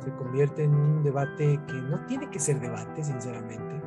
se 0.02 0.10
convierte 0.14 0.64
en 0.64 0.74
un 0.74 1.02
debate 1.02 1.60
que 1.66 1.74
no 1.74 2.04
tiene 2.06 2.30
que 2.30 2.38
ser 2.38 2.60
debate, 2.60 3.04
sinceramente. 3.04 3.82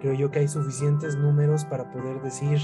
Creo 0.00 0.14
yo 0.14 0.30
que 0.30 0.40
hay 0.40 0.48
suficientes 0.48 1.16
números 1.16 1.64
para 1.64 1.90
poder 1.90 2.20
decir, 2.22 2.58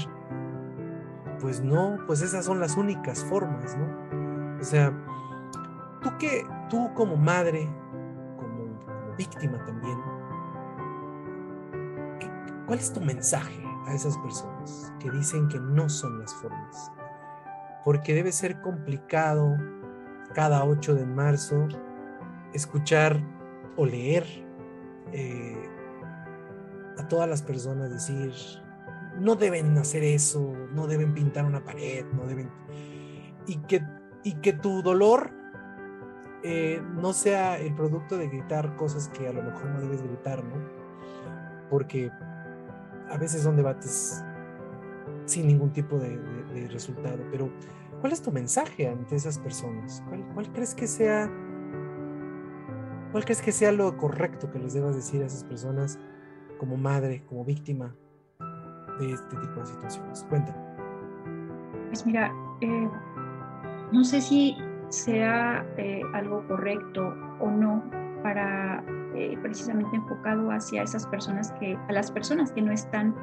pues 1.41 1.61
no, 1.61 1.97
pues 2.05 2.21
esas 2.21 2.45
son 2.45 2.59
las 2.59 2.77
únicas 2.77 3.23
formas, 3.25 3.75
¿no? 3.75 4.59
O 4.59 4.63
sea, 4.63 4.93
tú 6.01 6.09
que, 6.19 6.45
tú 6.69 6.93
como 6.93 7.17
madre, 7.17 7.67
como, 8.37 9.15
víctima 9.17 9.63
también, 9.65 9.97
¿cuál 12.67 12.79
es 12.79 12.93
tu 12.93 13.01
mensaje 13.01 13.63
a 13.87 13.93
esas 13.93 14.17
personas 14.19 14.93
que 14.99 15.09
dicen 15.09 15.47
que 15.47 15.59
no 15.59 15.89
son 15.89 16.19
las 16.19 16.33
formas? 16.35 16.91
Porque 17.83 18.13
debe 18.13 18.31
ser 18.31 18.61
complicado 18.61 19.57
cada 20.35 20.63
8 20.63 20.93
de 20.93 21.05
marzo 21.05 21.67
escuchar 22.53 23.19
o 23.77 23.85
leer 23.85 24.25
eh, 25.11 25.69
a 26.97 27.07
todas 27.07 27.27
las 27.27 27.41
personas 27.41 27.89
decir, 27.89 28.31
no 29.19 29.35
deben 29.35 29.77
hacer 29.77 30.03
eso, 30.03 30.53
no 30.73 30.87
deben 30.87 31.13
pintar 31.13 31.45
una 31.45 31.63
pared, 31.63 32.05
no 32.13 32.25
deben... 32.25 32.49
Y 33.47 33.57
que, 33.57 33.81
y 34.23 34.35
que 34.35 34.53
tu 34.53 34.81
dolor 34.81 35.31
eh, 36.43 36.81
no 36.95 37.13
sea 37.13 37.59
el 37.59 37.75
producto 37.75 38.17
de 38.17 38.27
gritar 38.27 38.75
cosas 38.75 39.09
que 39.09 39.27
a 39.27 39.33
lo 39.33 39.43
mejor 39.43 39.65
no 39.65 39.81
debes 39.81 40.01
gritar, 40.01 40.43
¿no? 40.43 40.55
Porque 41.69 42.11
a 43.09 43.17
veces 43.17 43.43
son 43.43 43.55
debates 43.55 44.23
sin 45.25 45.47
ningún 45.47 45.71
tipo 45.71 45.97
de, 45.99 46.19
resultado, 46.69 47.23
pero 47.31 47.49
¿cuál 48.01 48.11
es 48.11 48.21
tu 48.21 48.31
mensaje 48.31 48.87
ante 48.87 49.15
esas 49.15 49.39
personas? 49.39 50.03
¿Cuál, 50.09 50.25
¿Cuál, 50.33 50.51
crees 50.51 50.75
que 50.75 50.85
sea 50.85 51.29
cuál 53.11 53.23
crees 53.23 53.41
que 53.41 53.51
sea 53.51 53.71
lo 53.71 53.97
correcto 53.97 54.51
que 54.51 54.59
les 54.59 54.73
debas 54.73 54.95
decir 54.95 55.21
a 55.23 55.25
esas 55.25 55.43
personas 55.43 55.97
como 56.57 56.77
madre, 56.77 57.23
como 57.25 57.45
víctima 57.45 57.95
de 59.01 59.13
este 59.13 59.35
tipo 59.37 59.59
de 59.59 59.65
situaciones? 59.65 60.25
Cuéntame. 60.29 60.57
Pues 61.87 62.05
mira, 62.05 62.31
eh, 62.61 62.89
no 63.91 64.03
sé 64.03 64.21
si 64.21 64.55
sea 64.89 65.65
eh, 65.77 66.01
algo 66.13 66.45
correcto 66.47 67.13
o 67.39 67.49
no 67.49 67.83
para 68.23 68.83
eh, 69.15 69.37
precisamente 69.41 69.95
enfocado 69.95 70.51
hacia 70.51 70.83
esas 70.83 71.05
personas 71.07 71.51
que, 71.53 71.77
a 71.89 71.91
las 71.91 72.11
personas 72.11 72.51
que 72.51 72.61
no 72.61 72.71
están 72.71 73.13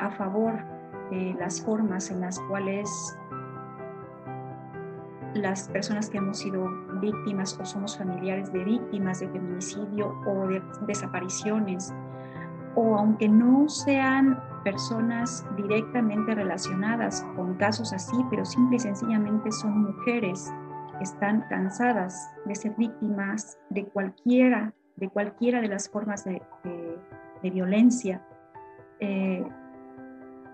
a 0.00 0.10
favor 0.10 0.54
de 1.10 1.36
las 1.38 1.62
formas 1.62 2.10
en 2.10 2.20
las 2.20 2.40
cuales 2.48 3.16
las 5.34 5.68
personas 5.68 6.10
que 6.10 6.18
hemos 6.18 6.38
sido 6.38 6.68
víctimas 7.00 7.56
o 7.60 7.64
somos 7.64 7.96
familiares 7.96 8.52
de 8.52 8.64
víctimas 8.64 9.20
de 9.20 9.28
feminicidio 9.28 10.18
o 10.26 10.48
de 10.48 10.60
desapariciones 10.86 11.94
o 12.74 12.96
aunque 12.96 13.28
no 13.28 13.68
sean 13.68 14.40
personas 14.64 15.44
directamente 15.56 16.34
relacionadas 16.34 17.22
con 17.36 17.54
casos 17.54 17.92
así, 17.92 18.16
pero 18.30 18.44
simple 18.44 18.76
y 18.76 18.80
sencillamente 18.80 19.50
son 19.52 19.82
mujeres 19.82 20.52
que 20.98 21.04
están 21.04 21.42
cansadas 21.48 22.30
de 22.46 22.54
ser 22.54 22.74
víctimas 22.76 23.58
de 23.70 23.84
cualquiera, 23.86 24.72
de 24.96 25.08
cualquiera 25.08 25.60
de 25.60 25.68
las 25.68 25.88
formas 25.88 26.24
de, 26.24 26.40
violencia. 27.42 28.24
Eh, 29.00 29.44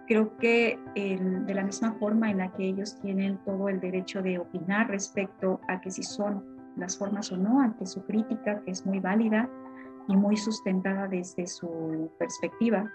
creo 0.07 0.35
que 0.39 0.79
de 0.95 1.55
la 1.55 1.63
misma 1.63 1.93
forma 1.93 2.31
en 2.31 2.39
la 2.39 2.51
que 2.53 2.65
ellos 2.65 2.99
tienen 3.01 3.37
todo 3.45 3.69
el 3.69 3.79
derecho 3.79 4.23
de 4.23 4.39
opinar 4.39 4.89
respecto 4.89 5.61
a 5.69 5.83
que 5.83 5.91
si 5.91 6.03
son 6.03 6.43
las 6.77 6.97
formas 6.97 7.31
o 7.31 7.37
no, 7.37 7.61
ante 7.61 7.85
su 7.85 8.03
crítica, 8.05 8.63
que 8.65 8.71
es 8.71 8.87
muy 8.87 9.01
válida, 9.01 9.51
y 10.09 10.17
muy 10.17 10.37
sustentada 10.37 11.07
desde 11.07 11.47
su 11.47 12.11
perspectiva. 12.19 12.91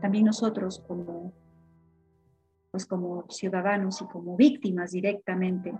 También 0.00 0.24
nosotros 0.24 0.82
como, 0.86 1.32
pues 2.70 2.86
como 2.86 3.24
ciudadanos 3.28 4.00
y 4.00 4.06
como 4.06 4.36
víctimas 4.36 4.92
directamente 4.92 5.74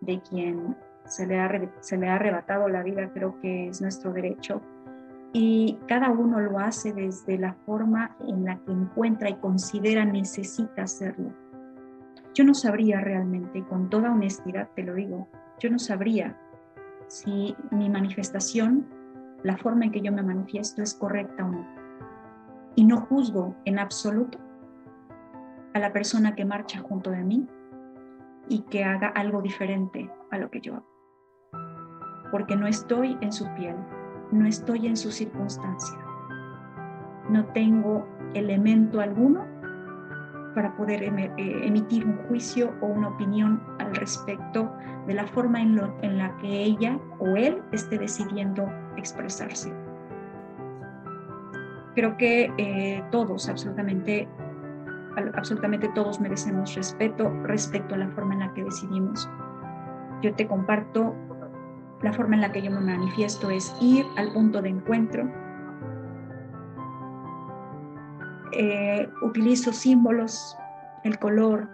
de 0.00 0.20
quien 0.20 0.76
se 1.06 1.26
le, 1.26 1.38
ha, 1.38 1.70
se 1.80 1.96
le 1.96 2.08
ha 2.08 2.16
arrebatado 2.16 2.68
la 2.68 2.82
vida, 2.82 3.10
creo 3.12 3.40
que 3.40 3.68
es 3.68 3.80
nuestro 3.80 4.12
derecho. 4.12 4.60
Y 5.32 5.78
cada 5.86 6.10
uno 6.10 6.40
lo 6.40 6.58
hace 6.58 6.92
desde 6.92 7.38
la 7.38 7.54
forma 7.54 8.16
en 8.20 8.44
la 8.44 8.58
que 8.64 8.72
encuentra 8.72 9.30
y 9.30 9.34
considera 9.36 10.04
necesita 10.04 10.82
hacerlo. 10.82 11.32
Yo 12.34 12.44
no 12.44 12.54
sabría 12.54 13.00
realmente, 13.00 13.64
con 13.64 13.88
toda 13.90 14.12
honestidad 14.12 14.68
te 14.74 14.82
lo 14.82 14.94
digo, 14.94 15.28
yo 15.60 15.70
no 15.70 15.78
sabría 15.78 16.36
si 17.06 17.54
mi 17.70 17.88
manifestación 17.88 18.86
la 19.44 19.56
forma 19.58 19.84
en 19.84 19.92
que 19.92 20.00
yo 20.00 20.10
me 20.10 20.22
manifiesto 20.22 20.82
es 20.82 20.94
correcta 20.94 21.44
o 21.44 21.48
no. 21.48 21.66
Y 22.74 22.84
no 22.84 22.96
juzgo 23.02 23.54
en 23.66 23.78
absoluto 23.78 24.38
a 25.74 25.78
la 25.78 25.92
persona 25.92 26.34
que 26.34 26.44
marcha 26.44 26.80
junto 26.80 27.10
de 27.10 27.22
mí 27.22 27.46
y 28.48 28.62
que 28.62 28.84
haga 28.84 29.08
algo 29.08 29.42
diferente 29.42 30.10
a 30.30 30.38
lo 30.38 30.50
que 30.50 30.60
yo 30.60 30.76
hago. 30.76 30.86
Porque 32.30 32.56
no 32.56 32.66
estoy 32.66 33.16
en 33.20 33.32
su 33.32 33.46
piel, 33.54 33.76
no 34.32 34.46
estoy 34.46 34.86
en 34.86 34.96
su 34.96 35.12
circunstancia. 35.12 35.98
No 37.28 37.44
tengo 37.52 38.08
elemento 38.32 39.00
alguno 39.00 39.46
para 40.54 40.74
poder 40.76 41.02
eh, 41.02 41.32
emitir 41.36 42.06
un 42.06 42.16
juicio 42.28 42.72
o 42.80 42.86
una 42.86 43.08
opinión 43.08 43.62
al 43.78 43.94
respecto 43.94 44.72
de 45.06 45.14
la 45.14 45.26
forma 45.26 45.60
en, 45.60 45.76
la 45.76 46.36
que 46.38 46.62
ella 46.62 46.98
o 47.18 47.36
él 47.36 47.62
esté 47.72 47.98
decidiendo 47.98 48.70
expresarse. 48.96 49.72
Creo 51.94 52.16
que 52.16 52.52
eh, 52.58 53.04
todos, 53.10 53.48
absolutamente, 53.48 54.28
absolutamente 55.34 55.88
todos 55.94 56.20
merecemos 56.20 56.74
respeto 56.74 57.30
respecto 57.44 57.94
a 57.94 57.98
la 57.98 58.08
forma 58.08 58.34
en 58.34 58.40
la 58.40 58.54
que 58.54 58.64
decidimos. 58.64 59.28
Yo 60.22 60.34
te 60.34 60.46
comparto 60.46 61.14
la 62.02 62.12
forma 62.12 62.34
en 62.34 62.40
la 62.40 62.52
que 62.52 62.62
yo 62.62 62.70
me 62.70 62.80
manifiesto 62.80 63.50
es 63.50 63.74
ir 63.80 64.04
al 64.16 64.32
punto 64.32 64.60
de 64.60 64.70
encuentro. 64.70 65.30
Eh, 68.52 69.08
utilizo 69.22 69.72
símbolos, 69.72 70.56
el 71.04 71.18
color, 71.18 71.68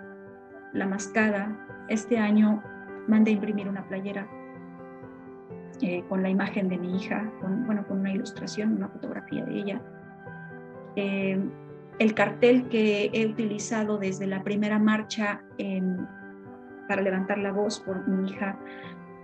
la 0.73 0.87
mascada. 0.87 1.57
Este 1.89 2.19
año 2.19 2.63
mandé 3.09 3.33
imprimir 3.33 3.69
una 3.69 3.87
playera 3.89 4.29
eh, 5.83 6.05
con 6.09 6.23
la 6.23 6.29
imagen 6.29 6.69
de 6.69 6.79
mi 6.79 6.97
hija, 6.97 7.31
con, 7.41 7.67
bueno, 7.67 7.87
con 7.87 8.01
una 8.01 8.13
ilustración, 8.13 8.75
una 8.75 8.89
fotografía 8.89 9.45
de 9.45 9.59
ella. 9.59 9.81
Eh, 10.97 11.41
el 11.99 12.15
cartel 12.15 12.69
que 12.69 13.11
he 13.13 13.27
utilizado 13.27 13.99
desde 13.99 14.27
la 14.27 14.43
primera 14.43 14.79
marcha 14.79 15.43
para 16.89 17.03
levantar 17.03 17.39
la 17.39 17.53
voz 17.53 17.79
por 17.81 18.09
mi 18.09 18.31
hija 18.31 18.59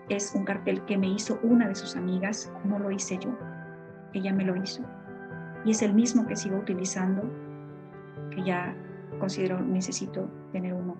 es 0.09 0.35
un 0.35 0.45
cartel 0.45 0.85
que 0.85 0.97
me 0.97 1.09
hizo 1.09 1.39
una 1.43 1.69
de 1.69 1.75
sus 1.75 1.97
amigas, 1.97 2.53
no 2.65 2.79
lo 2.79 2.91
hice 2.91 3.19
yo, 3.19 3.37
ella 4.13 4.33
me 4.33 4.45
lo 4.45 4.57
hizo. 4.57 4.83
Y 5.65 5.73
es 5.73 5.83
el 5.83 5.95
mismo 5.95 6.27
que 6.27 6.37
sigo 6.37 6.59
utilizando, 6.59 7.23
que 8.31 8.43
ya 8.45 8.75
considero 9.19 9.61
necesito 9.61 10.31
tener 10.53 10.75
uno 10.75 10.97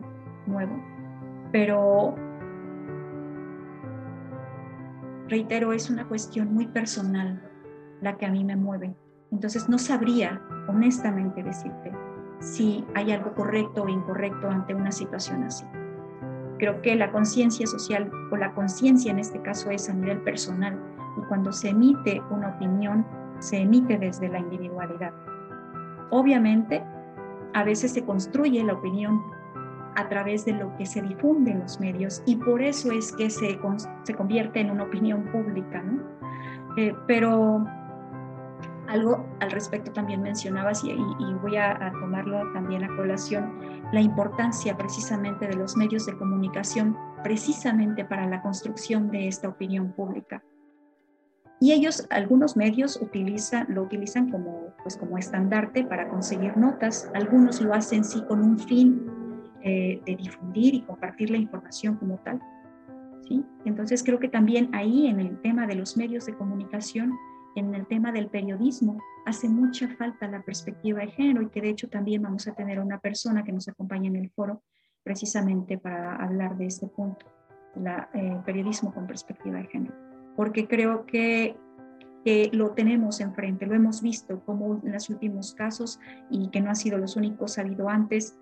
nuevo. 0.47 0.83
Pero 1.53 2.17
reitero, 5.29 5.73
es 5.73 5.91
una 5.91 6.07
cuestión 6.07 6.53
muy 6.53 6.67
personal 6.67 7.43
la 8.01 8.17
que 8.17 8.27
a 8.27 8.31
mí 8.31 8.45
me 8.45 8.57
mueve. 8.57 8.95
Entonces 9.33 9.69
no 9.69 9.79
sabría 9.79 10.41
honestamente 10.69 11.43
decirte 11.43 11.93
si 12.39 12.85
hay 12.95 13.13
algo 13.13 13.35
correcto 13.35 13.85
o 13.85 13.89
incorrecto 13.89 14.49
ante 14.49 14.75
una 14.75 14.93
situación 14.93 15.43
así. 15.45 15.65
Creo 16.59 16.81
que 16.81 16.95
la 16.95 17.13
conciencia 17.13 17.67
social 17.67 18.11
o 18.31 18.37
la 18.37 18.55
conciencia 18.55 19.11
en 19.11 19.19
este 19.19 19.41
caso 19.43 19.71
es 19.71 19.89
a 19.89 19.95
nivel 19.95 20.23
personal 20.23 20.79
y 21.19 21.23
cuando 21.29 21.53
se 21.53 21.71
emite 21.71 22.23
una 22.31 22.49
opinión 22.49 23.05
se 23.39 23.59
emite 23.59 23.99
desde 23.99 24.29
la 24.29 24.39
individualidad. 24.39 25.13
Obviamente, 26.11 26.83
a 27.53 27.65
veces 27.65 27.93
se 27.93 28.05
construye 28.05 28.63
la 28.65 28.75
opinión 28.75 29.23
a 29.97 30.09
través 30.09 30.45
de 30.45 30.53
lo 30.53 30.77
que 30.77 30.87
se 30.87 31.03
difunde 31.03 31.51
en 31.51 31.61
los 31.61 31.81
medios 31.81 32.23
y 32.27 32.37
por 32.37 32.63
eso 32.63 32.93
es 32.93 33.13
que 33.13 33.31
se, 33.31 33.59
se 34.05 34.15
convierte 34.15 34.61
en 34.61 34.71
una 34.71 34.85
opinión 34.85 35.25
pública, 35.33 35.83
¿no? 35.83 36.03
Eh, 36.77 36.95
pero 37.07 37.65
algo 38.89 39.27
al 39.41 39.51
respecto 39.51 39.91
también 39.93 40.23
mencionabas 40.23 40.85
y, 40.85 40.95
voy 41.43 41.57
a, 41.57 41.73
a, 41.73 41.91
tomarlo 41.93 42.53
también 42.53 42.85
a 42.85 42.95
colación, 42.95 43.59
la 43.93 44.01
importancia 44.01 44.77
precisamente 44.77 45.49
de 45.49 45.57
los 45.57 45.77
medios 45.77 46.07
de 46.07 46.17
comunicación 46.17 46.97
precisamente 47.23 48.05
para 48.05 48.27
la 48.27 48.43
construcción 48.43 49.11
de 49.11 49.27
esta 49.27 49.49
opinión 49.49 49.93
pública. 49.93 50.43
Y 51.59 51.73
ellos, 51.73 52.07
algunos 52.11 52.57
medios 52.57 53.01
utilizan, 53.01 53.67
lo 53.71 53.83
utilizan 53.83 54.31
como, 54.31 54.75
pues 54.83 54.97
como 54.99 55.17
estandarte 55.17 55.85
para 55.85 56.09
conseguir 56.09 56.57
notas, 56.57 57.11
algunos 57.15 57.63
lo 57.63 57.73
hacen 57.73 58.05
sí 58.05 58.23
con 58.29 58.43
un 58.43 58.59
fin 58.59 59.26
de, 59.63 60.17
difundir 60.19 60.75
y 60.75 60.83
compartir 60.83 61.31
la 61.31 61.39
información 61.39 61.97
como 61.97 62.19
tal. 62.19 62.41
¿sí? 63.29 63.45
Entonces 63.65 64.03
creo 64.03 64.19
que 64.19 64.29
también 64.29 64.75
ahí 64.75 65.07
en 65.07 65.21
el 65.21 65.41
tema 65.41 65.67
de 65.67 65.75
los 65.75 65.97
medios 65.97 66.27
de 66.27 66.35
comunicación, 66.35 67.13
en 67.57 67.75
el 67.75 67.87
tema 67.87 68.13
del 68.13 68.29
periodismo, 68.29 68.99
hace 69.25 69.49
mucha 69.49 69.89
falta 69.97 70.29
la 70.29 70.43
perspectiva 70.43 71.01
de 71.01 71.09
género 71.09 71.43
y 71.43 71.49
que 71.49 71.61
de 71.61 71.71
hecho 71.71 71.89
también 71.89 72.23
vamos 72.23 72.47
a 72.47 72.55
tener 72.55 72.79
una 72.79 72.99
persona 72.99 73.45
que 73.45 73.53
nos 73.53 73.69
acompaña 73.69 74.09
en 74.09 74.17
el 74.17 74.31
foro 74.31 74.63
precisamente 75.03 75.79
para 75.79 76.17
hablar 76.17 76.57
de 76.57 76.67
este 76.67 76.89
punto, 76.89 77.27
el 77.77 77.87
eh, 77.87 78.41
periodismo 78.45 78.93
con 78.93 79.07
perspectiva 79.07 79.59
de 79.59 79.67
género, 79.67 79.95
porque 80.35 80.67
creo 80.67 81.07
que 81.07 81.57
lo 82.53 82.71
tenemos 82.71 83.21
enfrente, 83.21 83.67
lo 83.67 83.75
hemos 83.75 84.03
visto 84.03 84.41
como 84.41 84.81
en 84.83 84.93
los 84.93 85.09
últimos 85.11 85.55
casos 85.55 86.01
y 86.29 86.49
que 86.49 86.61
no 86.61 86.71
han 86.71 86.77
sido 86.77 86.99
los 86.99 87.15
únicos, 87.15 87.57
ha 87.57 87.61
habido 87.61 87.89
antes, 87.89 88.37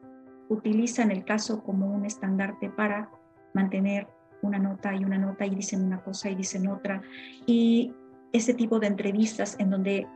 utilizan 0.48 1.10
el 1.10 1.24
caso 1.24 1.62
como 1.62 1.92
un 1.92 2.04
estandarte 2.04 2.70
para 2.70 3.10
mantener 3.54 4.06
una 4.42 4.58
nota 4.58 4.94
y 4.94 5.04
una 5.04 5.18
nota 5.18 5.46
y 5.46 5.54
dicen 5.54 5.84
una 5.84 6.02
cosa 6.02 6.30
y 6.30 6.34
dicen 6.34 6.68
otra. 6.68 7.02
Y 7.46 7.92
ese 8.32 8.54
tipo 8.54 8.78
de 8.78 8.88
entrevistas 8.88 9.56
en 9.58 9.70
donde 9.70 10.06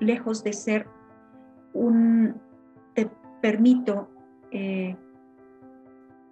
lejos 0.00 0.42
de 0.42 0.52
ser 0.52 0.86
un, 1.72 2.40
te 2.94 3.10
permito 3.42 4.08
eh, 4.50 4.96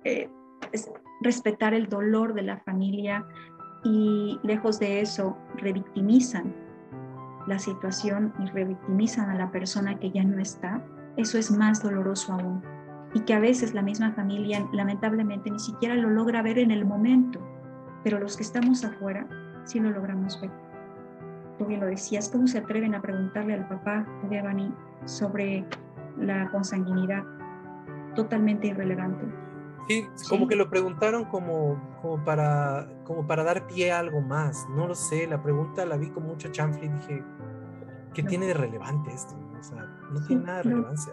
eh, 0.05 0.31
respetar 1.21 1.75
el 1.75 1.89
dolor 1.89 2.35
de 2.35 2.43
la 2.43 2.59
familia 2.59 3.27
y 3.85 4.39
lejos 4.43 4.79
de 4.79 5.01
eso 5.01 5.37
revictimizan 5.57 6.55
la 7.47 7.59
situación 7.59 8.33
y 8.39 8.47
revictimizan 8.47 9.29
a 9.31 9.35
la 9.35 9.51
persona 9.51 9.99
que 9.99 10.11
ya 10.11 10.23
no 10.23 10.41
está, 10.41 10.83
eso 11.17 11.39
es 11.39 11.51
más 11.51 11.83
doloroso 11.83 12.35
aún. 12.35 12.63
Y 13.15 13.21
que 13.21 13.35
a 13.35 13.41
veces 13.41 13.75
la 13.75 13.83
misma 13.83 14.13
familia 14.13 14.67
lamentablemente 14.73 15.51
ni 15.51 15.59
siquiera 15.59 15.95
lo 15.95 16.11
logra 16.11 16.43
ver 16.43 16.59
en 16.59 16.71
el 16.71 16.85
momento, 16.85 17.41
pero 18.05 18.19
los 18.19 18.37
que 18.37 18.43
estamos 18.43 18.85
afuera 18.85 19.27
sí 19.65 19.81
lo 19.81 19.91
logramos 19.91 20.41
ver. 20.41 20.51
Tú 21.59 21.67
bien 21.67 21.81
lo 21.81 21.87
decías, 21.87 22.29
¿cómo 22.29 22.47
se 22.47 22.59
atreven 22.59 22.95
a 22.95 23.03
preguntarle 23.03 23.55
al 23.55 23.69
papá 23.69 24.07
de 24.29 24.39
Evany 24.39 24.75
sobre 25.05 25.65
la 26.19 26.51
consanguinidad? 26.51 27.23
Totalmente 28.15 28.69
irrelevante. 28.69 29.25
Sí, 29.89 30.07
como 30.29 30.47
que 30.47 30.57
lo 30.57 30.71
preguntaron 30.71 31.25
como, 31.25 31.79
como, 32.01 32.25
para, 32.25 32.89
como 33.05 33.27
para 33.27 33.43
dar 33.43 33.67
pie 33.67 33.93
a 33.93 33.99
algo 33.99 34.21
más. 34.21 34.67
No 34.71 34.87
lo 34.87 34.95
sé, 34.95 35.27
la 35.27 35.43
pregunta 35.43 35.85
la 35.85 35.97
vi 35.97 36.09
con 36.11 36.25
mucha 36.25 36.51
chanfle 36.51 36.87
y 36.87 36.89
dije, 36.89 37.25
¿qué 38.15 38.23
tiene 38.23 38.47
de 38.47 38.55
relevante 38.55 39.13
esto? 39.13 39.35
O 39.59 39.63
sea, 39.63 39.85
no 40.11 40.25
tiene 40.27 40.45
nada 40.45 40.59
de 40.59 40.63
relevancia. 40.65 41.13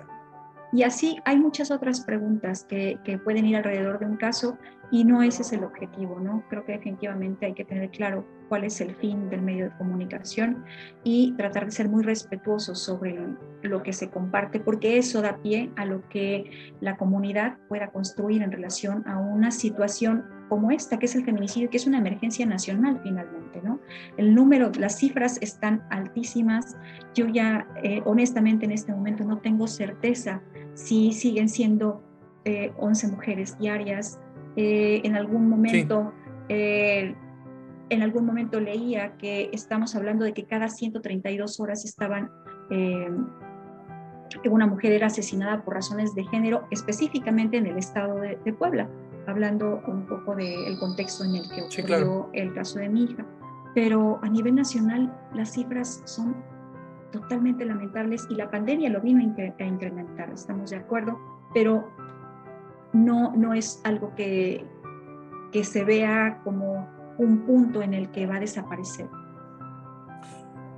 Y 0.71 0.83
así 0.83 1.19
hay 1.25 1.37
muchas 1.37 1.71
otras 1.71 2.01
preguntas 2.01 2.63
que, 2.63 2.99
que, 3.03 3.17
pueden 3.17 3.45
ir 3.45 3.57
alrededor 3.57 3.99
de 3.99 4.05
un 4.05 4.17
caso 4.17 4.57
y 4.91 5.03
no 5.03 5.23
ese 5.23 5.41
es 5.41 5.53
el 5.53 5.63
objetivo, 5.63 6.19
¿no? 6.19 6.43
Creo 6.49 6.65
que 6.65 6.73
definitivamente 6.73 7.45
hay 7.45 7.53
que 7.53 7.65
tener 7.65 7.89
claro 7.89 8.25
cuál 8.49 8.65
es 8.65 8.81
el 8.81 8.95
fin 8.95 9.29
del 9.29 9.41
medio 9.41 9.65
de 9.65 9.77
comunicación 9.77 10.65
y 11.03 11.33
tratar 11.37 11.65
de 11.65 11.71
ser 11.71 11.87
muy 11.87 12.03
respetuosos 12.03 12.79
sobre 12.79 13.17
lo 13.61 13.83
que 13.83 13.93
se 13.93 14.09
comparte, 14.09 14.59
porque 14.59 14.97
eso 14.97 15.21
da 15.21 15.37
pie 15.37 15.71
a 15.75 15.85
lo 15.85 16.07
que 16.09 16.73
la 16.81 16.97
comunidad 16.97 17.57
pueda 17.67 17.87
construir 17.87 18.41
en 18.41 18.51
relación 18.51 19.07
a 19.07 19.17
una 19.17 19.51
situación 19.51 20.25
como 20.49 20.71
esta, 20.71 20.97
que 20.97 21.05
es 21.05 21.15
el 21.15 21.23
feminicidio, 21.23 21.69
que 21.69 21.77
es 21.77 21.87
una 21.87 21.99
emergencia 21.99 22.45
nacional 22.45 22.99
finalmente, 23.03 23.61
¿no? 23.63 23.79
El 24.17 24.33
número, 24.33 24.71
las 24.77 24.97
cifras 24.97 25.37
están 25.41 25.83
altísimas. 25.91 26.75
Yo 27.13 27.27
ya, 27.27 27.67
eh, 27.83 28.01
honestamente, 28.05 28.65
en 28.65 28.71
este 28.71 28.91
momento 28.91 29.23
no 29.23 29.37
tengo 29.37 29.67
certeza 29.67 30.41
si 30.73 31.13
siguen 31.13 31.47
siendo 31.47 32.03
11 32.77 33.05
eh, 33.05 33.09
mujeres 33.11 33.57
diarias. 33.59 34.19
Eh, 34.55 35.01
en 35.03 35.15
algún 35.15 35.47
momento, 35.47 36.13
en 37.89 38.01
algún 38.03 38.25
momento 38.25 38.59
leía 38.59 39.17
que 39.17 39.49
estamos 39.53 39.95
hablando 39.95 40.25
de 40.25 40.33
que 40.33 40.45
cada 40.45 40.69
132 40.69 41.59
horas 41.59 41.85
estaban 41.85 42.31
una 44.49 44.67
mujer 44.67 44.91
era 44.91 45.07
asesinada 45.07 45.63
por 45.63 45.73
razones 45.73 46.13
de 46.13 46.23
género, 46.25 46.67
específicamente 46.69 47.57
en 47.57 47.65
el 47.65 47.77
estado 47.77 48.15
de 48.19 48.53
Puebla 48.53 48.87
hablando 49.29 49.81
un 49.87 50.05
poco 50.05 50.35
del 50.35 50.77
contexto 50.79 51.23
en 51.23 51.35
el 51.35 51.49
que 51.49 51.61
ocurrió 51.63 52.29
el 52.33 52.53
caso 52.53 52.79
de 52.79 52.89
mi 52.89 53.03
hija. 53.03 53.25
Pero 53.75 54.19
a 54.23 54.29
nivel 54.29 54.55
nacional 54.55 55.13
las 55.33 55.53
cifras 55.53 56.01
son 56.05 56.35
totalmente 57.11 57.65
lamentables 57.65 58.27
y 58.29 58.35
la 58.35 58.49
pandemia 58.49 58.89
lo 58.89 59.01
vino 59.01 59.19
a 59.19 59.63
incrementar, 59.63 60.31
estamos 60.31 60.69
de 60.71 60.77
acuerdo, 60.77 61.17
pero 61.53 61.89
no, 62.93 63.35
no 63.35 63.53
es 63.53 63.81
algo 63.83 64.13
que, 64.15 64.65
que 65.51 65.63
se 65.63 65.83
vea 65.83 66.41
como 66.43 66.87
un 67.19 67.45
punto 67.45 67.81
en 67.81 67.93
el 67.93 68.09
que 68.11 68.25
va 68.25 68.37
a 68.37 68.39
desaparecer. 68.39 69.07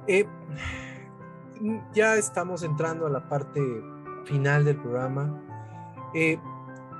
Eh, 0.07 0.25
ya 1.93 2.15
estamos 2.15 2.63
entrando 2.63 3.05
a 3.05 3.09
la 3.09 3.29
parte 3.29 3.61
final 4.25 4.65
del 4.65 4.77
programa. 4.77 5.39
Eh, 6.15 6.39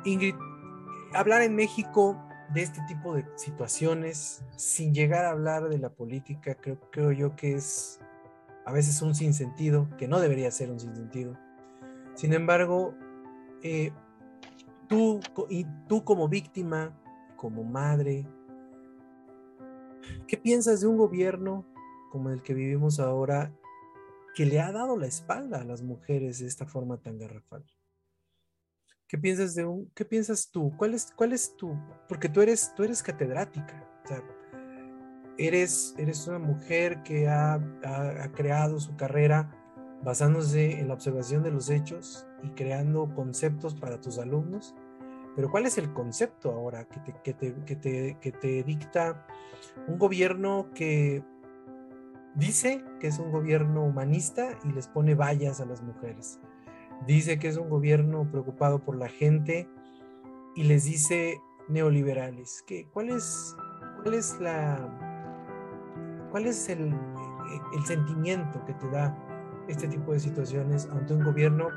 Ingrid, 0.06 0.36
hablar 1.14 1.42
en 1.42 1.56
México 1.56 2.18
de 2.54 2.62
este 2.62 2.82
tipo 2.88 3.16
de 3.16 3.26
situaciones 3.36 4.46
sin 4.56 4.94
llegar 4.94 5.26
a 5.26 5.32
hablar 5.32 5.70
de 5.70 5.80
la 5.80 5.90
política, 5.90 6.56
creo, 6.92 7.12
yo 7.12 7.36
que 7.36 7.56
es 7.56 8.00
a 8.66 8.72
veces 8.72 9.02
un 9.02 9.16
sinsentido, 9.16 9.90
que 9.98 10.08
no 10.08 10.20
debería 10.20 10.52
ser 10.52 10.70
un 10.70 10.80
sinsentido. 10.80 11.36
Sin 12.14 12.34
embargo, 12.34 12.94
eh, 13.64 13.92
tú, 14.88 15.20
y 15.50 15.66
tú 15.88 16.04
como 16.04 16.28
víctima, 16.28 16.96
como 17.38 17.64
madre, 17.64 18.28
¿qué 20.28 20.38
piensas 20.38 20.82
de 20.82 20.88
un 20.88 20.98
gobierno 20.98 21.66
como 22.12 22.30
el 22.30 22.42
que 22.42 22.54
vivimos 22.54 23.00
ahora 23.00 23.54
que 24.36 24.46
le 24.46 24.60
ha 24.60 24.72
dado 24.72 24.98
la 24.98 25.08
espalda 25.08 25.62
a 25.62 25.66
las 25.66 25.82
mujeres 25.82 26.40
de 26.40 26.48
esta 26.48 26.66
forma 26.66 26.98
tan 26.98 27.18
garrafal? 27.18 27.66
¿Qué 29.08 29.18
piensas 29.18 29.56
de 29.56 29.66
un, 29.66 29.92
qué 29.94 30.06
piensas 30.06 30.50
tú? 30.50 30.72
¿Cuál 30.78 30.94
es, 30.94 31.12
cuál 31.16 31.36
tu, 31.58 31.78
porque 32.08 32.30
tú 32.30 32.42
eres, 32.42 32.74
tú 32.76 32.84
eres 32.84 33.04
catedrática, 33.04 33.92
eres, 35.38 35.96
eres 35.98 36.28
una 36.28 36.40
mujer 36.40 37.04
que 37.04 37.28
ha, 37.28 37.56
ha, 37.84 38.32
creado 38.32 38.80
su 38.80 38.96
carrera 38.96 39.54
basándose 40.04 40.80
en 40.80 40.88
la 40.88 40.94
observación 40.94 41.44
de 41.44 41.52
los 41.52 41.70
hechos 41.70 42.26
y 42.44 42.50
creando 42.50 43.14
conceptos 43.14 43.76
para 43.76 44.00
tus 44.00 44.18
alumnos. 44.18 44.76
Pero 45.36 45.50
¿cuál 45.50 45.66
es 45.66 45.78
el 45.78 45.94
concepto 45.94 46.52
ahora 46.52 46.86
que 46.86 47.34
te, 47.34 48.64
dicta 48.64 49.26
un 49.88 49.98
gobierno 49.98 50.70
que 50.76 51.24
dice 52.36 52.84
que 53.00 53.08
es 53.08 53.20
un 53.20 53.32
gobierno 53.32 53.84
humanista 53.84 54.58
y 54.64 54.72
les 54.74 54.88
pone 54.88 55.16
vallas 55.16 55.62
a 55.62 55.66
las 55.66 55.82
mujeres? 55.82 56.40
Dice 57.08 57.40
que 57.40 57.48
es 57.48 57.58
un 57.58 57.70
gobierno 57.70 58.30
preocupado 58.30 58.80
por 58.84 58.96
la 58.96 59.08
gente 59.08 59.70
y 60.56 60.64
les 60.64 60.84
dice 60.84 61.40
neoliberales. 61.70 62.64
¿Qué, 62.68 62.88
cuál, 62.92 63.10
es, 63.10 63.56
¿Cuál 64.04 64.16
es 64.16 64.40
la 64.40 65.08
cuál 66.30 66.46
es 66.46 66.70
el, 66.70 66.94
el 67.74 67.86
sentimiento 67.86 68.64
que 68.66 68.74
te 68.74 68.90
da 68.90 69.18
este 69.68 69.88
tipo 69.88 70.14
de 70.14 70.20
situaciones 70.20 70.88
ante 70.92 71.14
un 71.14 71.24
gobierno 71.24 71.70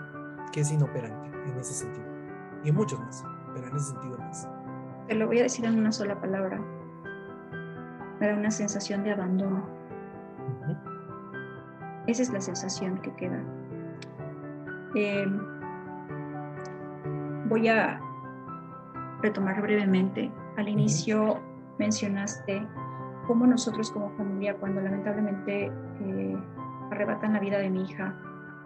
que 0.53 0.61
es 0.61 0.73
inoperante 0.73 1.29
en 1.49 1.57
ese 1.59 1.73
sentido? 1.73 2.07
Y 2.65 2.73
muchos 2.73 2.99
más, 2.99 3.25
pero 3.55 3.69
en 3.69 3.77
ese 3.77 3.93
sentido 3.93 4.19
más. 4.19 4.49
Te 5.09 5.15
lo 5.15 5.27
voy 5.27 5.39
a 5.41 5.43
decir 5.45 5.65
en 5.65 5.79
una 5.79 5.93
sola 5.93 6.21
palabra. 6.21 6.61
Me 8.21 8.29
da 8.29 8.35
una 8.35 8.51
sensación 8.51 9.03
de 9.05 9.13
abandono. 9.13 9.67
Esa 12.07 12.23
es 12.23 12.31
la 12.31 12.41
sensación 12.41 12.99
que 12.99 13.15
queda 13.15 13.43
Em, 14.95 15.41
voy 17.49 17.69
a 17.69 18.01
retomar 19.23 19.61
brevemente. 19.61 20.31
Al 20.57 20.69
inicio 20.69 21.41
mencionaste 21.79 22.65
cómo 23.27 23.47
nosotros 23.47 23.91
como 23.91 24.11
familia, 24.11 24.57
cuando 24.57 24.81
lamentablemente 24.81 25.73
eh, 26.01 26.39
arrebatan 26.93 27.33
la 27.33 27.41
vida 27.41 27.59
de 27.59 27.71
mi 27.71 27.83
hija, 27.83 28.15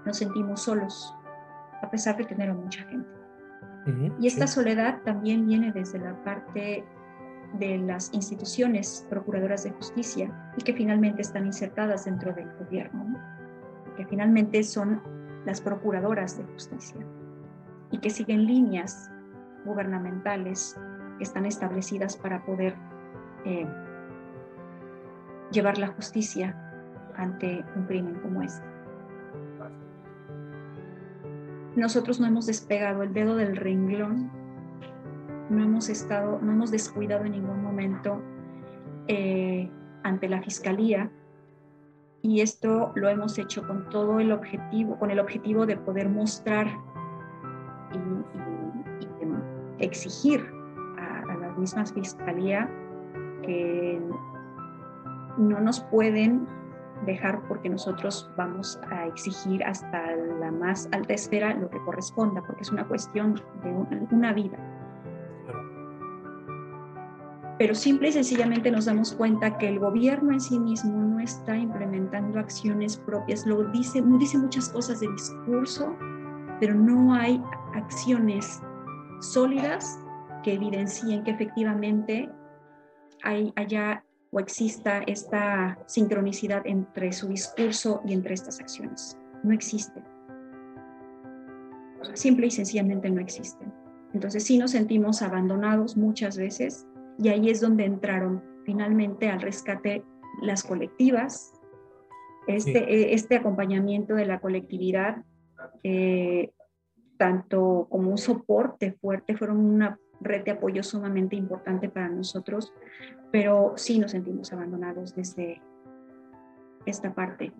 nos 0.05 0.19
sentimos 0.19 0.63
solos, 0.63 1.15
a 1.83 1.91
pesar 1.91 2.17
de 2.19 2.25
tener 2.25 2.51
a 2.51 2.55
mucha 2.55 2.85
gente. 2.85 3.09
Y 4.21 4.27
esta 4.27 4.47
soledad 4.47 5.01
también 5.03 5.47
viene 5.47 5.73
desde 5.73 5.99
la 5.99 6.23
parte 6.23 6.85
de 7.55 7.79
las 7.79 8.13
instituciones 8.13 9.07
procuradoras 9.09 9.65
de 9.65 9.71
justicia 9.71 10.53
y 10.57 10.63
que 10.63 10.75
finalmente 10.75 11.23
están 11.23 11.47
insertadas 11.47 12.05
dentro 12.05 12.35
del 12.35 12.53
gobierno, 12.59 13.19
que 13.97 14.05
finalmente 14.07 14.63
son 14.63 15.01
las 15.47 15.61
procuradoras 15.61 16.37
de 16.37 16.45
justicia 16.45 17.01
y 17.91 17.99
que 17.99 18.11
siguen 18.11 18.47
líneas 18.47 19.11
gubernamentales 19.65 20.79
que 21.17 21.25
están 21.25 21.47
establecidas 21.47 22.17
para 22.17 22.45
poder 22.45 22.75
eh, 23.45 23.67
llevar 25.51 25.79
la 25.79 25.89
justicia 25.89 26.55
ante 27.17 27.65
un 27.75 27.85
crimen 27.85 28.15
como 28.21 28.43
este. 28.43 28.68
Nosotros 31.79 32.21
no 32.21 32.27
hemos 32.27 32.47
despegado 32.47 33.03
el 33.03 33.15
dedo 33.15 33.37
del 33.37 33.57
renglón 33.57 34.31
no 35.51 35.63
hemos 35.63 35.89
estado, 35.89 36.39
no 36.43 36.53
hemos 36.53 36.71
descuidado 36.71 37.25
en 37.25 37.33
ningún 37.33 37.63
momento 37.63 38.21
eh, 39.07 39.71
ante 40.03 40.29
la 40.29 40.43
fiscalía 40.43 41.11
y 42.21 42.41
esto 42.41 42.93
lo 42.95 43.09
hemos 43.09 43.39
hecho 43.39 43.67
con 43.67 43.89
todo 43.89 44.21
el 44.21 44.33
objetivo, 44.33 44.99
con 44.99 45.11
el 45.11 45.21
objetivo 45.21 45.67
de 45.67 45.77
poder 45.77 46.09
mostrar 46.09 46.67
y, 47.93 48.19
exigir 49.81 50.45
a, 50.99 51.21
a 51.21 51.37
la 51.37 51.51
misma 51.53 51.87
fiscalía 51.87 52.69
que 53.43 54.03
no 55.39 55.61
nos 55.61 55.79
pueden 55.83 56.49
dejar 57.07 57.41
porque 57.49 57.69
nosotros 57.69 58.31
vamos 58.37 58.79
a 58.91 59.07
exigir 59.07 59.63
hasta 59.65 60.17
la 60.41 60.51
más 60.51 60.89
alta 60.93 61.15
esfera 61.15 61.55
lo 61.55 61.71
que 61.71 61.79
corresponda, 61.85 62.43
porque 62.47 62.63
es 62.63 62.71
una 62.71 62.87
cuestión 62.87 63.41
de 63.63 64.07
una 64.11 64.33
vida. 64.33 64.59
Pero 67.59 67.75
simple 67.75 68.09
y 68.09 68.13
sencillamente 68.13 68.71
nos 68.71 68.85
damos 68.85 69.13
cuenta 69.15 69.59
que 69.59 69.69
el 69.69 69.81
gobierno 69.81 70.33
en 70.33 70.41
sí 70.41 70.61
mismo 70.61 71.03
no 71.03 71.19
está 71.19 71.57
implementando 71.57 72.39
acciones 72.39 72.97
propias, 72.97 73.45
lo 73.47 73.65
dice, 73.65 74.01
dice 74.19 74.39
muchas 74.39 74.69
cosas 74.69 75.01
de 75.01 75.11
discurso, 75.11 75.97
pero 76.61 76.75
no 76.75 77.15
hay 77.15 77.43
acciones 77.75 78.63
sólidas 79.21 79.99
que 80.45 80.55
evidencien 80.55 81.25
que 81.25 81.33
efectivamente 81.33 82.31
hay, 83.25 83.53
haya 83.57 84.05
o 84.31 84.41
exista 84.41 84.99
esta 85.07 85.79
sincronicidad 85.87 86.63
entre 86.67 87.13
su 87.13 87.29
discurso 87.29 88.01
y 88.07 88.13
entre 88.13 88.35
estas 88.35 88.61
acciones. 88.61 89.17
No 89.43 89.53
existe. 89.53 90.03
Simple 92.15 92.47
y 92.47 92.51
sencillamente 92.51 93.11
no 93.11 93.21
existen. 93.21 93.73
Entonces 94.13 94.45
sí 94.45 94.59
nos 94.59 94.73
sentimos 94.73 95.23
abandonados 95.23 95.97
muchas 95.97 96.37
veces 96.37 96.87
y 97.19 97.29
ahí 97.29 97.51
es 97.51 97.61
donde 97.61 97.85
entraron 97.85 98.43
finalmente 98.65 99.29
al 99.29 99.41
rescate 99.41 100.05
las 100.43 100.63
colectivas, 100.63 101.53
este, 102.47 102.79
eh, 102.79 103.15
este 103.15 103.37
acompañamiento 103.37 104.15
de 104.15 104.27
la 104.27 104.41
colectividad, 104.41 105.23
eh, 105.83 106.51
tanto 107.17 107.87
como 107.91 108.11
un 108.11 108.19
soporte 108.19 108.93
fuerte, 108.93 109.37
fueron 109.37 109.59
una 109.59 109.99
red 110.21 110.45
de 110.45 110.53
apoyo 110.53 110.83
sumamente 110.83 111.37
importante 111.37 111.89
para 111.89 112.09
nosotros, 112.09 112.73
pero 113.31 113.75
sí 113.77 113.99
nos 113.99 114.13
sentimos 114.13 114.53
abandonados 114.53 115.15
desde 115.15 115.61
esta 116.87 117.15
parte 117.15 117.53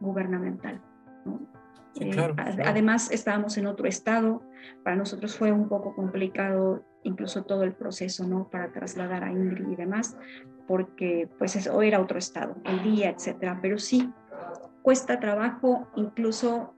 gubernamental. 0.00 0.80
Eh, 1.98 2.14
además, 2.64 3.10
estábamos 3.10 3.56
en 3.56 3.66
otro 3.66 3.86
estado, 3.86 4.42
para 4.84 4.96
nosotros 4.96 5.36
fue 5.36 5.50
un 5.50 5.68
poco 5.68 5.94
complicado 5.94 6.84
incluso 7.02 7.44
todo 7.44 7.62
el 7.62 7.72
proceso, 7.72 8.26
¿no? 8.26 8.48
Para 8.48 8.72
trasladar 8.72 9.24
a 9.24 9.30
Ingrid 9.30 9.68
y 9.68 9.76
demás, 9.76 10.16
porque 10.66 11.28
pues 11.38 11.56
eso 11.56 11.80
era 11.80 12.00
otro 12.00 12.18
estado, 12.18 12.56
el 12.64 12.82
día, 12.82 13.10
etcétera, 13.10 13.60
pero 13.62 13.78
sí 13.78 14.12
cuesta 14.82 15.18
trabajo 15.20 15.88
incluso 15.96 16.74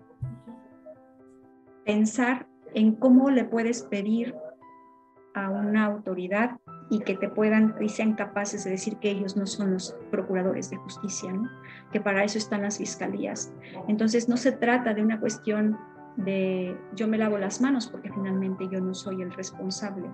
pensar 1.85 2.47
en 2.75 2.95
cómo 2.95 3.31
le 3.31 3.45
puedes 3.45 3.83
pedir 3.83 4.35
a 5.45 5.51
una 5.51 5.85
autoridad 5.87 6.59
y 6.91 7.01
que 7.01 7.15
te 7.15 7.29
puedan 7.29 7.75
y 7.81 7.89
sean 7.89 8.15
capaces 8.15 8.65
de 8.65 8.71
decir 8.71 8.97
que 8.97 9.11
ellos 9.11 9.37
no 9.37 9.47
son 9.47 9.73
los 9.73 9.95
procuradores 10.11 10.71
de 10.71 10.77
justicia, 10.79 11.33
que 11.93 12.01
para 12.01 12.25
eso 12.25 12.39
están 12.39 12.63
las 12.63 12.79
fiscalías. 12.79 13.53
Entonces 13.89 14.29
no 14.29 14.37
se 14.37 14.53
trata 14.53 14.95
de 14.95 15.03
una 15.03 15.21
cuestión 15.21 15.79
de 16.17 16.77
yo 16.95 17.07
me 17.07 17.19
lavo 17.19 17.39
las 17.39 17.61
manos 17.61 17.87
porque 17.87 18.11
finalmente 18.13 18.69
yo 18.69 18.81
no 18.81 18.95
soy 18.95 19.23
el 19.23 19.33
responsable. 19.33 20.09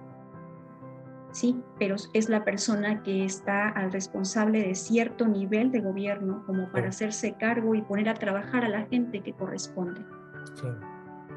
Sí, 1.30 1.60
pero 1.80 1.96
es 2.12 2.28
la 2.28 2.44
persona 2.44 3.02
que 3.02 3.24
está 3.24 3.68
al 3.68 3.90
responsable 3.90 4.68
de 4.68 4.74
cierto 4.76 5.26
nivel 5.26 5.72
de 5.72 5.80
gobierno 5.80 6.44
como 6.46 6.70
para 6.70 6.90
hacerse 6.90 7.34
cargo 7.34 7.74
y 7.74 7.82
poner 7.82 8.08
a 8.08 8.14
trabajar 8.14 8.64
a 8.64 8.68
la 8.68 8.86
gente 8.86 9.20
que 9.20 9.32
corresponde. 9.32 10.00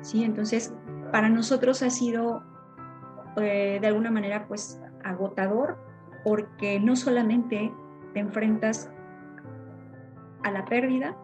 Sí, 0.01 0.23
entonces 0.23 0.73
para 1.11 1.29
nosotros 1.29 1.81
ha 1.81 1.89
sido 1.89 2.43
eh, 3.37 3.77
de 3.79 3.87
alguna 3.87 4.11
manera 4.11 4.47
pues 4.47 4.81
agotador 5.03 5.77
porque 6.23 6.79
no 6.79 6.95
solamente 6.95 7.71
te 8.13 8.19
enfrentas 8.19 8.91
a 10.43 10.51
la 10.51 10.65
pérdida, 10.65 11.15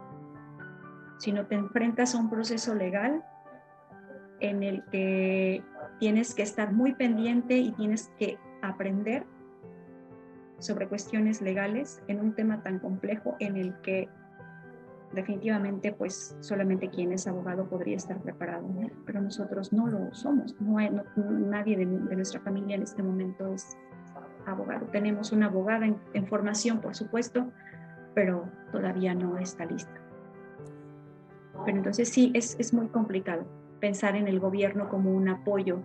sino 1.17 1.45
te 1.45 1.55
enfrentas 1.55 2.15
a 2.15 2.19
un 2.19 2.29
proceso 2.29 2.75
legal 2.75 3.23
en 4.39 4.63
el 4.63 4.83
que 4.85 5.63
tienes 5.99 6.35
que 6.35 6.43
estar 6.43 6.71
muy 6.71 6.93
pendiente 6.93 7.57
y 7.57 7.71
tienes 7.71 8.11
que 8.17 8.37
aprender 8.61 9.25
sobre 10.59 10.87
cuestiones 10.87 11.41
legales 11.41 12.01
en 12.07 12.19
un 12.19 12.33
tema 12.33 12.61
tan 12.63 12.79
complejo 12.79 13.35
en 13.39 13.57
el 13.57 13.75
que 13.81 14.09
definitivamente 15.13 15.91
pues 15.91 16.35
solamente 16.39 16.89
quien 16.89 17.13
es 17.13 17.27
abogado 17.27 17.65
podría 17.65 17.97
estar 17.97 18.19
preparado, 18.21 18.67
pero 19.05 19.21
nosotros 19.21 19.71
no 19.71 19.87
lo 19.87 20.13
somos, 20.13 20.55
no, 20.59 20.77
nadie 21.15 21.77
de, 21.77 21.85
nuestra 21.85 22.39
familia 22.41 22.75
en 22.75 22.83
este 22.83 23.03
momento 23.03 23.53
es 23.53 23.77
abogado. 24.45 24.85
Tenemos 24.87 25.31
una 25.31 25.47
abogada 25.47 25.85
en, 25.85 26.27
formación, 26.27 26.81
por 26.81 26.95
supuesto, 26.95 27.51
pero 28.13 28.49
todavía 28.71 29.13
no 29.13 29.37
está 29.37 29.65
lista. 29.65 29.93
Pero 31.65 31.77
entonces 31.77 32.09
sí, 32.09 32.31
es, 32.33 32.55
es 32.59 32.73
muy 32.73 32.87
complicado 32.87 33.45
pensar 33.79 34.15
en 34.15 34.27
el 34.27 34.39
gobierno 34.39 34.89
como 34.89 35.11
un 35.11 35.29
apoyo. 35.29 35.79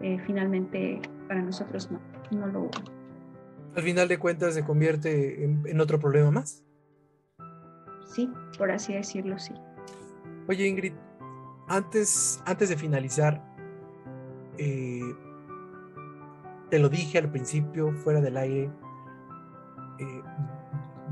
Eh, 0.00 0.18
finalmente, 0.26 1.00
para 1.28 1.42
nosotros 1.42 1.90
no, 1.90 2.00
no 2.30 2.46
lo... 2.46 2.70
Al 3.74 3.82
final 3.82 4.08
de 4.08 4.18
cuentas 4.18 4.54
se 4.54 4.64
convierte 4.64 5.44
en 5.44 5.80
otro 5.80 5.98
problema 5.98 6.30
más 6.30 6.64
sí, 8.10 8.30
por 8.58 8.70
así 8.70 8.94
decirlo, 8.94 9.38
sí. 9.38 9.54
Oye, 10.48 10.66
Ingrid, 10.66 10.92
antes, 11.68 12.42
antes 12.44 12.68
de 12.68 12.76
finalizar, 12.76 13.42
eh, 14.58 15.14
te 16.68 16.78
lo 16.78 16.88
dije 16.88 17.18
al 17.18 17.30
principio, 17.30 17.92
fuera 17.92 18.20
del 18.20 18.36
aire, 18.36 18.70
eh, 19.98 20.22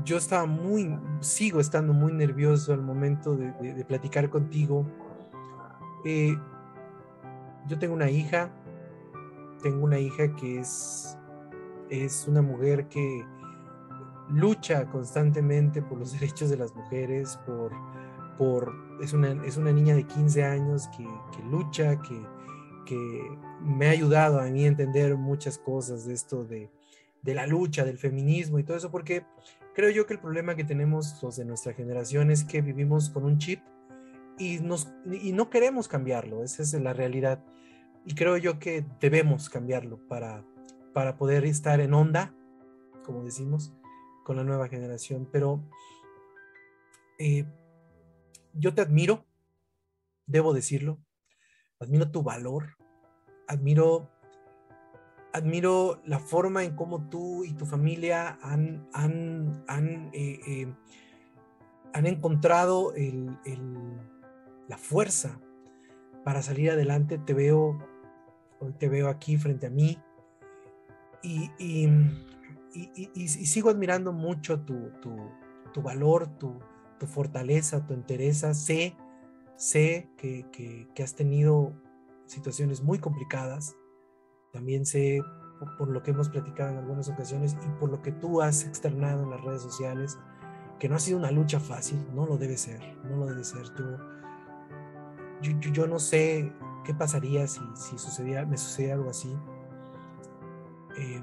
yo 0.03 0.17
estaba 0.17 0.45
muy, 0.45 0.97
sigo 1.19 1.59
estando 1.59 1.93
muy 1.93 2.11
nervioso 2.11 2.73
al 2.73 2.81
momento 2.81 3.35
de, 3.35 3.85
platicar 3.85 4.29
contigo. 4.29 4.85
Eh, 6.05 6.37
yo 7.67 7.77
tengo 7.79 7.93
una 7.93 8.09
hija, 8.09 8.49
tengo 9.61 9.83
una 9.83 9.99
hija 9.99 10.35
que 10.35 10.59
es, 10.59 11.17
es 11.89 12.27
una 12.27 12.41
mujer 12.41 12.87
que 12.87 13.25
lucha 14.29 14.85
constantemente 14.85 15.81
por 15.81 15.97
los 15.97 16.13
derechos 16.19 16.49
de 16.49 16.57
las 16.57 16.75
mujeres, 16.75 17.37
por, 17.45 17.71
por 18.37 18.73
es, 19.01 19.13
una, 19.13 19.45
es 19.45 19.57
una 19.57 19.71
niña 19.71 19.95
de 19.95 20.03
15 20.05 20.43
años 20.43 20.87
que, 20.95 21.05
lucha, 21.49 21.99
que, 22.01 22.21
que, 22.85 23.37
me 23.61 23.87
ha 23.87 23.91
ayudado 23.91 24.39
a 24.39 24.45
mí 24.45 24.63
a 24.63 24.67
entender 24.67 25.17
muchas 25.17 25.57
cosas 25.57 26.05
de 26.05 26.13
esto 26.13 26.45
de, 26.45 26.69
de, 27.21 27.33
la 27.35 27.45
lucha, 27.45 27.83
del 27.83 27.97
feminismo 27.97 28.57
y 28.57 28.63
todo 28.63 28.77
eso, 28.77 28.89
porque 28.89 29.25
creo 29.75 29.89
yo 29.89 30.05
que 30.05 30.13
el 30.13 30.19
problema 30.19 30.55
que 30.55 30.63
tenemos 30.63 31.21
los 31.21 31.35
de 31.35 31.43
nuestra 31.43 31.73
generación 31.73 32.31
es 32.31 32.45
que 32.45 32.61
vivimos 32.61 33.09
con 33.09 33.25
un 33.25 33.37
chip 33.37 33.59
y, 34.37 34.59
nos, 34.59 34.87
y 35.11 35.33
no 35.33 35.49
queremos 35.49 35.89
cambiarlo, 35.89 36.43
esa 36.43 36.63
es 36.63 36.73
la 36.73 36.93
realidad. 36.93 37.43
Y 38.05 38.15
creo 38.15 38.37
yo 38.37 38.57
que 38.57 38.85
debemos 39.01 39.49
cambiarlo 39.49 39.99
para, 40.07 40.45
para 40.93 41.17
poder 41.17 41.45
estar 41.45 41.81
en 41.81 41.93
onda, 41.93 42.33
como 43.03 43.23
decimos, 43.23 43.73
con 44.29 44.35
la 44.35 44.43
nueva 44.43 44.67
generación, 44.67 45.27
pero 45.31 45.59
eh, 47.17 47.47
yo 48.53 48.75
te 48.75 48.81
admiro, 48.83 49.25
debo 50.27 50.53
decirlo, 50.53 50.99
admiro 51.79 52.11
tu 52.11 52.21
valor, 52.21 52.77
admiro, 53.47 54.07
admiro 55.33 55.99
la 56.05 56.19
forma 56.19 56.63
en 56.63 56.75
cómo 56.75 57.09
tú 57.09 57.43
y 57.43 57.53
tu 57.53 57.65
familia 57.65 58.37
han, 58.43 58.87
han, 58.93 59.63
han, 59.67 60.11
eh, 60.13 60.39
eh, 60.45 60.75
han 61.95 62.05
encontrado 62.05 62.93
la 64.67 64.77
fuerza 64.77 65.41
para 66.23 66.43
salir 66.43 66.69
adelante. 66.69 67.17
Te 67.17 67.33
veo, 67.33 67.83
te 68.77 68.89
veo 68.89 69.09
aquí 69.09 69.37
frente 69.37 69.65
a 69.65 69.71
mí 69.71 69.97
y, 71.23 71.89
sigo 73.27 73.69
admirando 73.69 74.11
mucho 74.13 74.61
tu, 74.61 75.81
valor, 75.81 76.27
tu, 76.37 76.59
fortaleza, 77.07 77.85
tu 77.85 77.93
entereza. 77.93 78.53
Sé, 78.53 78.95
sé 79.55 80.09
que, 80.17 80.87
has 81.03 81.15
tenido 81.15 81.73
situaciones 82.25 82.81
muy 82.81 82.99
complicadas. 82.99 83.75
También 84.51 84.85
sé, 84.85 85.21
por, 85.77 85.89
lo 85.89 86.01
que 86.03 86.11
hemos 86.11 86.29
platicado 86.29 86.71
en 86.71 86.77
algunas 86.77 87.09
ocasiones 87.09 87.55
y 87.65 87.79
por 87.79 87.89
lo 87.89 88.01
que 88.01 88.11
tú 88.11 88.41
has 88.41 88.65
externado 88.65 89.23
en 89.23 89.29
las 89.31 89.41
redes 89.41 89.61
sociales, 89.61 90.17
que 90.79 90.87
no 90.87 90.95
ha 90.95 90.99
sido 90.99 91.17
una 91.17 91.31
lucha 91.31 91.59
fácil, 91.59 91.99
no 92.13 92.25
lo 92.25 92.37
debe 92.37 92.57
ser, 92.57 92.81
no 93.03 93.17
lo 93.17 93.25
debe 93.25 93.43
ser. 93.43 93.69
Tú, 93.69 93.83
yo, 95.41 95.71
yo, 95.71 95.87
no 95.87 95.99
sé 95.99 96.53
qué 96.85 96.93
pasaría 96.93 97.47
si, 97.47 97.61
si 97.75 97.97
sucediera, 97.97 98.45
me 98.45 98.57
sucediera 98.57 98.95
algo 98.95 99.09
así 99.09 99.35
eh, 100.99 101.21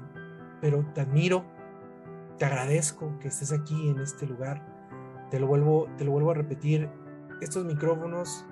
pero 0.61 0.85
te 0.93 1.01
admiro, 1.01 1.45
te 2.37 2.45
agradezco 2.45 3.17
que 3.19 3.27
estés 3.27 3.51
aquí 3.51 3.89
en 3.89 3.99
este 3.99 4.25
lugar. 4.25 4.65
Te 5.29 5.39
lo 5.39 5.47
vuelvo, 5.47 5.87
te 5.97 6.05
lo 6.05 6.11
vuelvo 6.11 6.31
a 6.31 6.35
repetir, 6.35 6.89
estos 7.41 7.65
micrófonos, 7.65 8.45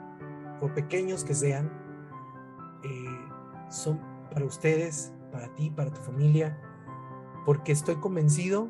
por 0.60 0.74
pequeños 0.74 1.24
que 1.24 1.34
sean, 1.34 1.72
eh, 2.84 3.30
son 3.70 4.00
para 4.32 4.46
ustedes, 4.46 5.14
para 5.32 5.54
ti, 5.56 5.70
para 5.70 5.92
tu 5.92 6.02
familia, 6.02 6.60
porque 7.46 7.72
estoy 7.72 7.96
convencido, 7.96 8.70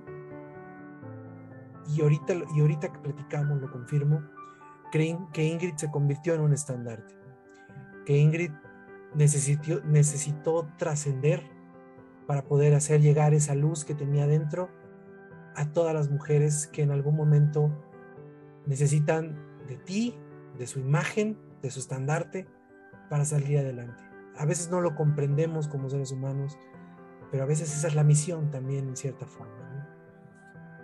y 1.88 2.01
ahorita, 2.01 2.33
y 2.55 2.61
ahorita 2.61 2.91
que 2.91 2.99
platicamos 2.99 3.61
lo 3.61 3.71
confirmo, 3.71 4.21
que 4.91 5.43
Ingrid 5.43 5.75
se 5.75 5.91
convirtió 5.91 6.33
en 6.36 6.41
un 6.41 6.53
estandarte, 6.53 7.15
que 8.05 8.17
Ingrid 8.17 8.51
necesitó, 9.13 9.81
necesitó 9.83 10.67
trascender 10.77 11.54
para 12.28 12.43
poder 12.43 12.73
hacer 12.73 13.01
llegar 13.01 13.34
esa 13.34 13.55
luz 13.55 13.86
que 13.86 13.93
tenía 13.93 14.28
dentro 14.28 14.69
a 15.55 15.71
todas 15.71 15.93
las 15.93 16.09
mujeres 16.09 16.67
que 16.67 16.82
en 16.82 16.91
algún 16.91 17.15
momento 17.15 17.71
necesitan 18.65 19.38
de 19.67 19.78
ti, 19.78 20.17
de 20.57 20.67
su 20.67 20.80
imagen, 20.80 21.38
de 21.61 21.71
su 21.71 21.80
estandarte, 21.80 22.47
para 23.09 23.26
salir 23.26 23.59
adelante. 23.59 24.03
A 24.38 24.45
veces 24.45 24.69
no 24.69 24.82
lo 24.82 24.95
comprendemos 24.95 25.67
como 25.67 25.89
seres 25.89 26.11
humanos, 26.11 26.57
pero 27.32 27.43
a 27.43 27.47
veces 27.47 27.73
esa 27.76 27.88
es 27.88 27.95
la 27.95 28.03
misión 28.03 28.51
también 28.51 28.88
en 28.88 28.95
cierta 28.95 29.26
forma. 29.26 29.53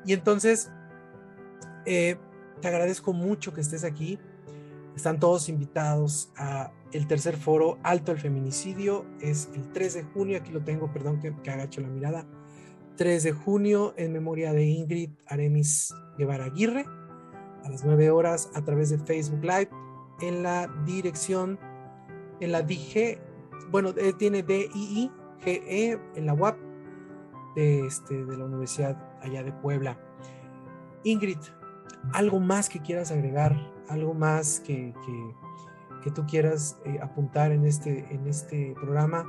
Y 0.06 0.14
entonces, 0.14 0.72
eh, 1.86 2.18
te 2.62 2.68
agradezco 2.68 3.14
mucho 3.14 3.54
que 3.54 3.62
estés 3.62 3.84
aquí. 3.84 4.20
Están 4.96 5.20
todos 5.20 5.50
invitados 5.50 6.32
a 6.38 6.72
el 6.92 7.08
tercer 7.08 7.38
foro 7.38 7.78
Alto 7.84 8.12
el 8.12 8.20
Feminicidio. 8.20 9.06
Es 9.20 9.50
el 9.54 9.72
3 9.72 9.94
de 9.94 10.04
junio, 10.04 10.38
aquí 10.38 10.52
lo 10.52 10.64
tengo, 10.64 10.92
perdón 10.92 11.20
que, 11.20 11.34
que 11.42 11.52
agacho 11.52 11.82
la 11.82 11.88
mirada. 11.88 12.26
3 12.98 13.24
de 13.24 13.32
junio 13.32 13.94
en 13.98 14.14
memoria 14.14 14.54
de 14.54 14.66
Ingrid 14.66 15.12
Aremis 15.28 15.94
Guevara 16.18 16.46
Aguirre 16.46 16.86
a 17.64 17.70
las 17.70 17.86
9 17.86 18.10
horas 18.10 18.50
a 18.54 18.64
través 18.64 18.90
de 18.90 18.98
Facebook 18.98 19.44
Live 19.44 19.70
en 20.22 20.44
la 20.44 20.68
dirección, 20.86 21.60
en 22.40 22.52
la 22.52 22.62
DG, 22.62 23.20
bueno, 23.72 23.90
eh, 23.98 24.14
tiene 24.18 24.44
DII, 24.44 25.12
GE 25.40 26.00
en 26.16 26.26
la 26.26 26.34
web 26.34 26.56
de, 27.56 27.88
este, 27.88 28.26
de 28.26 28.38
la 28.38 28.46
Universidad 28.46 28.98
allá 29.22 29.44
de 29.44 29.52
Puebla. 29.52 29.98
Ingrid, 31.04 31.38
¿algo 32.14 32.40
más 32.40 32.70
que 32.70 32.80
quieras 32.80 33.12
agregar? 33.12 33.56
¿Algo 33.92 34.14
más 34.14 34.62
que, 34.62 34.94
que, 36.02 36.12
tú 36.12 36.26
quieras 36.26 36.80
eh, 36.86 36.98
apuntar 37.02 37.52
en 37.52 37.66
este, 37.66 38.08
en 38.14 38.26
este 38.26 38.74
programa? 38.76 39.26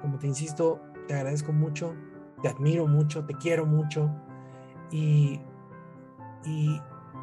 Como 0.00 0.18
te 0.18 0.26
insisto, 0.26 0.78
te 1.08 1.14
agradezco 1.14 1.52
mucho, 1.52 1.94
te 2.42 2.48
admiro 2.48 2.86
mucho, 2.86 3.24
te 3.24 3.34
quiero 3.34 3.64
mucho 3.64 4.10
y, 4.90 5.40
y, 6.44 6.80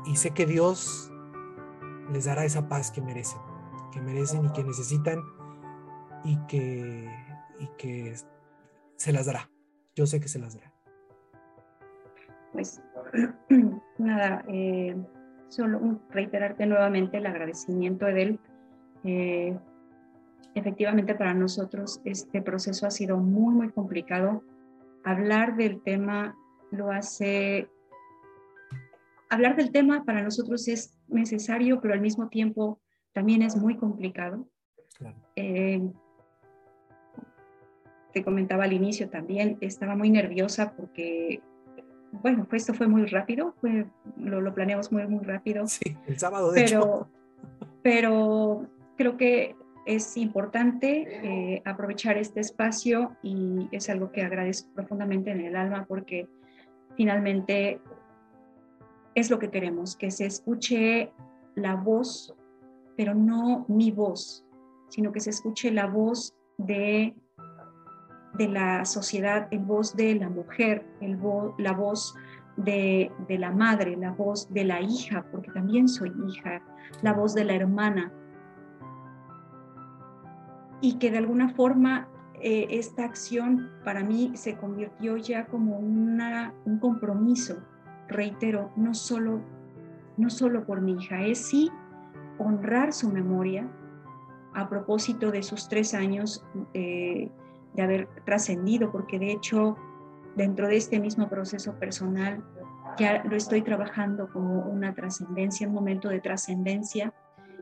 y 0.07 0.15
sé 0.15 0.31
que 0.31 0.47
Dios 0.47 1.11
les 2.11 2.25
dará 2.25 2.45
esa 2.45 2.67
paz 2.67 2.89
que 2.89 3.01
merecen, 3.01 3.39
que 3.91 4.01
merecen 4.01 4.45
y 4.45 4.49
que 4.49 4.63
necesitan 4.63 5.21
y 6.23 6.35
que, 6.47 7.07
y 7.59 7.67
que 7.77 8.15
se 8.95 9.13
las 9.13 9.27
dará. 9.27 9.51
Yo 9.95 10.07
sé 10.07 10.19
que 10.19 10.27
se 10.27 10.39
las 10.39 10.55
dará. 10.55 10.73
Pues 12.53 12.81
nada, 13.99 14.43
eh, 14.47 14.95
solo 15.49 16.01
reiterarte 16.09 16.65
nuevamente 16.65 17.17
el 17.17 17.25
agradecimiento, 17.25 18.07
Edel. 18.07 18.39
Eh, 19.03 19.57
efectivamente, 20.55 21.15
para 21.15 21.33
nosotros 21.33 22.01
este 22.05 22.41
proceso 22.41 22.87
ha 22.87 22.91
sido 22.91 23.17
muy, 23.17 23.53
muy 23.53 23.69
complicado. 23.69 24.43
Hablar 25.03 25.55
del 25.57 25.81
tema 25.81 26.35
lo 26.71 26.91
hace 26.91 27.67
hablar 29.29 29.55
del 29.55 29.71
tema 29.71 30.03
para 30.03 30.23
nosotros 30.23 30.67
es 30.67 30.97
necesario, 31.07 31.79
pero 31.79 31.93
al 31.93 32.01
mismo 32.01 32.29
tiempo 32.29 32.79
también 33.13 33.41
es 33.41 33.55
muy 33.55 33.77
complicado. 33.77 34.47
Eh, 35.35 35.81
te 38.11 38.23
comentaba 38.23 38.63
al 38.63 38.73
inicio 38.73 39.09
también, 39.09 39.57
estaba 39.61 39.95
muy 39.95 40.09
nerviosa 40.09 40.73
porque, 40.75 41.41
bueno, 42.11 42.45
pues 42.49 42.63
esto 42.63 42.73
fue 42.73 42.87
muy 42.87 43.05
rápido, 43.05 43.53
fue, 43.61 43.85
lo, 44.17 44.41
lo, 44.41 44.53
planeamos 44.53 44.91
muy, 44.91 45.05
muy 45.07 45.23
rápido. 45.23 45.67
Sí, 45.67 45.95
el 46.07 46.19
sábado 46.19 46.51
de 46.51 46.61
pero, 46.61 46.79
hecho. 46.79 47.09
Pero 47.81 48.67
creo 48.97 49.17
que 49.17 49.55
es 49.85 50.17
importante 50.17 51.07
eh, 51.07 51.61
aprovechar 51.65 52.17
este 52.17 52.41
espacio 52.41 53.15
y 53.23 53.67
es 53.71 53.89
algo 53.89 54.11
que 54.11 54.21
agradezco 54.21 54.69
profundamente 54.73 55.31
en 55.31 55.41
el 55.41 55.55
alma 55.55 55.85
porque 55.87 56.27
finalmente 56.95 57.79
es 59.15 59.29
lo 59.29 59.39
que 59.39 59.49
queremos, 59.49 59.95
que 59.95 60.11
se 60.11 60.25
escuche 60.25 61.11
la 61.55 61.75
voz, 61.75 62.35
pero 62.95 63.15
no 63.15 63.65
mi 63.67 63.91
voz, 63.91 64.45
sino 64.89 65.11
que 65.11 65.19
se 65.19 65.31
escuche 65.31 65.71
la 65.71 65.87
voz 65.87 66.35
de, 66.57 67.15
de 68.33 68.47
la 68.47 68.85
sociedad, 68.85 69.47
el 69.51 69.59
voz 69.59 69.95
de 69.95 70.15
la 70.15 70.29
mujer, 70.29 70.85
el 71.01 71.17
la 71.57 71.73
voz 71.73 72.15
de, 72.57 73.11
de, 73.27 73.37
la 73.37 73.51
madre, 73.51 73.95
la 73.97 74.11
voz 74.11 74.51
de 74.53 74.65
la 74.65 74.81
hija, 74.81 75.25
porque 75.31 75.51
también 75.51 75.87
soy 75.87 76.13
hija, 76.27 76.61
la 77.01 77.13
voz 77.13 77.33
de 77.33 77.45
la 77.45 77.55
hermana. 77.55 78.11
Y 80.81 80.97
que 80.97 81.11
de 81.11 81.17
alguna 81.17 81.49
forma 81.49 82.07
eh, 82.41 82.67
esta 82.69 83.03
acción 83.03 83.69
para 83.83 84.01
mí 84.01 84.31
se 84.35 84.55
convirtió 84.55 85.17
ya 85.17 85.45
como 85.47 85.77
una, 85.77 86.53
un 86.63 86.79
compromiso 86.79 87.57
reitero, 88.07 88.71
no 88.77 88.93
solo, 88.93 89.41
no 90.15 90.29
solo 90.29 90.65
por 90.65 90.79
mi 90.79 90.93
hija, 90.93 91.21
es 91.21 91.39
sí 91.49 91.69
honrar 92.37 92.93
su 92.93 93.09
memoria 93.11 93.69
a 94.53 94.69
propósito 94.69 95.31
de 95.31 95.43
sus 95.43 95.67
tres 95.67 95.93
años 95.93 96.45
eh, 96.73 97.29
de 97.79 97.85
haber 97.85 98.07
trascendido, 98.25 98.91
porque 98.91 99.19
de 99.19 99.31
hecho 99.31 99.77
dentro 100.35 100.67
de 100.67 100.77
este 100.77 100.99
mismo 100.99 101.29
proceso 101.29 101.73
personal 101.79 102.43
ya 102.97 103.23
lo 103.23 103.35
estoy 103.35 103.61
trabajando 103.61 104.29
como 104.29 104.63
una 104.63 104.93
trascendencia, 104.93 105.67
un 105.67 105.73
momento 105.73 106.09
de 106.09 106.19
trascendencia, 106.19 107.13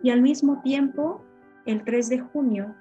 y 0.01 0.09
al 0.09 0.21
mismo 0.21 0.61
tiempo, 0.61 1.21
el 1.65 1.83
3 1.83 2.09
de 2.09 2.19
junio, 2.19 2.75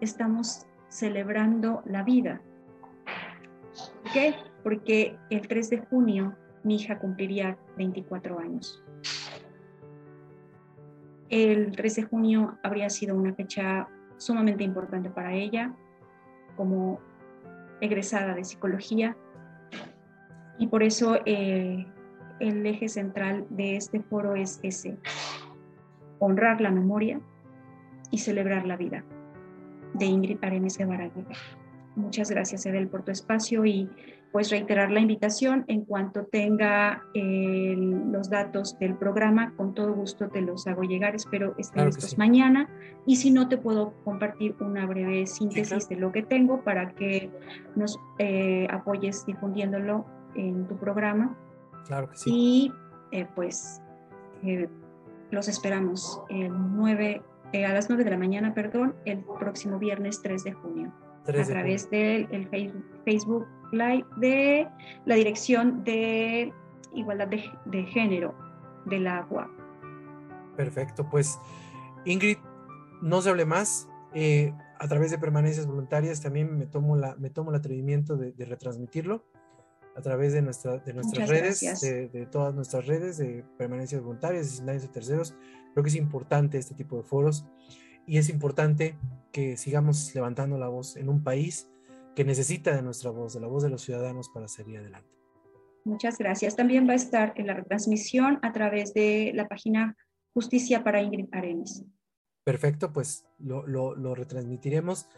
estamos 0.00 0.66
celebrando 0.88 1.82
la 1.84 2.02
vida. 2.02 2.40
¿Por 4.02 4.12
qué? 4.12 4.34
Porque 4.64 5.16
el 5.30 5.46
3 5.46 5.70
de 5.70 5.78
junio 5.78 6.36
mi 6.64 6.76
hija 6.76 6.98
cumpliría 6.98 7.56
24 7.76 8.38
años. 8.38 8.82
El 11.28 11.72
3 11.76 11.94
de 11.96 12.02
junio 12.02 12.58
habría 12.62 12.90
sido 12.90 13.14
una 13.14 13.34
fecha 13.34 13.88
sumamente 14.16 14.64
importante 14.64 15.10
para 15.10 15.32
ella 15.32 15.74
como 16.60 17.00
egresada 17.80 18.34
de 18.34 18.44
psicología. 18.44 19.16
Y 20.58 20.66
por 20.66 20.82
eso 20.82 21.16
eh, 21.24 21.86
el 22.38 22.66
eje 22.66 22.90
central 22.90 23.46
de 23.48 23.76
este 23.76 24.00
foro 24.00 24.34
es 24.34 24.60
ese, 24.62 24.98
honrar 26.18 26.60
la 26.60 26.70
memoria 26.70 27.18
y 28.10 28.18
celebrar 28.18 28.66
la 28.66 28.76
vida 28.76 29.02
de 29.94 30.04
Ingrid 30.04 30.36
Arenes 30.42 30.76
Guevara 30.76 31.10
Muchas 31.96 32.30
gracias, 32.30 32.66
Edel, 32.66 32.88
por 32.88 33.04
tu 33.04 33.10
espacio 33.10 33.64
y 33.64 33.88
pues 34.32 34.50
reiterar 34.50 34.90
la 34.90 35.00
invitación 35.00 35.64
en 35.66 35.84
cuanto 35.84 36.24
tenga 36.24 37.04
los 37.14 38.30
datos 38.30 38.78
del 38.78 38.94
programa, 38.94 39.54
con 39.56 39.74
todo 39.74 39.92
gusto 39.92 40.28
te 40.28 40.40
los 40.40 40.66
hago 40.66 40.82
llegar, 40.82 41.14
espero 41.16 41.54
estén 41.58 41.86
listos 41.86 42.16
mañana. 42.16 42.68
Y 43.06 43.16
si 43.16 43.30
no 43.30 43.48
te 43.48 43.56
puedo 43.56 43.92
compartir 44.04 44.54
una 44.60 44.86
breve 44.86 45.26
síntesis 45.26 45.88
de 45.88 45.96
lo 45.96 46.12
que 46.12 46.22
tengo 46.22 46.62
para 46.62 46.90
que 46.94 47.30
nos 47.74 47.98
eh, 48.18 48.68
apoyes 48.70 49.26
difundiéndolo 49.26 50.04
en 50.34 50.66
tu 50.68 50.76
programa. 50.76 51.36
Claro 51.86 52.10
que 52.10 52.16
sí. 52.16 52.30
Y 52.32 52.72
eh, 53.12 53.26
pues 53.34 53.82
eh, 54.44 54.68
los 55.30 55.48
esperamos 55.48 56.22
el 56.28 56.52
9, 56.76 57.22
a 57.66 57.72
las 57.72 57.88
9 57.88 58.04
de 58.04 58.10
la 58.10 58.18
mañana, 58.18 58.54
perdón, 58.54 58.94
el 59.04 59.24
próximo 59.38 59.78
viernes 59.78 60.20
3 60.22 60.44
de 60.44 60.52
junio. 60.52 60.92
A 61.26 61.32
través 61.32 61.90
del 61.90 62.48
Facebook 63.04 63.46
Live 63.72 64.06
de 64.16 64.68
la 65.06 65.14
Dirección 65.14 65.84
de 65.84 66.52
Igualdad 66.94 67.28
de, 67.28 67.84
Género 67.84 68.34
de 68.86 69.00
la 69.00 69.26
UAP. 69.30 69.48
Perfecto, 70.56 71.08
pues 71.08 71.38
Ingrid, 72.04 72.38
no 73.00 73.22
se 73.22 73.30
hable 73.30 73.44
más. 73.44 73.88
Eh, 74.14 74.52
a 74.78 74.88
través 74.88 75.10
de 75.10 75.18
permanencias 75.18 75.66
voluntarias 75.66 76.20
también 76.20 76.58
me 76.58 76.66
tomo, 76.66 76.96
la, 76.96 77.14
me 77.16 77.30
tomo 77.30 77.50
el 77.50 77.56
atrevimiento 77.56 78.16
de, 78.16 78.32
retransmitirlo 78.44 79.24
a 79.94 80.00
través 80.00 80.32
de, 80.32 80.40
nuestra, 80.40 80.78
de 80.78 80.94
nuestras 80.94 81.28
redes, 81.28 81.60
de, 81.60 82.26
todas 82.30 82.54
nuestras 82.54 82.86
redes 82.86 83.18
de 83.18 83.44
permanencias 83.58 84.02
voluntarias, 84.02 84.64
de 84.64 84.88
terceros. 84.88 85.34
Creo 85.74 85.84
que 85.84 85.90
es 85.90 85.96
importante 85.96 86.56
este 86.58 86.74
tipo 86.74 86.96
de 86.96 87.02
foros 87.02 87.44
y 88.06 88.16
es 88.18 88.30
importante 88.30 88.96
que 89.32 89.56
sigamos 89.56 90.14
levantando 90.14 90.56
la 90.58 90.68
voz 90.68 90.96
en 90.96 91.08
un 91.08 91.22
país 91.22 91.68
que 92.14 92.24
necesita 92.24 92.74
de 92.74 92.82
nuestra 92.82 93.10
voz, 93.10 93.34
de 93.34 93.40
la 93.40 93.46
voz 93.46 93.62
de 93.62 93.70
los 93.70 93.82
ciudadanos 93.82 94.28
para 94.28 94.48
seguir 94.48 94.78
adelante. 94.78 95.20
Muchas 95.84 96.18
gracias. 96.18 96.56
También 96.56 96.86
va 96.86 96.92
a 96.92 96.96
estar 96.96 97.32
en 97.36 97.46
la 97.46 97.54
retransmisión 97.54 98.38
a 98.42 98.52
través 98.52 98.92
de 98.92 99.32
la 99.34 99.48
página 99.48 99.96
Justicia 100.34 100.84
para 100.84 101.02
Ingrid 101.02 101.26
Arenas. 101.32 101.82
Perfecto, 102.44 102.92
pues 102.92 103.26
lo, 103.38 103.66
lo, 103.66 104.14
retransmitiremos 104.14 105.08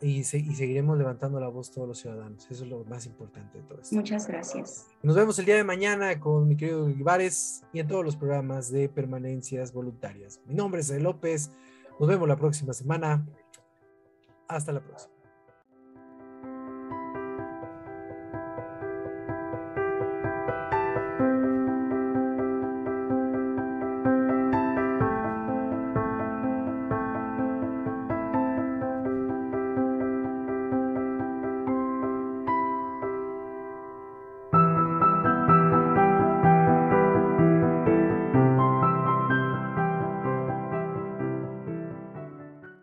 y, 0.00 0.18
y, 0.18 0.24
seguiremos 0.24 0.98
levantando 0.98 1.40
la 1.40 1.48
voz 1.48 1.70
todos 1.70 1.88
los 1.88 1.98
ciudadanos. 1.98 2.48
Eso 2.50 2.64
es 2.64 2.70
lo 2.70 2.84
más 2.84 3.06
importante 3.06 3.58
de 3.58 3.64
todo 3.64 3.80
esto. 3.80 3.94
Muchas 3.94 4.26
gracias. 4.26 4.86
Nos 5.02 5.16
vemos 5.16 5.38
el 5.38 5.46
día 5.46 5.56
de 5.56 5.64
mañana 5.64 6.18
con 6.20 6.46
mi 6.48 6.56
querido 6.56 6.84
Olivares 6.84 7.64
y 7.72 7.80
en 7.80 7.88
todos 7.88 8.04
los 8.04 8.16
programas 8.16 8.70
de 8.70 8.88
permanencias 8.88 9.72
voluntarias. 9.72 10.40
Mi 10.46 10.54
nombre 10.54 10.80
es 10.80 10.90
López. 10.90 11.50
Nos 11.98 12.08
vemos 12.08 12.28
la 12.28 12.36
próxima 12.36 12.72
semana. 12.72 13.26
Hasta 14.48 14.72
la 14.72 14.80
próxima. 14.80 15.13